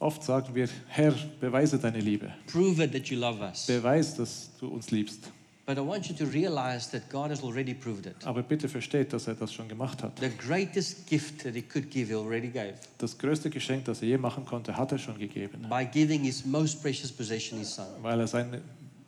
Oft 0.00 0.22
sagen 0.24 0.54
wir, 0.54 0.68
Herr, 0.88 1.14
beweise 1.40 1.78
deine 1.78 2.00
Liebe. 2.00 2.32
Prove 2.48 2.82
it 2.84 2.92
that 2.92 3.06
you 3.06 3.18
love 3.18 3.40
us. 3.40 3.66
Beweis, 3.66 4.14
dass 4.16 4.50
du 4.58 4.66
uns 4.68 4.90
liebst. 4.90 5.30
But 5.66 5.78
I 5.78 5.80
want 5.80 6.06
you 6.08 6.14
to 6.16 6.24
realize 6.26 6.88
that 6.92 7.10
God 7.10 7.30
has 7.30 7.42
already 7.42 7.74
proved 7.74 8.06
it. 8.06 8.14
Aber 8.24 8.42
bitte 8.44 8.68
versteht, 8.68 9.12
dass 9.12 9.26
er 9.26 9.34
das 9.34 9.52
schon 9.52 9.66
gemacht 9.68 10.00
hat. 10.02 10.18
The 10.20 10.30
greatest 10.38 11.08
gift 11.08 11.42
that 11.42 11.54
He 11.54 11.62
could 11.62 11.90
give, 11.90 12.06
He 12.08 12.14
already 12.14 12.48
gave 12.48 12.74
Das 12.98 13.18
größte 13.18 13.50
Geschenk, 13.50 13.84
das 13.86 14.00
er 14.00 14.08
je 14.08 14.18
machen 14.18 14.44
konnte, 14.44 14.76
hat 14.76 14.92
er 14.92 14.98
schon 14.98 15.18
gegeben. 15.18 15.66
by 15.68 15.84
giving 15.84 16.22
His 16.22 16.44
most 16.46 16.80
precious 16.80 17.10
possession, 17.10 17.58
His 17.58 17.74
Son. 17.74 17.86
Weil 18.00 18.20
er 18.20 18.28
seinen 18.28 18.60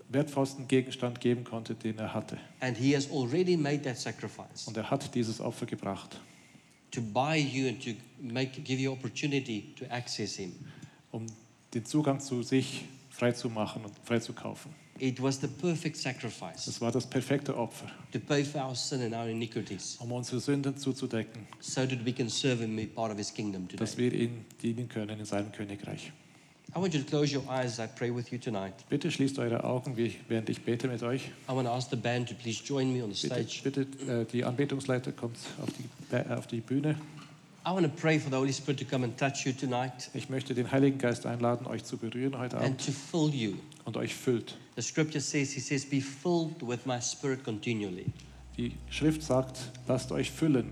wertvollsten 0.09 0.66
Gegenstand 0.66 1.21
geben 1.21 1.44
konnte, 1.44 1.75
den 1.75 1.97
er 1.99 2.12
hatte. 2.12 2.38
And 2.59 2.77
He 2.77 2.97
has 2.97 3.09
already 3.12 3.57
made 3.57 3.83
that 3.83 3.97
sacrifice 3.99 4.66
Und 4.66 4.77
er 4.77 4.90
hat 4.90 5.14
dieses 5.14 5.40
Opfer 5.40 5.66
gebracht, 5.66 6.21
to 6.90 7.01
buy 7.01 7.37
you 7.37 7.68
and 7.68 7.81
to 7.85 7.90
make, 8.21 8.61
give 8.62 8.81
you 8.83 8.90
opportunity 8.90 9.75
to 9.79 9.85
access 9.90 10.35
Him. 10.35 10.53
um 11.12 11.25
den 11.73 11.85
Zugang 11.85 12.18
zu 12.18 12.42
sich 12.42 12.85
frei 13.11 13.31
zu 13.31 13.49
machen 13.49 13.85
und 13.85 13.92
frei 14.03 14.18
zu 14.18 14.33
kaufen. 14.33 14.75
It 15.01 15.23
was 15.23 15.41
the 15.41 15.47
perfect 15.47 15.97
sacrifice 15.97 16.65
Das 16.67 16.81
war 16.81 16.91
das 16.91 17.07
perfekte 17.07 17.57
Opfer, 17.57 17.87
to 18.13 18.19
pay 18.19 18.45
for 18.45 18.61
our 18.65 18.75
sin 18.75 19.03
and 19.03 19.15
our 19.15 19.29
iniquities 19.29 19.97
um 20.01 20.11
unsere 20.13 20.41
Sünden 20.41 20.77
zuzudecken, 20.77 21.47
so 21.61 21.87
that 21.87 22.05
we 22.05 22.13
can 22.13 22.29
serve 22.29 22.61
Him 22.63 22.71
and 22.71 22.77
be 22.77 22.87
part 22.87 23.13
of 23.13 23.19
His 23.19 23.33
kingdom 23.33 23.69
dass 23.77 23.93
today. 23.93 24.11
wir 24.13 24.21
ihm 24.21 24.45
dienen 24.63 24.89
können 24.89 25.19
in 25.21 25.25
seinem 25.25 25.53
Königreich. 25.53 26.13
I 26.77 26.81
want 26.81 26.93
you 26.95 27.01
to 27.01 27.07
close 27.09 27.35
your 27.35 27.43
eyes 27.51 27.79
I 27.79 27.87
pray 27.87 28.15
with 28.15 28.31
you 28.31 28.39
tonight. 28.39 28.75
Bitte 28.91 29.11
schließt 29.11 29.39
eure 29.39 29.65
Augen, 29.65 29.97
während 29.97 30.51
ich 30.51 30.61
bete 30.63 30.87
mit 30.89 31.03
euch. 31.03 31.23
I 31.49 31.53
want 31.53 31.67
to 31.67 31.73
ask 31.73 31.89
the 31.91 31.97
band 31.97 32.29
to 32.29 32.35
please 32.35 32.63
join 32.63 32.93
me 32.93 33.03
on 33.03 33.13
the 33.15 33.29
Bitte, 33.29 33.49
stage. 33.49 33.61
bitte 33.63 33.81
äh, 34.13 34.25
die 34.27 34.45
Anbetungsleiter 34.45 35.13
kommt 35.13 35.39
auf 35.63 35.69
die, 35.73 36.31
auf 36.33 36.47
die 36.47 36.61
Bühne. 36.61 36.97
I 37.67 37.71
want 37.71 37.87
to 37.87 37.93
pray 38.01 38.19
for 38.19 38.31
the 38.31 38.37
Holy 38.37 38.53
Spirit 38.53 38.79
to 38.81 38.85
come 38.85 39.05
and 39.05 39.17
touch 39.19 39.45
you 39.47 39.53
tonight 39.53 40.11
Ich 40.15 40.29
möchte 40.29 40.55
den 40.55 40.71
Heiligen 40.71 40.99
Geist 40.99 41.25
einladen, 41.27 41.67
euch 41.67 41.85
zu 41.85 41.97
berühren 41.97 42.37
heute 42.39 42.57
and 42.57 42.65
Abend 42.67 42.85
to 42.85 42.93
fill 42.93 43.35
you. 43.35 43.55
und 43.85 43.97
euch 43.97 44.15
füllt. 44.15 44.57
The 44.79 44.83
scripture 44.83 45.19
says, 45.19 45.51
He 45.53 45.59
says, 45.59 45.85
Be 45.85 46.01
filled 46.01 46.62
with 46.62 46.87
my 46.87 47.01
spirit 47.01 47.43
continually. 47.43 48.12
Die 48.57 48.71
Schrift 48.88 49.25
sagt, 49.25 49.59
lasst 49.88 50.12
euch 50.12 50.31
füllen, 50.31 50.71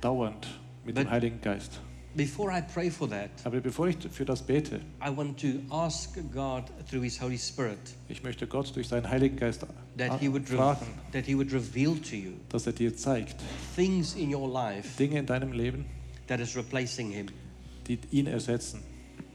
dauernd 0.00 0.46
mit 0.84 0.96
dem 0.96 1.10
Heiligen 1.10 1.40
Geist. 1.40 1.80
Before 2.14 2.56
I 2.56 2.60
pray 2.60 2.88
for 2.88 3.08
that, 3.08 3.30
Aber 3.42 3.60
bevor 3.60 3.88
ich 3.88 3.96
für 4.12 4.24
das 4.24 4.42
bete, 4.42 4.80
I 5.04 5.10
want 5.10 5.40
to 5.40 5.58
ask 5.74 6.16
God 6.32 6.70
through 6.88 7.02
His 7.02 7.20
Holy 7.20 7.36
Spirit 7.36 7.80
ich 8.08 8.22
möchte 8.22 8.46
Gott 8.46 8.76
durch 8.76 8.86
seinen 8.86 9.08
Heiligen 9.08 9.36
Geist 9.36 9.66
that 9.98 10.20
He 10.20 10.30
would, 10.30 10.48
fragen, 10.48 10.86
that 11.10 11.26
He 11.26 11.34
would 11.36 11.52
reveal 11.52 11.96
to 11.96 12.14
you 12.14 12.34
dass 12.48 12.68
er 12.68 12.74
dir 12.74 12.94
zeigt, 12.96 13.34
things 13.74 14.14
in 14.14 14.32
your 14.32 14.48
life 14.48 14.88
Dinge 14.96 15.18
in 15.18 15.26
deinem 15.26 15.50
Leben, 15.50 15.84
that 16.28 16.38
is 16.38 16.54
replacing 16.54 17.10
Him, 17.10 17.26
die 17.88 17.98
ihn 18.12 18.28
ersetzen. 18.28 18.84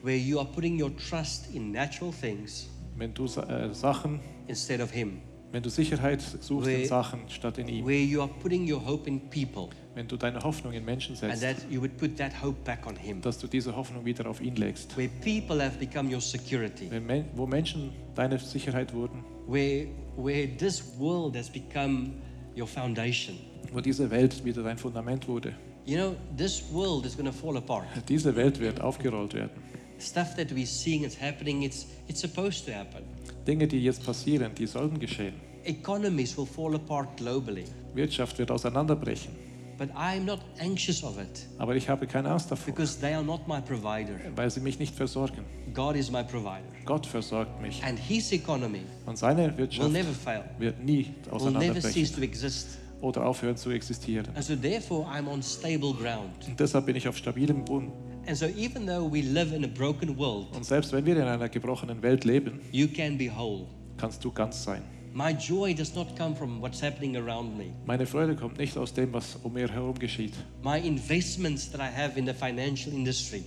where 0.02 0.16
you 0.16 0.40
are 0.40 0.48
putting 0.48 0.82
your 0.82 0.96
trust 0.96 1.54
in 1.54 1.74
natural 1.74 2.14
things 2.14 2.70
Wenn 2.98 3.14
du 3.14 3.26
äh, 3.26 3.74
Sachen, 3.74 4.20
instead 4.48 4.82
of 4.82 4.92
Him, 4.92 5.20
wenn 5.52 5.62
du 5.64 5.70
Sicherheit 5.70 6.22
suchst 6.22 6.68
in 6.68 6.78
Where- 6.80 6.86
Sachen 6.88 7.22
statt 7.30 7.58
in 7.60 7.68
ihm, 7.68 7.86
where 7.86 8.02
you 8.04 8.22
are 8.22 8.30
putting 8.42 8.70
your 8.72 8.84
hope 8.84 9.08
in 9.08 9.20
people, 9.30 9.70
wenn 9.96 10.08
du 10.08 10.18
deine 10.18 10.40
Hoffnung 10.40 10.74
in 10.74 10.84
Menschen 10.84 11.12
and 11.22 11.38
setzt, 11.38 11.42
that 11.42 11.72
you 11.72 11.80
would 11.80 11.96
put 11.98 12.18
that 12.18 12.32
hope 12.42 12.58
back 12.66 12.86
on 12.88 12.96
Him, 12.96 13.22
dass 13.22 13.38
du 13.38 13.48
diese 13.48 13.76
Hoffnung 13.76 14.04
wieder 14.04 14.28
auf 14.28 14.42
ihn 14.42 14.56
legst. 14.56 14.98
where 14.98 15.10
people 15.24 15.64
have 15.64 15.78
become 15.78 16.12
your 16.12 16.22
security, 16.22 16.88
Wenn, 16.90 17.06
Men- 17.06 17.26
wo 17.36 17.46
Menschen 17.46 17.92
deine 18.16 18.40
Sicherheit 18.40 18.94
wurden, 18.94 19.24
where, 19.48 19.88
where 20.18 20.48
this 20.58 20.84
world 20.98 21.36
has 21.38 21.50
become 21.50 22.14
your 22.58 22.68
foundation. 22.68 23.36
wo 23.72 23.80
diese 23.80 24.10
Welt 24.10 24.44
wieder 24.44 24.64
dein 24.64 24.78
Fundament 24.78 25.28
wurde. 25.28 25.54
You 25.86 25.96
know, 25.98 26.16
this 26.36 26.64
world 26.74 27.06
is 27.06 27.16
going 27.16 27.28
to 27.28 27.32
fall 27.32 27.56
apart. 27.58 27.86
Diese 28.10 28.36
Welt 28.36 28.60
wird 28.60 28.82
aufgerollt 28.82 29.34
werden. 29.34 29.52
Stuff 30.00 30.36
that 30.36 30.52
we're 30.54 30.66
seeing 30.66 31.04
is 31.04 31.20
happening, 31.20 31.64
it's, 31.64 31.88
it's 32.08 32.22
supposed 32.22 32.66
to 32.66 32.72
happen. 32.72 33.04
Dinge, 33.46 33.68
die 33.68 33.84
jetzt 33.84 34.04
passieren, 34.06 34.54
die 34.56 34.68
sollten 34.68 35.00
geschehen. 35.00 35.34
Economies 35.64 36.38
will 36.38 36.46
fall 36.46 36.76
apart 36.76 37.18
globally, 37.18 37.66
Wirtschaft 37.94 38.38
wird 38.38 38.52
auseinanderbrechen. 38.52 39.32
but 39.78 39.90
I'm 39.96 40.22
not 40.26 40.40
anxious 40.60 41.04
of 41.04 41.20
it 41.20 41.46
Aber 41.60 41.76
ich 41.76 41.88
habe 41.88 42.08
keine 42.08 42.32
Angst 42.32 42.50
davor, 42.50 42.74
because 42.74 43.00
they 43.00 43.14
are 43.14 43.24
not 43.24 43.48
my 43.48 43.60
provider. 43.62 44.16
weil 44.36 44.50
sie 44.50 44.60
mich 44.60 44.80
nicht 44.80 44.96
versorgen. 44.96 45.44
God 45.74 45.96
is 45.96 46.10
my 46.12 46.24
provider. 46.24 46.64
Gott 46.86 47.06
versorgt 47.06 47.62
mich. 47.62 47.84
And 47.84 48.00
His 48.00 48.32
economy 48.32 48.82
Und 49.06 49.18
seine 49.18 49.48
will 49.50 49.58
Wirtschaft 49.58 49.92
never 49.92 50.12
fail, 50.14 50.44
wird 50.58 50.80
nie 50.84 51.06
will 51.06 51.12
never 51.24 51.36
auseinanderbrechen 51.36 51.92
cease 51.92 52.16
to 52.16 52.22
exist. 52.22 52.78
oder 53.02 53.26
aufhören 53.26 53.58
zu 53.58 53.70
existieren. 53.72 54.28
And 54.36 54.44
so, 54.44 54.56
therefore, 54.56 55.06
I'm 55.08 55.28
on 55.28 55.44
stable 55.44 55.94
ground. 55.94 56.48
Und 56.48 56.60
deshalb 56.60 56.86
bin 56.88 56.96
ich 56.96 57.08
auf 57.08 57.18
stabilem 57.18 57.64
Boden. 57.66 57.92
And 58.28 58.36
so, 58.38 58.48
even 58.58 58.86
though 58.86 59.10
we 59.10 59.22
live 59.22 59.54
in 59.56 59.64
a 59.64 59.68
broken 59.68 60.18
world, 60.18 60.48
Und 60.54 60.66
selbst 60.66 60.92
wenn 60.92 61.06
wir 61.06 61.16
in 61.16 61.24
einer 61.24 61.48
gebrochenen 61.48 62.02
Welt 62.02 62.26
leben, 62.26 62.60
you 62.72 62.88
can 62.88 63.18
be 63.18 63.30
whole. 63.34 63.66
kannst 63.98 64.24
du 64.24 64.32
ganz 64.32 64.64
sein. 64.64 64.84
My 65.14 65.32
joy 65.32 65.74
does 65.74 65.96
not 65.96 66.16
come 66.18 66.36
from 66.36 66.62
what's 66.62 66.84
happening 66.84 67.16
around 67.16 67.58
me. 67.58 67.72
Meine 67.86 68.06
Freude 68.06 68.36
kommt 68.36 68.58
nicht 68.60 68.78
aus 68.78 68.94
dem, 68.94 69.14
was 69.14 69.38
um 69.42 69.54
mir 69.54 69.68
herum 69.70 69.98
geschieht. 69.98 70.34
My 70.62 70.78
investments 70.78 71.72
that 71.72 71.80
I 71.80 71.90
have 71.90 72.20
in 72.20 72.26
the 72.28 72.34
financial 72.34 72.94
industry 72.94 73.44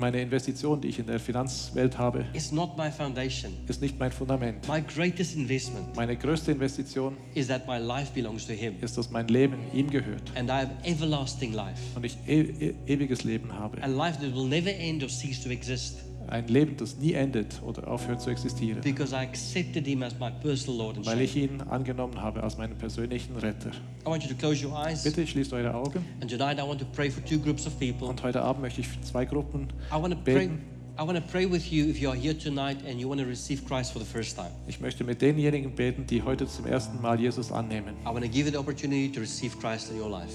Meine 0.00 0.22
Investition, 0.22 0.80
die 0.80 0.88
ich 0.88 0.98
in 0.98 1.06
der 1.06 1.20
Finanzwelt 1.20 1.98
habe, 1.98 2.24
is 2.32 2.50
not 2.52 2.74
my 2.78 2.90
foundation. 2.90 3.52
ist 3.68 3.82
nicht 3.82 3.98
mein 3.98 4.10
Fundament. 4.10 4.66
My 4.66 4.80
greatest 4.80 5.36
investment 5.36 5.94
Meine 5.94 6.16
größte 6.16 6.52
Investition 6.52 7.18
is 7.34 7.48
that 7.48 7.66
my 7.68 7.76
life 7.76 8.10
belongs 8.14 8.46
to 8.46 8.54
Him 8.54 8.76
ist, 8.80 8.96
dass 8.96 9.10
mein 9.10 9.28
Leben 9.28 9.58
ihm 9.74 9.90
gehört 9.90 10.22
and 10.36 10.48
I 10.48 10.52
have 10.52 10.70
everlasting 10.84 11.52
life. 11.52 11.78
und 11.94 12.06
ich 12.06 12.16
e 12.26 12.40
e 12.40 12.74
ewiges 12.86 13.24
Leben 13.24 13.52
habe. 13.52 13.82
A 13.82 13.86
life 13.86 14.18
that 14.20 14.34
will 14.34 14.46
never 14.48 14.70
end 14.70 15.02
or 15.02 15.10
cease 15.10 15.42
to 15.44 15.50
exist 15.50 15.98
Ein 16.28 16.46
Leben, 16.48 16.76
das 16.76 16.96
nie 16.96 17.12
endet 17.14 17.60
oder 17.62 17.88
aufhört 17.88 18.20
zu 18.20 18.30
existieren, 18.30 18.80
because 18.82 19.12
I 19.12 19.18
accepted 19.18 19.86
Him 19.86 20.02
as 20.02 20.18
my 20.18 20.30
personal 20.30 20.78
Lord 20.78 20.96
and 20.98 21.06
weil 21.06 21.20
ich 21.22 21.36
ihn 21.36 21.60
angenommen 21.62 22.20
habe 22.20 22.42
als 22.42 22.56
meinen 22.56 22.76
persönlichen 22.76 23.36
Retter. 23.36 23.70
I 23.70 24.06
want 24.06 24.22
you 24.22 24.28
to 24.30 24.36
close 24.36 24.64
your 24.64 24.76
eyes. 24.78 25.02
Bitte 25.02 25.26
schließt 25.26 25.52
eure 25.52 25.74
Augen 25.74 26.04
And 26.20 26.30
tonight 26.30 26.58
I 26.58 26.62
want 26.62 26.80
to 26.80 26.86
pray 26.94 27.10
for 27.10 27.24
two 27.24 27.38
groups 27.38 27.66
of 27.66 27.78
people. 27.78 28.06
und 28.08 28.22
heute 28.22 28.42
Abend 28.42 28.62
möchte 28.62 28.80
ich 28.80 28.88
für 28.88 29.00
zwei 29.00 29.24
Gruppen 29.24 29.68
I 29.90 30.00
want 30.00 30.14
to 30.14 30.20
beten. 30.20 30.58
Pray 30.58 30.79
with 31.06 31.72
you 31.72 31.88
if 31.88 32.00
you 32.00 32.10
are 32.10 32.14
here 32.16 32.34
tonight 32.34 32.76
and 32.86 33.00
you 33.00 33.08
want 33.08 33.20
to 33.20 33.26
receive 33.26 33.64
Christ 33.64 33.92
for 33.92 33.98
the 34.00 34.04
first 34.04 34.36
time. 34.36 34.50
Ich 34.68 34.80
möchte 34.80 35.02
mit 35.02 35.22
denjenigen 35.22 35.74
beten, 35.74 36.06
die 36.06 36.22
heute 36.22 36.46
zum 36.46 36.66
ersten 36.66 37.00
Mal 37.00 37.18
Jesus 37.18 37.50
annehmen. 37.50 37.94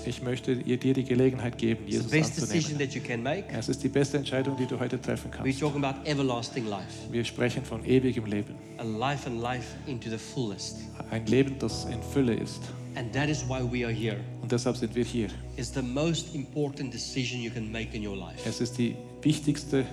Ich 0.05 0.21
möchte 0.23 0.55
dir 0.55 0.77
die 0.93 1.03
Gelegenheit 1.03 1.57
geben, 1.57 1.85
It's 1.87 2.09
the 2.09 2.17
Jesus 2.17 2.41
anzunehmen. 2.41 2.79
that 2.79 2.95
you 2.95 3.01
can 3.01 3.21
make. 3.21 3.45
Es 3.51 3.69
ist 3.69 3.83
die 3.83 3.89
beste 3.89 4.17
Entscheidung, 4.17 4.57
die 4.57 4.65
du 4.65 4.79
heute 4.79 4.99
treffen 4.99 5.29
We're 5.31 5.37
kannst. 5.37 5.59
talking 5.59 5.83
about 5.83 6.09
everlasting 6.09 6.65
life, 6.67 7.11
Wir 7.11 7.23
sprechen 7.23 7.63
von 7.63 7.85
ewigem 7.85 8.25
Leben. 8.25 8.55
a 8.79 8.83
life 8.83 9.27
and 9.29 9.41
life 9.41 9.75
into 9.85 10.09
the 10.09 10.17
fullest. 10.17 10.77
Ein 11.11 11.25
Leben, 11.27 11.55
das 11.59 11.85
in 11.85 12.01
Fülle 12.01 12.33
ist. 12.33 12.61
And 12.95 13.11
that 13.13 13.29
is 13.29 13.43
why 13.47 13.59
we 13.61 13.85
are 13.85 13.93
here. 13.93 14.17
Und 14.41 14.51
deshalb 14.51 14.77
sind 14.77 14.95
wir 14.95 15.03
hier. 15.03 15.27
It's 15.57 15.71
the 15.73 15.81
most 15.81 16.33
important 16.33 16.93
decision 16.93 17.41
you 17.41 17.51
can 17.51 17.69
make 17.71 17.95
in 17.95 18.07
your 18.07 18.15
life. 18.15 18.39
Es 18.47 18.61
ist 18.61 18.77
die 18.77 18.95
wichtigste, 19.21 19.85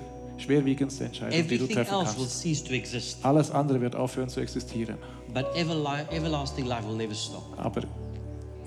schwerwiegendste 0.43 1.05
Entscheidung, 1.05 1.33
die 1.33 1.43
du 1.59 1.65
Everything 1.65 1.77
treffen 1.77 1.95
else 1.95 2.17
will 2.17 2.25
kannst. 2.25 2.41
cease 2.43 2.65
to 2.65 2.73
exist, 2.75 3.19
Alles 3.25 3.51
andere 3.51 3.81
wird 3.81 3.95
aufhören 3.97 4.29
zu 4.29 4.41
existieren. 4.41 4.97
but 5.33 5.47
everli- 5.57 6.09
everlasting 6.11 6.67
life 6.67 6.87
will 6.87 6.97
never 6.97 7.15
stop. 7.15 7.43
Aber 7.57 7.83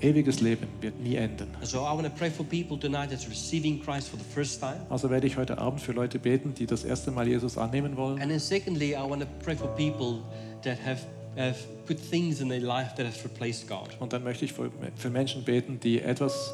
ewiges 0.00 0.40
Leben 0.40 0.66
wird 0.80 0.98
nie 1.00 1.14
enden. 1.16 1.48
And 1.58 1.66
so 1.66 1.78
I 1.78 1.90
want 1.96 2.04
to 2.04 2.10
pray 2.10 2.30
for 2.30 2.44
people 2.44 2.78
tonight 2.78 3.10
that's 3.10 3.28
receiving 3.28 3.80
Christ 3.80 4.08
for 4.08 4.18
the 4.18 4.24
first 4.34 4.60
time. 4.60 4.76
Also 4.90 5.08
werde 5.10 5.26
ich 5.26 5.36
heute 5.36 5.56
Abend 5.58 5.80
für 5.80 5.92
Leute 5.92 6.18
beten, 6.18 6.52
die 6.54 6.66
das 6.66 6.84
erste 6.84 7.10
Mal 7.10 7.26
Jesus 7.28 7.56
annehmen 7.56 7.96
wollen. 7.96 8.20
And 8.20 8.30
then 8.30 8.40
secondly, 8.40 8.90
I 8.94 9.08
want 9.08 9.22
to 9.22 9.28
pray 9.42 9.56
for 9.56 9.68
people 9.74 10.18
that 10.64 10.76
have, 10.84 11.00
have 11.36 11.56
put 11.86 11.98
things 11.98 12.40
in 12.40 12.48
their 12.48 12.60
life 12.60 12.94
that 12.96 13.06
have 13.06 13.24
replaced 13.24 13.68
God. 13.68 13.88
Und 14.00 14.12
dann 14.12 14.22
möchte 14.22 14.44
ich 14.44 14.52
für, 14.52 14.70
für 14.96 15.10
Menschen 15.10 15.44
beten, 15.44 15.80
die 15.80 16.00
etwas 16.02 16.52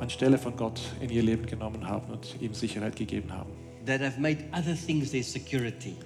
anstelle 0.00 0.38
von 0.38 0.56
Gott 0.56 0.80
in 1.00 1.10
ihr 1.10 1.22
Leben 1.22 1.44
genommen 1.44 1.86
haben 1.86 2.10
und 2.10 2.36
ihm 2.40 2.54
Sicherheit 2.54 2.96
gegeben 2.96 3.30
haben. 3.32 3.50
That 3.84 4.00
have 4.00 4.18
made 4.18 4.48
other 4.52 4.74
things 4.74 5.10
their 5.10 5.22
security. 5.22 5.96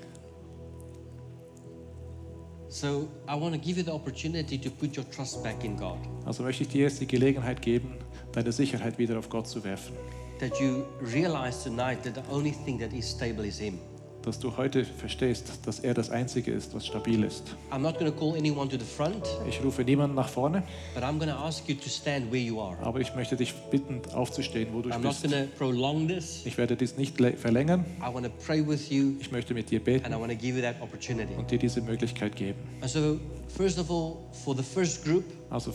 So 2.68 3.08
I 3.28 3.36
want 3.36 3.54
to 3.54 3.60
give 3.60 3.76
you 3.76 3.84
the 3.84 3.92
opportunity 3.92 4.58
to 4.58 4.70
put 4.70 4.96
your 4.96 5.04
trust 5.06 5.44
back 5.44 5.64
in 5.64 5.76
God. 5.76 5.98
Also 6.26 6.42
möchte 6.42 6.64
ich 6.64 6.70
dir 6.70 6.82
jetzt 6.82 7.00
die 7.00 7.06
Gelegenheit 7.06 7.62
geben, 7.62 7.94
deine 8.32 8.50
Sicherheit 8.50 8.98
wieder 8.98 9.18
auf 9.18 9.28
Gott 9.28 9.46
zu 9.46 9.62
werfen. 9.62 9.94
That 10.40 10.58
you 10.60 10.84
realize 11.00 11.62
tonight 11.62 12.02
that 12.02 12.16
the 12.16 12.32
only 12.32 12.50
thing 12.50 12.78
that 12.80 12.92
is 12.92 13.08
stable 13.08 13.44
is 13.46 13.58
Him. 13.58 13.78
Dass 14.24 14.38
du 14.38 14.56
heute 14.56 14.84
verstehst, 14.86 15.52
dass 15.66 15.80
er 15.80 15.92
das 15.92 16.08
Einzige 16.10 16.50
ist, 16.50 16.74
was 16.74 16.86
stabil 16.86 17.22
ist. 17.24 17.54
I'm 17.70 17.80
not 17.80 17.98
going 17.98 18.10
to 18.10 18.18
call 18.18 18.34
anyone 18.38 18.70
to 18.70 18.78
the 18.78 18.84
front, 18.84 19.26
Ich 19.46 19.62
rufe 19.62 19.82
niemanden 19.84 20.16
nach 20.16 20.28
vorne, 20.30 20.62
but 20.94 21.02
I'm 21.02 21.18
going 21.18 21.28
to 21.30 21.36
ask 21.36 21.68
you 21.68 21.74
to 21.74 21.88
stand 21.90 22.32
where 22.32 22.40
you 22.40 22.58
are. 22.58 22.78
aber 22.80 23.00
ich 23.00 23.14
möchte 23.14 23.36
dich 23.36 23.52
bitten, 23.70 24.00
aufzustehen, 24.14 24.68
wo 24.72 24.80
du 24.80 24.88
I'm 24.88 25.00
not 25.00 25.20
bist. 25.20 25.30
going 25.30 25.44
to 25.50 25.56
prolong 25.58 26.08
this. 26.08 26.40
Ich 26.46 26.56
werde 26.56 26.74
dies 26.74 26.96
nicht 26.96 27.20
le- 27.20 27.36
verlängern. 27.36 27.84
I 28.00 28.14
want 28.14 28.24
to 28.24 28.32
pray 28.46 28.66
with 28.66 28.88
you 28.90 29.12
Ich 29.20 29.30
möchte 29.30 29.52
mit 29.52 29.70
dir 29.70 29.76
and 29.76 29.84
beten 29.84 30.12
I 30.12 30.16
want 30.18 30.32
to 30.32 30.38
give 30.38 30.56
you 30.56 30.62
that 30.62 30.80
opportunity. 30.80 31.34
und 31.36 31.50
dir 31.50 31.58
diese 31.58 31.82
Möglichkeit 31.82 32.34
geben. 32.34 32.58
And 32.80 32.90
so, 32.90 33.18
first 33.48 33.78
of 33.78 33.90
all, 33.90 34.28
for 34.44 34.54
the 34.54 34.62
first 34.62 35.04
group, 35.04 35.24
Also 35.54 35.72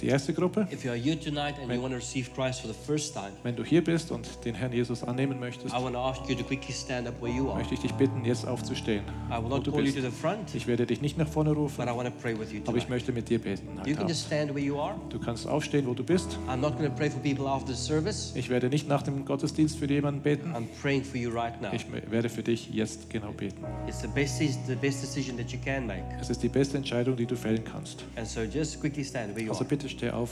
die 0.00 0.08
erste 0.08 0.34
Gruppe, 0.34 0.68
if 0.70 0.84
you 0.84 0.90
are 0.90 0.98
here 0.98 1.18
tonight 1.18 1.54
and 1.58 1.72
you 1.72 1.80
want 1.80 1.92
to 1.94 1.96
receive 1.96 2.30
Christ 2.34 2.60
for 2.60 2.68
the 2.70 2.76
first 2.86 3.14
time, 3.14 3.32
wenn 3.42 3.56
du 3.56 3.64
hier 3.64 3.82
bist 3.82 4.10
und 4.10 4.28
den 4.44 4.54
Herrn 4.54 4.72
Jesus 4.72 5.02
annehmen 5.02 5.40
möchtest, 5.40 5.74
I 5.74 5.82
want 5.82 5.94
to 5.94 6.00
ask 6.00 6.20
you 6.28 6.34
to 6.34 6.44
quickly 6.44 6.74
stand 6.74 7.08
up 7.08 7.14
where 7.22 7.32
you 7.34 7.48
are. 7.48 7.56
möchte 7.58 7.72
ich 7.72 7.80
dich 7.80 7.92
bitten, 7.92 8.26
jetzt 8.26 8.46
aufzustehen. 8.46 9.04
I 9.30 9.42
will 9.42 9.48
not 9.48 9.64
call 9.64 9.86
you 9.86 9.92
to 9.92 10.02
the 10.02 10.10
front, 10.10 10.54
Ich 10.54 10.66
werde 10.66 10.84
dich 10.84 11.00
nicht 11.00 11.16
nach 11.16 11.28
vorne 11.28 11.52
rufen, 11.52 11.76
but 11.78 11.86
I 11.86 11.96
want 11.96 12.08
to 12.08 12.14
pray 12.20 12.38
with 12.38 12.52
you 12.52 12.60
aber 12.66 12.76
ich 12.76 12.90
möchte 12.90 13.10
mit 13.10 13.30
dir 13.30 13.38
beten. 13.38 13.80
You 13.86 13.96
can 13.96 14.06
just 14.06 14.26
stand 14.26 14.54
where 14.54 14.62
you 14.62 14.78
are. 14.78 14.96
Du 15.08 15.18
kannst 15.18 15.46
aufstehen, 15.48 15.86
wo 15.86 15.94
du 15.94 16.04
bist. 16.04 16.36
I'm 16.46 16.56
not 16.56 16.76
going 16.76 16.90
to 16.90 16.94
pray 16.94 17.08
for 17.08 17.20
people 17.22 17.48
after 17.48 17.72
the 17.72 17.80
service. 17.80 18.32
Ich 18.34 18.50
werde 18.50 18.68
nicht 18.68 18.86
nach 18.86 19.02
dem 19.02 19.24
Gottesdienst 19.24 19.78
für 19.78 19.86
jemanden 19.86 20.20
beten. 20.20 20.52
I'm 20.54 20.66
praying 20.82 21.04
for 21.04 21.16
you 21.16 21.30
right 21.30 21.58
now. 21.62 21.72
Ich 21.72 21.86
werde 22.10 22.28
für 22.28 22.42
dich 22.42 22.68
jetzt 22.70 23.08
genau 23.08 23.32
beten. 23.32 23.64
It's 23.88 24.02
the 24.02 24.08
best, 24.08 24.38
the 24.38 24.74
best 24.74 25.02
decision 25.02 25.38
that 25.38 25.50
you 25.50 25.58
can 25.64 25.86
make. 25.86 26.02
Es 26.20 26.28
ist 26.28 26.42
die 26.42 26.50
beste 26.50 26.76
Entscheidung, 26.76 27.16
die 27.22 27.26
du 27.26 27.36
fällen 27.36 27.62
kannst. 27.64 28.04
And 28.16 28.26
so 28.26 28.42
just 28.42 28.80
quickly 28.80 29.04
stand 29.04 29.34
where 29.34 29.44
you 29.44 29.50
Also 29.52 29.64
bitte 29.64 29.88
steh 29.88 30.10
auf. 30.10 30.30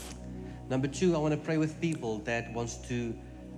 Number 0.69 0.91
two, 0.91 1.11
I 1.11 1.17
want 1.17 1.33
to 1.33 1.39
pray 1.39 1.59
with 1.59 1.79
people 1.79 2.23
that 2.25 2.53
wants 2.53 2.79
to 2.87 3.13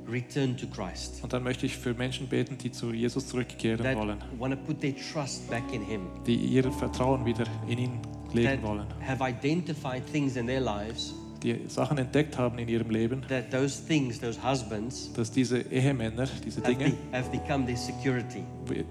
return 0.09 0.55
to 0.57 0.67
Christ. 0.67 1.23
Und 1.23 1.33
dann 1.33 1.43
möchte 1.43 1.65
ich 1.65 1.77
für 1.77 1.93
Menschen 1.93 2.27
beten, 2.27 2.57
die 2.57 2.71
zu 2.71 2.91
Jesus 2.91 3.27
zurückkehren 3.27 3.83
That 3.83 3.97
wollen, 3.97 4.17
want 4.37 4.53
to 4.53 4.59
put 4.65 4.81
their 4.81 4.93
trust 4.95 5.49
back 5.49 5.63
in 5.73 5.81
Him. 5.83 6.01
die 6.27 6.35
ihr 6.35 6.71
Vertrauen 6.71 7.25
wieder 7.25 7.45
in 7.67 7.77
ihn 7.79 8.01
That 8.01 8.33
legen 8.35 8.63
wollen, 8.63 8.85
have 9.07 9.23
identified 9.23 10.05
things 10.11 10.35
in 10.35 10.45
their 10.45 10.61
lives 10.61 11.13
die 11.43 11.59
Sachen 11.67 11.97
entdeckt 11.97 12.37
haben 12.37 12.57
in 12.57 12.67
ihrem 12.67 12.89
Leben, 12.89 13.23
that 13.27 13.51
those 13.51 13.85
things, 13.85 14.19
those 14.19 14.39
husbands, 14.41 15.11
dass 15.13 15.31
diese 15.31 15.59
Ehemänner, 15.59 16.27
diese 16.45 16.61
have, 16.61 16.73
Dinge 16.73 16.93
have 17.11 17.29
become 17.29 17.65
their 17.65 17.77
security. 17.77 18.43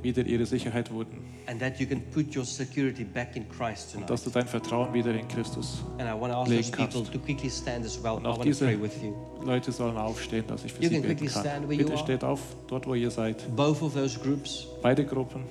wieder 0.03 0.25
ihre 0.27 0.47
Sicherheit 0.47 0.93
wurden. 0.93 1.19
And 1.47 1.59
that 1.61 1.81
you 1.81 1.87
can 1.87 2.01
put 2.13 2.37
your 2.37 2.45
security 2.45 3.05
back 3.05 3.35
in 3.35 3.49
Christ 3.49 3.97
Und 3.97 4.09
dass 4.09 4.23
du 4.23 4.31
dein 4.31 4.47
Vertrauen 4.47 4.95
wieder 4.95 5.13
in 5.13 5.27
Christus. 5.29 5.83
And 5.99 6.09
I 6.09 6.13
want 6.13 6.33
to 6.33 6.39
ask 6.39 6.51
legen 6.51 6.71
people 6.71 6.87
kannst. 6.87 7.13
to 7.13 7.19
quickly 7.19 7.51
stand 7.51 7.85
as 7.85 8.03
well. 8.03 8.13
Und 8.13 8.25
I 8.25 8.29
auch 8.29 8.39
to 8.39 8.45
diese 8.45 8.65
pray 8.67 8.81
with 8.81 8.93
you. 9.03 9.13
Leute 9.45 9.73
sollen 9.73 9.97
aufstehen, 9.97 10.45
dass 10.47 10.65
ich 10.65 10.73
für 10.73 10.83
You 10.83 10.89
sie 10.91 11.01
beten 11.01 11.27
kann. 11.27 11.67
Bitte 11.69 11.99
steht 11.99 12.23
auf, 12.23 12.41
dort 12.69 12.87
wo 12.87 12.95
ihr 12.95 13.11
seid. 13.11 13.45
Both 13.57 13.83
of 13.83 13.95
those 13.95 14.19
groups, 14.19 14.69
Beide 14.83 15.05
Gruppen. 15.05 15.43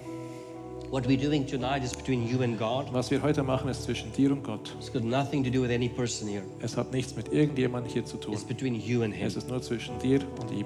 What 0.91 1.07
we're 1.07 1.15
doing 1.15 1.47
tonight 1.47 1.85
is 1.85 1.95
between 1.95 2.27
you 2.27 2.41
and 2.43 2.59
God. 2.59 2.91
Was 2.91 3.11
wir 3.11 3.21
heute 3.21 3.43
machen, 3.43 3.69
ist 3.69 3.83
zwischen 3.83 4.11
dir 4.11 4.29
und 4.29 4.43
Gott. 4.43 4.75
It's 4.77 4.91
got 4.91 5.05
nothing 5.05 5.41
to 5.41 5.49
do 5.49 5.61
with 5.61 5.71
any 5.71 5.87
person 5.87 6.27
here. 6.27 6.43
Es 6.59 6.75
hat 6.75 6.91
nichts 6.91 7.15
mit 7.15 7.31
irgendjemandem 7.31 7.93
hier 7.93 8.03
zu 8.03 8.17
tun. 8.17 8.33
It's 8.33 8.43
between 8.43 8.75
you 8.75 9.01
and 9.01 9.15
Him. 9.15 9.25
Es 9.25 9.37
ist 9.37 9.47
nur 9.47 9.61
zwischen 9.61 9.97
dir 9.99 10.19
und 10.41 10.51
ihm. 10.51 10.65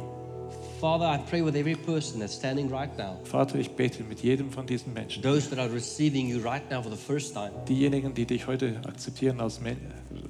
Father, 0.82 1.14
I 1.14 1.20
pray 1.30 1.46
with 1.46 1.54
every 1.54 1.76
person 1.76 2.20
that's 2.20 2.34
standing 2.34 2.74
right 2.74 2.90
now, 2.98 3.20
Vater, 3.24 3.60
ich 3.60 3.70
bete 3.70 4.04
mit 4.04 4.22
jedem 4.22 4.50
von 4.50 4.66
diesen 4.66 4.94
Menschen. 4.96 5.22
those 5.22 5.48
that 5.48 5.60
are 5.60 5.72
receiving 5.72 6.28
you 6.28 6.40
right 6.40 6.68
now 6.72 6.82
for 6.82 6.92
the 6.92 6.98
first 6.98 7.36
time. 7.36 7.52
Diejenigen, 7.68 8.16
die 8.16 8.26
dich 8.26 8.48
heute 8.48 8.82
akzeptieren 8.84 9.40
als 9.40 9.62
Men 9.62 9.78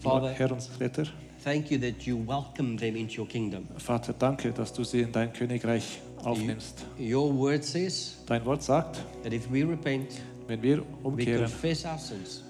Vater. 0.02 0.28
Herr 0.32 0.52
und 0.52 0.70
Retter. 0.78 1.06
Thank 1.42 1.72
you 1.72 1.78
that 1.78 2.02
you 2.02 2.18
welcome 2.18 2.76
them 2.76 2.98
into 2.98 3.22
your 3.22 3.30
kingdom. 3.30 3.66
Vater, 3.78 4.14
danke, 4.18 4.52
dass 4.52 4.74
du 4.74 4.84
sie 4.84 5.02
in 5.02 5.14
dein 5.14 5.32
Königreich 5.32 6.02
aufnimmst. 6.26 6.86
Your 7.00 7.34
word 7.34 7.64
says 7.64 8.18
Dein 8.26 8.46
Wort 8.46 8.64
sagt, 8.64 9.02
that 9.24 9.34
if 9.34 9.50
we 9.52 9.64
repent, 9.64 10.22
wenn 10.48 10.62
wir 10.62 10.80
we 10.80 10.84
umkehren 11.04 11.46
confess 11.46 11.86
our 11.86 11.98
sins, 11.98 12.44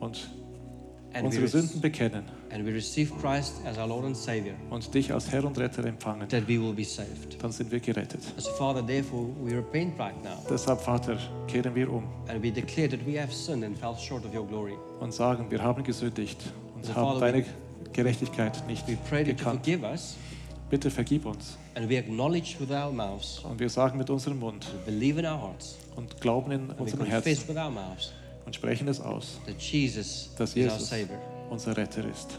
und 0.00 0.28
and 1.12 1.22
we, 1.24 1.26
unsere 1.26 1.48
Sünden 1.48 1.80
bekennen 1.80 2.24
and 2.50 2.66
we 2.66 2.72
receive 2.72 3.12
Christ 3.20 3.54
as 3.66 3.78
our 3.78 3.86
Lord 3.86 4.04
and 4.06 4.16
Savior, 4.16 4.54
und 4.70 4.92
dich 4.94 5.12
als 5.12 5.30
Herr 5.30 5.44
und 5.44 5.58
Retter 5.58 5.84
empfangen, 5.84 6.28
that 6.28 6.46
we 6.48 6.60
will 6.60 6.72
be 6.72 6.84
saved. 6.84 7.42
dann 7.42 7.52
sind 7.52 7.70
wir 7.70 7.80
gerettet. 7.80 8.20
So, 8.36 8.50
Father, 8.52 8.84
therefore, 8.86 9.28
we 9.42 9.54
repent 9.54 9.98
right 9.98 10.22
now, 10.22 10.42
Deshalb, 10.48 10.80
Vater, 10.80 11.18
kehren 11.46 11.74
wir 11.74 11.90
um 11.92 12.04
and 12.28 12.42
we 12.42 12.50
declare 12.50 12.88
that 12.88 13.06
we 13.06 13.20
have 13.20 13.32
sinned 13.32 13.64
and 13.64 13.76
fell 13.76 13.96
short 13.96 14.24
of 14.24 14.34
your 14.34 14.46
glory. 14.46 14.74
und 15.00 15.12
sagen, 15.12 15.50
wir 15.50 15.62
haben 15.62 15.82
gesündigt 15.82 16.38
und 16.74 16.94
haben 16.94 17.20
deine 17.20 17.44
Gerechtigkeit 17.92 18.66
nicht 18.66 18.86
We 18.86 18.96
pray 19.08 19.24
that 19.24 19.28
you 19.28 19.34
gekannt. 19.34 19.66
Bitte 20.70 20.90
vergib 20.90 21.24
uns. 21.24 21.56
and 21.74 21.88
we 21.88 21.96
acknowledge 21.98 22.56
with 22.60 22.70
our 22.70 22.92
mouths, 22.92 23.38
Und 23.44 23.58
wir 23.58 23.70
sagen 23.70 23.96
mit 23.98 24.10
unserem 24.10 24.38
Mund 24.38 24.66
und 25.96 26.20
glauben 26.20 26.50
in 26.52 26.70
unserem 26.70 27.06
Herzen 27.06 27.48
with 27.48 27.56
our 27.56 27.70
mouths 27.70 28.12
und 28.44 28.54
sprechen 28.54 28.86
es 28.88 29.00
aus, 29.00 29.40
that 29.46 29.60
Jesus 29.60 30.30
dass 30.36 30.54
Jesus 30.54 30.92
unser 31.50 31.76
Retter 31.76 32.04
ist. 32.04 32.38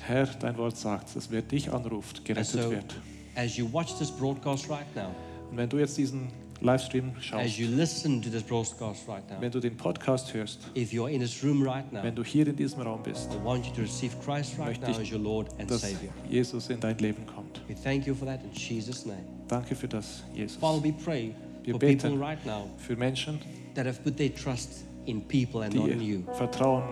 Herr, 0.00 0.26
dein 0.26 0.56
Wort 0.58 0.76
sagt, 0.76 1.16
dass 1.16 1.30
wer 1.30 1.40
dich 1.42 1.72
anruft, 1.72 2.24
gerettet 2.24 2.70
wird. 2.70 2.96
as 3.34 3.56
you 3.56 3.66
watch 3.72 3.94
this 3.98 4.10
broadcast 4.10 4.68
right 4.68 4.94
now, 4.94 5.14
Und 5.50 5.56
wenn 5.56 5.68
du 5.68 5.78
jetzt 5.78 5.96
diesen 5.96 6.28
Livestream 6.62 7.16
as 7.16 7.24
schaust, 7.24 7.58
you 7.58 7.68
listen 7.68 8.20
to 8.20 8.28
this 8.30 8.42
broadcast 8.42 9.08
right 9.08 9.22
now, 9.30 9.40
wenn 9.40 9.50
du 9.50 9.60
den 9.60 9.76
Podcast 9.76 10.32
hörst, 10.34 10.60
if 10.74 10.92
you're 10.92 11.10
in 11.10 11.20
this 11.20 11.42
room 11.42 11.62
right 11.62 11.90
now, 11.92 12.02
wenn 12.02 12.14
du 12.14 12.22
hier 12.22 12.46
in 12.46 12.54
diesem 12.56 12.82
Raum 12.82 13.02
bist, 13.02 13.30
I 13.32 13.44
want 13.44 13.66
you 13.66 13.72
to 13.74 13.80
receive 13.82 14.14
Christ 14.24 14.58
right 14.58 14.78
Möchte 14.80 14.82
now 14.82 14.90
ich, 14.90 14.98
as 15.00 15.10
your 15.12 15.20
Lord 15.20 15.48
and 15.58 15.70
dass 15.70 15.80
Savior. 15.80 16.12
Jesus 16.28 16.68
in 16.68 16.78
dein 16.80 16.98
Leben 16.98 17.24
kommt. 17.26 17.60
We 17.68 17.74
thank 17.74 18.06
you 18.06 18.14
for 18.14 18.26
that 18.26 18.40
in 18.44 18.52
Jesus' 18.52 19.06
name. 19.06 19.24
Danke 19.48 19.74
für 19.74 19.88
das, 19.88 20.22
Jesus. 20.34 20.56
Father, 20.56 20.82
we 20.84 20.92
pray 20.92 21.34
Wir 21.64 21.72
for 21.74 21.78
beten. 21.80 21.98
people 22.10 22.18
right 22.18 22.44
now 22.44 22.68
Für 22.76 22.96
Menschen, 22.96 23.38
that 23.74 23.86
have 23.86 24.02
put 24.02 24.16
their 24.16 24.34
trust 24.34 24.84
in 25.06 25.22
people 25.22 25.62
and 25.62 25.74
not 25.74 25.88
in 25.88 25.98
die 25.98 26.04
you. 26.04 26.22
Vertrauen 26.34 26.84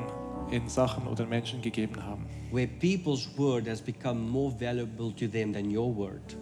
in 0.50 0.66
Sachen 0.68 1.06
oder 1.06 1.26
Menschen 1.26 1.60
gegeben 1.60 2.02
haben. 2.02 2.24
Where 2.50 2.66
people's 2.66 3.28
word 3.36 3.68
has 3.68 3.82
become 3.82 4.18
more 4.30 4.50
valuable 4.58 5.12
to 5.16 5.28
them 5.28 5.52
than 5.52 5.70
your 5.70 5.94
word. 5.94 6.36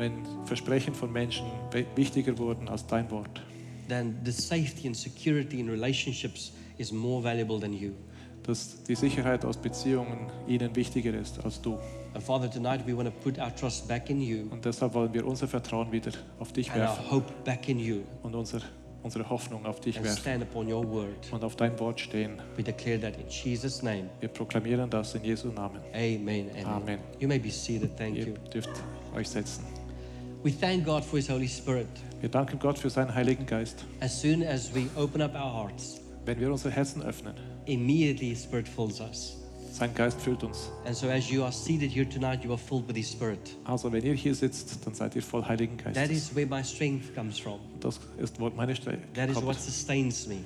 Wenn 0.00 0.24
Versprechen 0.46 0.94
von 0.94 1.12
Menschen 1.12 1.46
wichtiger 1.94 2.36
wurden 2.38 2.68
als 2.68 2.86
dein 2.86 3.10
Wort. 3.10 3.42
Then 3.88 4.16
the 4.24 4.32
safety 4.32 4.86
and 4.86 4.96
security 4.96 5.60
in 5.60 5.68
relationships 5.68 6.52
is 6.78 6.90
more 6.90 7.22
valuable 7.22 7.60
than 7.60 7.72
you. 7.74 7.90
Dass 8.42 8.82
die 8.84 8.94
Sicherheit 8.94 9.44
aus 9.44 9.58
Beziehungen 9.58 10.30
ihnen 10.48 10.74
wichtiger 10.74 11.12
ist 11.12 11.44
als 11.44 11.60
du. 11.60 11.78
And 12.14 12.22
Father, 12.22 12.50
tonight 12.50 12.80
we 12.86 12.96
want 12.96 13.08
to 13.08 13.14
put 13.22 13.38
our 13.38 13.54
trust 13.54 13.86
back 13.86 14.08
in 14.08 14.20
you 14.22 14.46
Und 14.50 14.64
deshalb 14.64 14.94
wollen 14.94 15.12
wir 15.12 15.26
unser 15.26 15.46
Vertrauen 15.46 15.92
wieder 15.92 16.12
auf 16.38 16.52
dich 16.52 16.70
and 16.70 16.78
our 16.80 16.86
werfen 16.86 17.10
hope 17.10 17.32
back 17.44 17.68
in 17.68 17.78
you 17.78 17.98
und 18.22 18.34
unser, 18.34 18.60
unsere 19.02 19.28
Hoffnung 19.28 19.66
auf 19.66 19.80
dich 19.80 20.02
werfen 20.02 20.18
stand 20.18 20.42
upon 20.42 20.72
your 20.72 20.88
word. 20.88 21.30
und 21.30 21.44
auf 21.44 21.56
dein 21.56 21.78
Wort 21.78 22.00
stehen. 22.00 22.40
Wir 22.56 24.28
proklamieren 24.28 24.88
das 24.88 25.14
in 25.14 25.24
Jesu 25.24 25.48
Namen. 25.48 25.80
Amen. 25.92 26.50
Amen. 26.52 26.64
Amen. 26.64 26.98
You 27.18 27.28
may 27.28 27.38
be 27.38 27.50
seated. 27.50 27.96
Thank 27.98 28.16
Ihr 28.16 28.28
you. 28.28 28.34
dürft 28.52 28.70
euch 29.14 29.28
setzen. 29.28 29.79
We 30.42 30.50
thank 30.50 30.84
God 30.86 31.04
for 31.04 31.16
His 31.18 31.28
Holy 31.28 31.48
Spirit. 31.48 31.86
Wir 32.20 32.28
danken 32.30 32.58
Gott 32.58 32.78
für 32.78 32.88
seinen 32.90 33.14
Heiligen 33.14 33.44
Geist. 33.46 33.84
As 34.00 34.20
soon 34.20 34.42
as 34.42 34.70
we 34.74 34.86
open 34.96 35.20
up 35.20 35.34
our 35.34 35.52
hearts, 35.52 36.00
Wenn 36.24 36.38
wir 36.40 36.50
unsere 36.50 36.70
Herzen 36.72 37.02
öffnen, 37.02 37.34
immediately 37.66 38.30
His 38.30 38.44
Spirit 38.44 38.66
fills 38.68 39.00
us. 39.00 39.36
sein 39.72 39.94
Geist 39.94 40.20
füllt 40.20 40.42
uns. 40.42 40.70
And 40.86 40.96
so, 40.96 41.08
as 41.08 41.30
you 41.30 41.42
are 41.42 41.52
seated 41.52 41.90
here 41.90 42.08
tonight, 42.08 42.42
you 42.44 42.50
are 42.52 42.58
filled 42.58 42.88
with 42.88 42.96
His 42.96 43.10
Spirit. 43.10 43.38
Also 43.64 43.92
wenn 43.92 44.04
ihr 44.04 44.14
hier 44.14 44.34
sitzt, 44.34 44.84
dann 44.86 44.94
seid 44.94 45.14
ihr 45.14 45.22
voll 45.22 45.44
Heiligen 45.44 45.76
That 45.78 45.94
Geistes. 45.94 46.30
is 46.30 46.34
where 46.34 46.46
my 46.46 46.62
strength 46.64 47.14
comes 47.14 47.38
from. 47.38 47.60
Das 47.80 48.00
ist, 48.18 48.40
wo 48.40 48.48
meine 48.50 48.74
Stärke 48.74 49.02
That 49.14 49.28
is 49.30 49.36
what 49.42 49.60
sustains 49.60 50.26
me. 50.26 50.36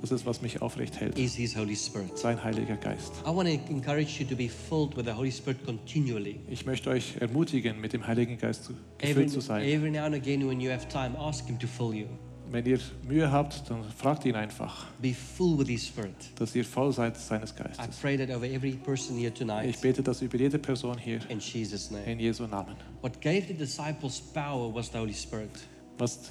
Das 0.00 0.10
ist, 0.12 0.26
was 0.26 0.42
mich 0.42 0.60
aufrecht 0.60 1.00
hält. 1.00 1.18
Is 1.18 1.34
His 1.34 1.56
Holy 1.56 1.74
Spirit. 1.76 2.18
Sein 2.18 2.42
Heiliger 2.42 2.76
Geist. 2.76 3.12
I 3.24 3.30
want 3.34 3.48
to 3.48 3.72
encourage 3.72 4.20
you 4.20 4.26
to 4.28 4.36
be 4.36 4.48
filled 4.48 4.96
with 4.96 5.06
the 5.06 5.12
Holy 5.12 5.32
Spirit 5.32 5.64
continually. 5.64 6.40
Ich 6.48 6.66
möchte 6.66 6.90
euch 6.90 7.16
ermutigen, 7.20 7.80
mit 7.80 7.92
dem 7.94 8.06
Heiligen 8.06 8.36
Geist 8.38 8.70
Every, 8.98 9.14
gefüllt 9.14 9.30
zu 9.30 9.40
sein. 9.40 9.62
every 9.64 9.90
now 9.90 10.00
and 10.04 10.14
again, 10.14 10.46
when 10.46 10.60
you 10.60 10.70
have 10.70 10.86
time, 10.88 11.16
ask 11.18 11.46
Him 11.46 11.58
to 11.58 11.66
fill 11.66 11.94
you. 11.94 12.06
Wenn 12.50 12.66
ihr 12.66 12.78
Mühe 13.08 13.32
habt, 13.32 13.68
dann 13.70 13.82
fragt 13.96 14.26
ihn 14.26 14.34
einfach, 14.36 14.86
Be 15.00 15.14
full 15.14 15.58
with 15.58 15.66
His 15.68 15.86
Spirit. 15.86 16.14
dass 16.36 16.54
ihr 16.54 16.64
voll 16.64 16.92
seid 16.92 17.16
seines 17.16 17.52
I 17.52 17.62
Geistes. 17.62 17.96
pray 18.00 18.16
that 18.18 18.28
over 18.30 18.44
every 18.44 18.72
person 18.72 19.16
here 19.16 19.28
Ich 19.32 19.38
tonight. 19.38 19.80
bete 19.80 20.02
das 20.02 20.20
über 20.20 20.36
jede 20.36 20.58
Person 20.58 20.98
hier 20.98 21.18
In 21.30 21.40
Jesus' 21.40 21.90
name. 21.90 22.04
in 22.04 22.20
Jesu 22.20 22.46
Namen. 22.46 22.76
What 23.00 23.20
gave 23.22 23.46
the 23.48 23.54
disciples 23.54 24.20
power 24.20 24.72
was 24.72 24.90
the 24.92 24.98
Holy 24.98 25.14
Spirit. 25.14 25.50
Was 25.98 26.30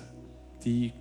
die 0.63 0.93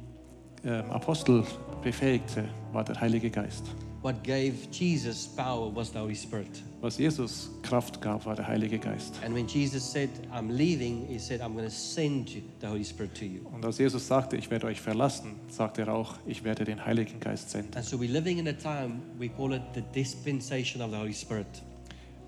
Apostel 0.65 1.45
befähigte, 1.83 2.45
war 2.73 2.85
der 2.85 3.01
Heilige 3.01 3.31
Geist. 3.31 3.65
What 4.03 4.25
gave 4.25 4.55
Jesus 4.73 5.29
power 5.29 5.71
was 5.73 5.93
the 5.93 5.99
Holy 5.99 6.15
Spirit. 6.17 6.49
Was 6.81 6.99
Jesus 6.99 7.51
Kraft 7.63 8.01
gab, 8.01 8.27
war 8.27 8.35
der 8.35 8.49
Heilige 8.49 8.77
Geist. 8.81 9.15
And 9.25 9.33
when 9.33 9.47
Jesus 9.47 9.85
said, 9.93 10.11
I'm 10.33 10.51
leaving, 10.51 11.07
he 11.07 11.21
said, 11.21 11.41
I'm 11.41 11.53
going 11.53 11.67
to 11.67 11.71
send 11.71 12.29
you- 12.31 12.43
the 12.61 12.67
Holy 12.67 12.83
Spirit 12.85 13.15
to 13.15 13.25
you. 13.25 13.41
Und 13.53 13.65
als 13.65 13.79
Jesus 13.79 14.09
sagte, 14.09 14.37
ich 14.37 14.51
werde 14.51 14.67
euch 14.67 14.81
verlassen, 14.81 15.37
sagte 15.49 15.83
er 15.83 15.95
auch, 15.95 16.15
ich 16.27 16.43
werde 16.43 16.65
den 16.65 16.85
Heiligen 16.85 17.21
Geist 17.21 17.51
senden. 17.51 17.77
And 17.77 17.85
so 17.85 17.97
we're 17.97 18.11
living 18.11 18.39
in 18.39 18.49
a 18.49 18.53
time, 18.53 19.01
we 19.21 19.29
call 19.29 19.53
it 19.55 19.63
the 19.75 19.83
dispensation 19.95 20.83
of 20.83 20.91
the 20.91 20.97
Holy 20.97 21.15
Spirit, 21.15 21.47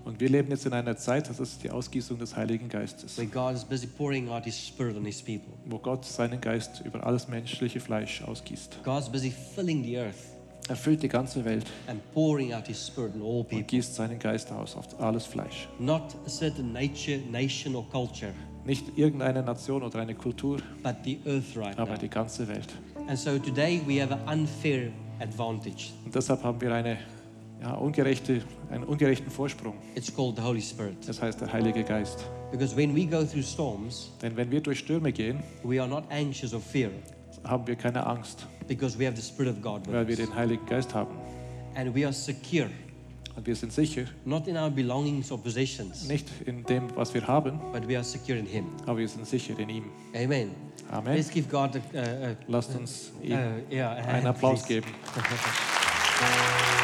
Und 0.05 0.19
wir 0.19 0.29
leben 0.29 0.49
jetzt 0.51 0.65
in 0.67 0.73
einer 0.73 0.95
Zeit, 0.95 1.27
das 1.29 1.39
ist 1.39 1.63
die 1.63 1.71
Ausgießung 1.71 2.19
des 2.19 2.35
Heiligen 2.35 2.69
Geistes, 2.69 3.17
where 3.17 3.27
God 3.27 3.55
is 3.55 3.63
busy 3.65 3.87
pouring 3.87 4.29
out 4.29 4.43
His 4.43 4.55
Spirit 4.67 4.95
on 4.95 5.03
His 5.05 5.21
people. 5.21 5.53
wo 5.65 5.79
Gott 5.79 6.05
seinen 6.05 6.39
Geist 6.39 6.81
über 6.85 7.05
alles 7.05 7.27
menschliche 7.27 7.79
Fleisch 7.79 8.21
ausgießt. 8.21 8.79
God's 8.83 9.09
busy 9.09 9.31
filling 9.31 9.83
the 9.83 9.97
earth 9.97 10.15
Er 10.67 10.75
füllt 10.75 11.03
die 11.03 11.07
ganze 11.07 11.43
Welt 11.45 11.65
and 11.87 11.99
pouring 12.13 12.53
out 12.53 12.67
His 12.67 12.87
Spirit 12.87 13.15
on 13.15 13.21
all 13.21 13.39
und 13.39 13.49
people. 13.49 13.63
gießt 13.63 13.95
seinen 13.95 14.19
Geist 14.19 14.51
aus 14.51 14.75
auf 14.75 14.99
alles 14.99 15.25
Fleisch. 15.25 15.67
Not 15.79 16.15
a 16.25 16.29
certain 16.29 16.71
nature, 16.71 17.17
nation, 17.31 17.75
or 17.75 17.87
culture, 17.89 18.31
Nicht 18.63 18.85
irgendeine 18.97 19.41
Nation 19.43 19.81
oder 19.83 19.99
eine 19.99 20.13
Kultur, 20.15 20.57
but 20.83 20.95
the 21.03 21.19
earth 21.25 21.55
right 21.57 21.77
aber 21.79 21.93
now. 21.93 21.97
die 21.99 22.09
ganze 22.09 22.47
Welt. 22.47 22.67
And 23.07 23.17
so 23.17 23.37
today 23.39 23.81
we 23.87 24.01
have 24.01 24.11
an 24.13 24.39
unfair 24.41 24.91
advantage. 25.19 25.89
Und 26.03 26.13
deshalb 26.15 26.43
haben 26.43 26.59
wir 26.61 26.73
eine, 26.73 26.97
ja, 27.61 27.73
ungerechte, 27.75 28.41
einen 28.71 28.83
ungerechten 28.83 29.29
Vorsprung. 29.31 29.75
It's 29.95 30.13
called 30.13 30.35
the 30.37 30.41
Holy 30.41 30.61
Spirit. 30.61 30.97
Das 31.07 31.21
heißt 31.21 31.41
der 31.41 31.51
Heilige 31.51 31.83
Geist. 31.83 32.25
Because 32.51 32.75
when 32.75 32.95
we 32.95 33.05
go 33.05 33.23
through 33.23 33.43
storms, 33.43 34.11
Denn 34.21 34.35
wenn 34.35 34.49
wir 34.51 34.61
durch 34.61 34.79
Stürme 34.79 35.11
gehen, 35.11 35.41
we 35.63 35.79
are 35.81 35.89
not 35.89 36.03
anxious 36.09 36.53
or 36.53 36.59
fear 36.61 36.89
haben 37.43 37.67
wir 37.67 37.75
keine 37.75 38.05
Angst, 38.05 38.47
because 38.67 38.97
we 38.97 39.05
have 39.05 39.15
the 39.15 39.21
Spirit 39.21 39.55
of 39.55 39.61
God 39.61 39.81
weil 39.91 40.07
wir 40.07 40.15
den 40.15 40.33
Heiligen 40.33 40.65
Geist 40.65 40.93
haben. 40.93 41.15
And 41.75 41.93
we 41.93 42.03
are 42.05 42.13
secure, 42.13 42.69
Und 43.35 43.45
wir 43.45 43.55
sind 43.55 43.71
sicher, 43.73 44.05
not 44.23 44.47
in 44.47 44.55
our 44.57 44.69
belongings 44.69 45.31
or 45.31 45.37
possessions, 45.37 46.07
nicht 46.07 46.27
in 46.45 46.63
dem, 46.63 46.83
was 46.95 47.13
wir 47.13 47.27
haben, 47.27 47.59
but 47.71 47.87
we 47.87 47.95
are 47.95 48.03
secure 48.03 48.39
in 48.39 48.45
Him. 48.45 48.65
aber 48.85 48.97
wir 48.99 49.07
sind 49.07 49.27
sicher 49.27 49.59
in 49.59 49.69
ihm. 49.69 49.83
Amen. 50.15 50.51
Amen. 50.91 51.15
Let's 51.15 51.29
give 51.29 51.47
God 51.49 51.71
a, 51.93 51.99
a, 51.99 52.35
Lasst 52.47 52.75
uns 52.75 53.11
a, 53.21 53.25
ihm 53.25 53.33
a 53.33 53.73
yeah, 53.73 53.91
a 53.91 53.95
einen 53.95 54.27
Applaus 54.27 54.63
please. 54.63 54.81
geben. 54.81 54.87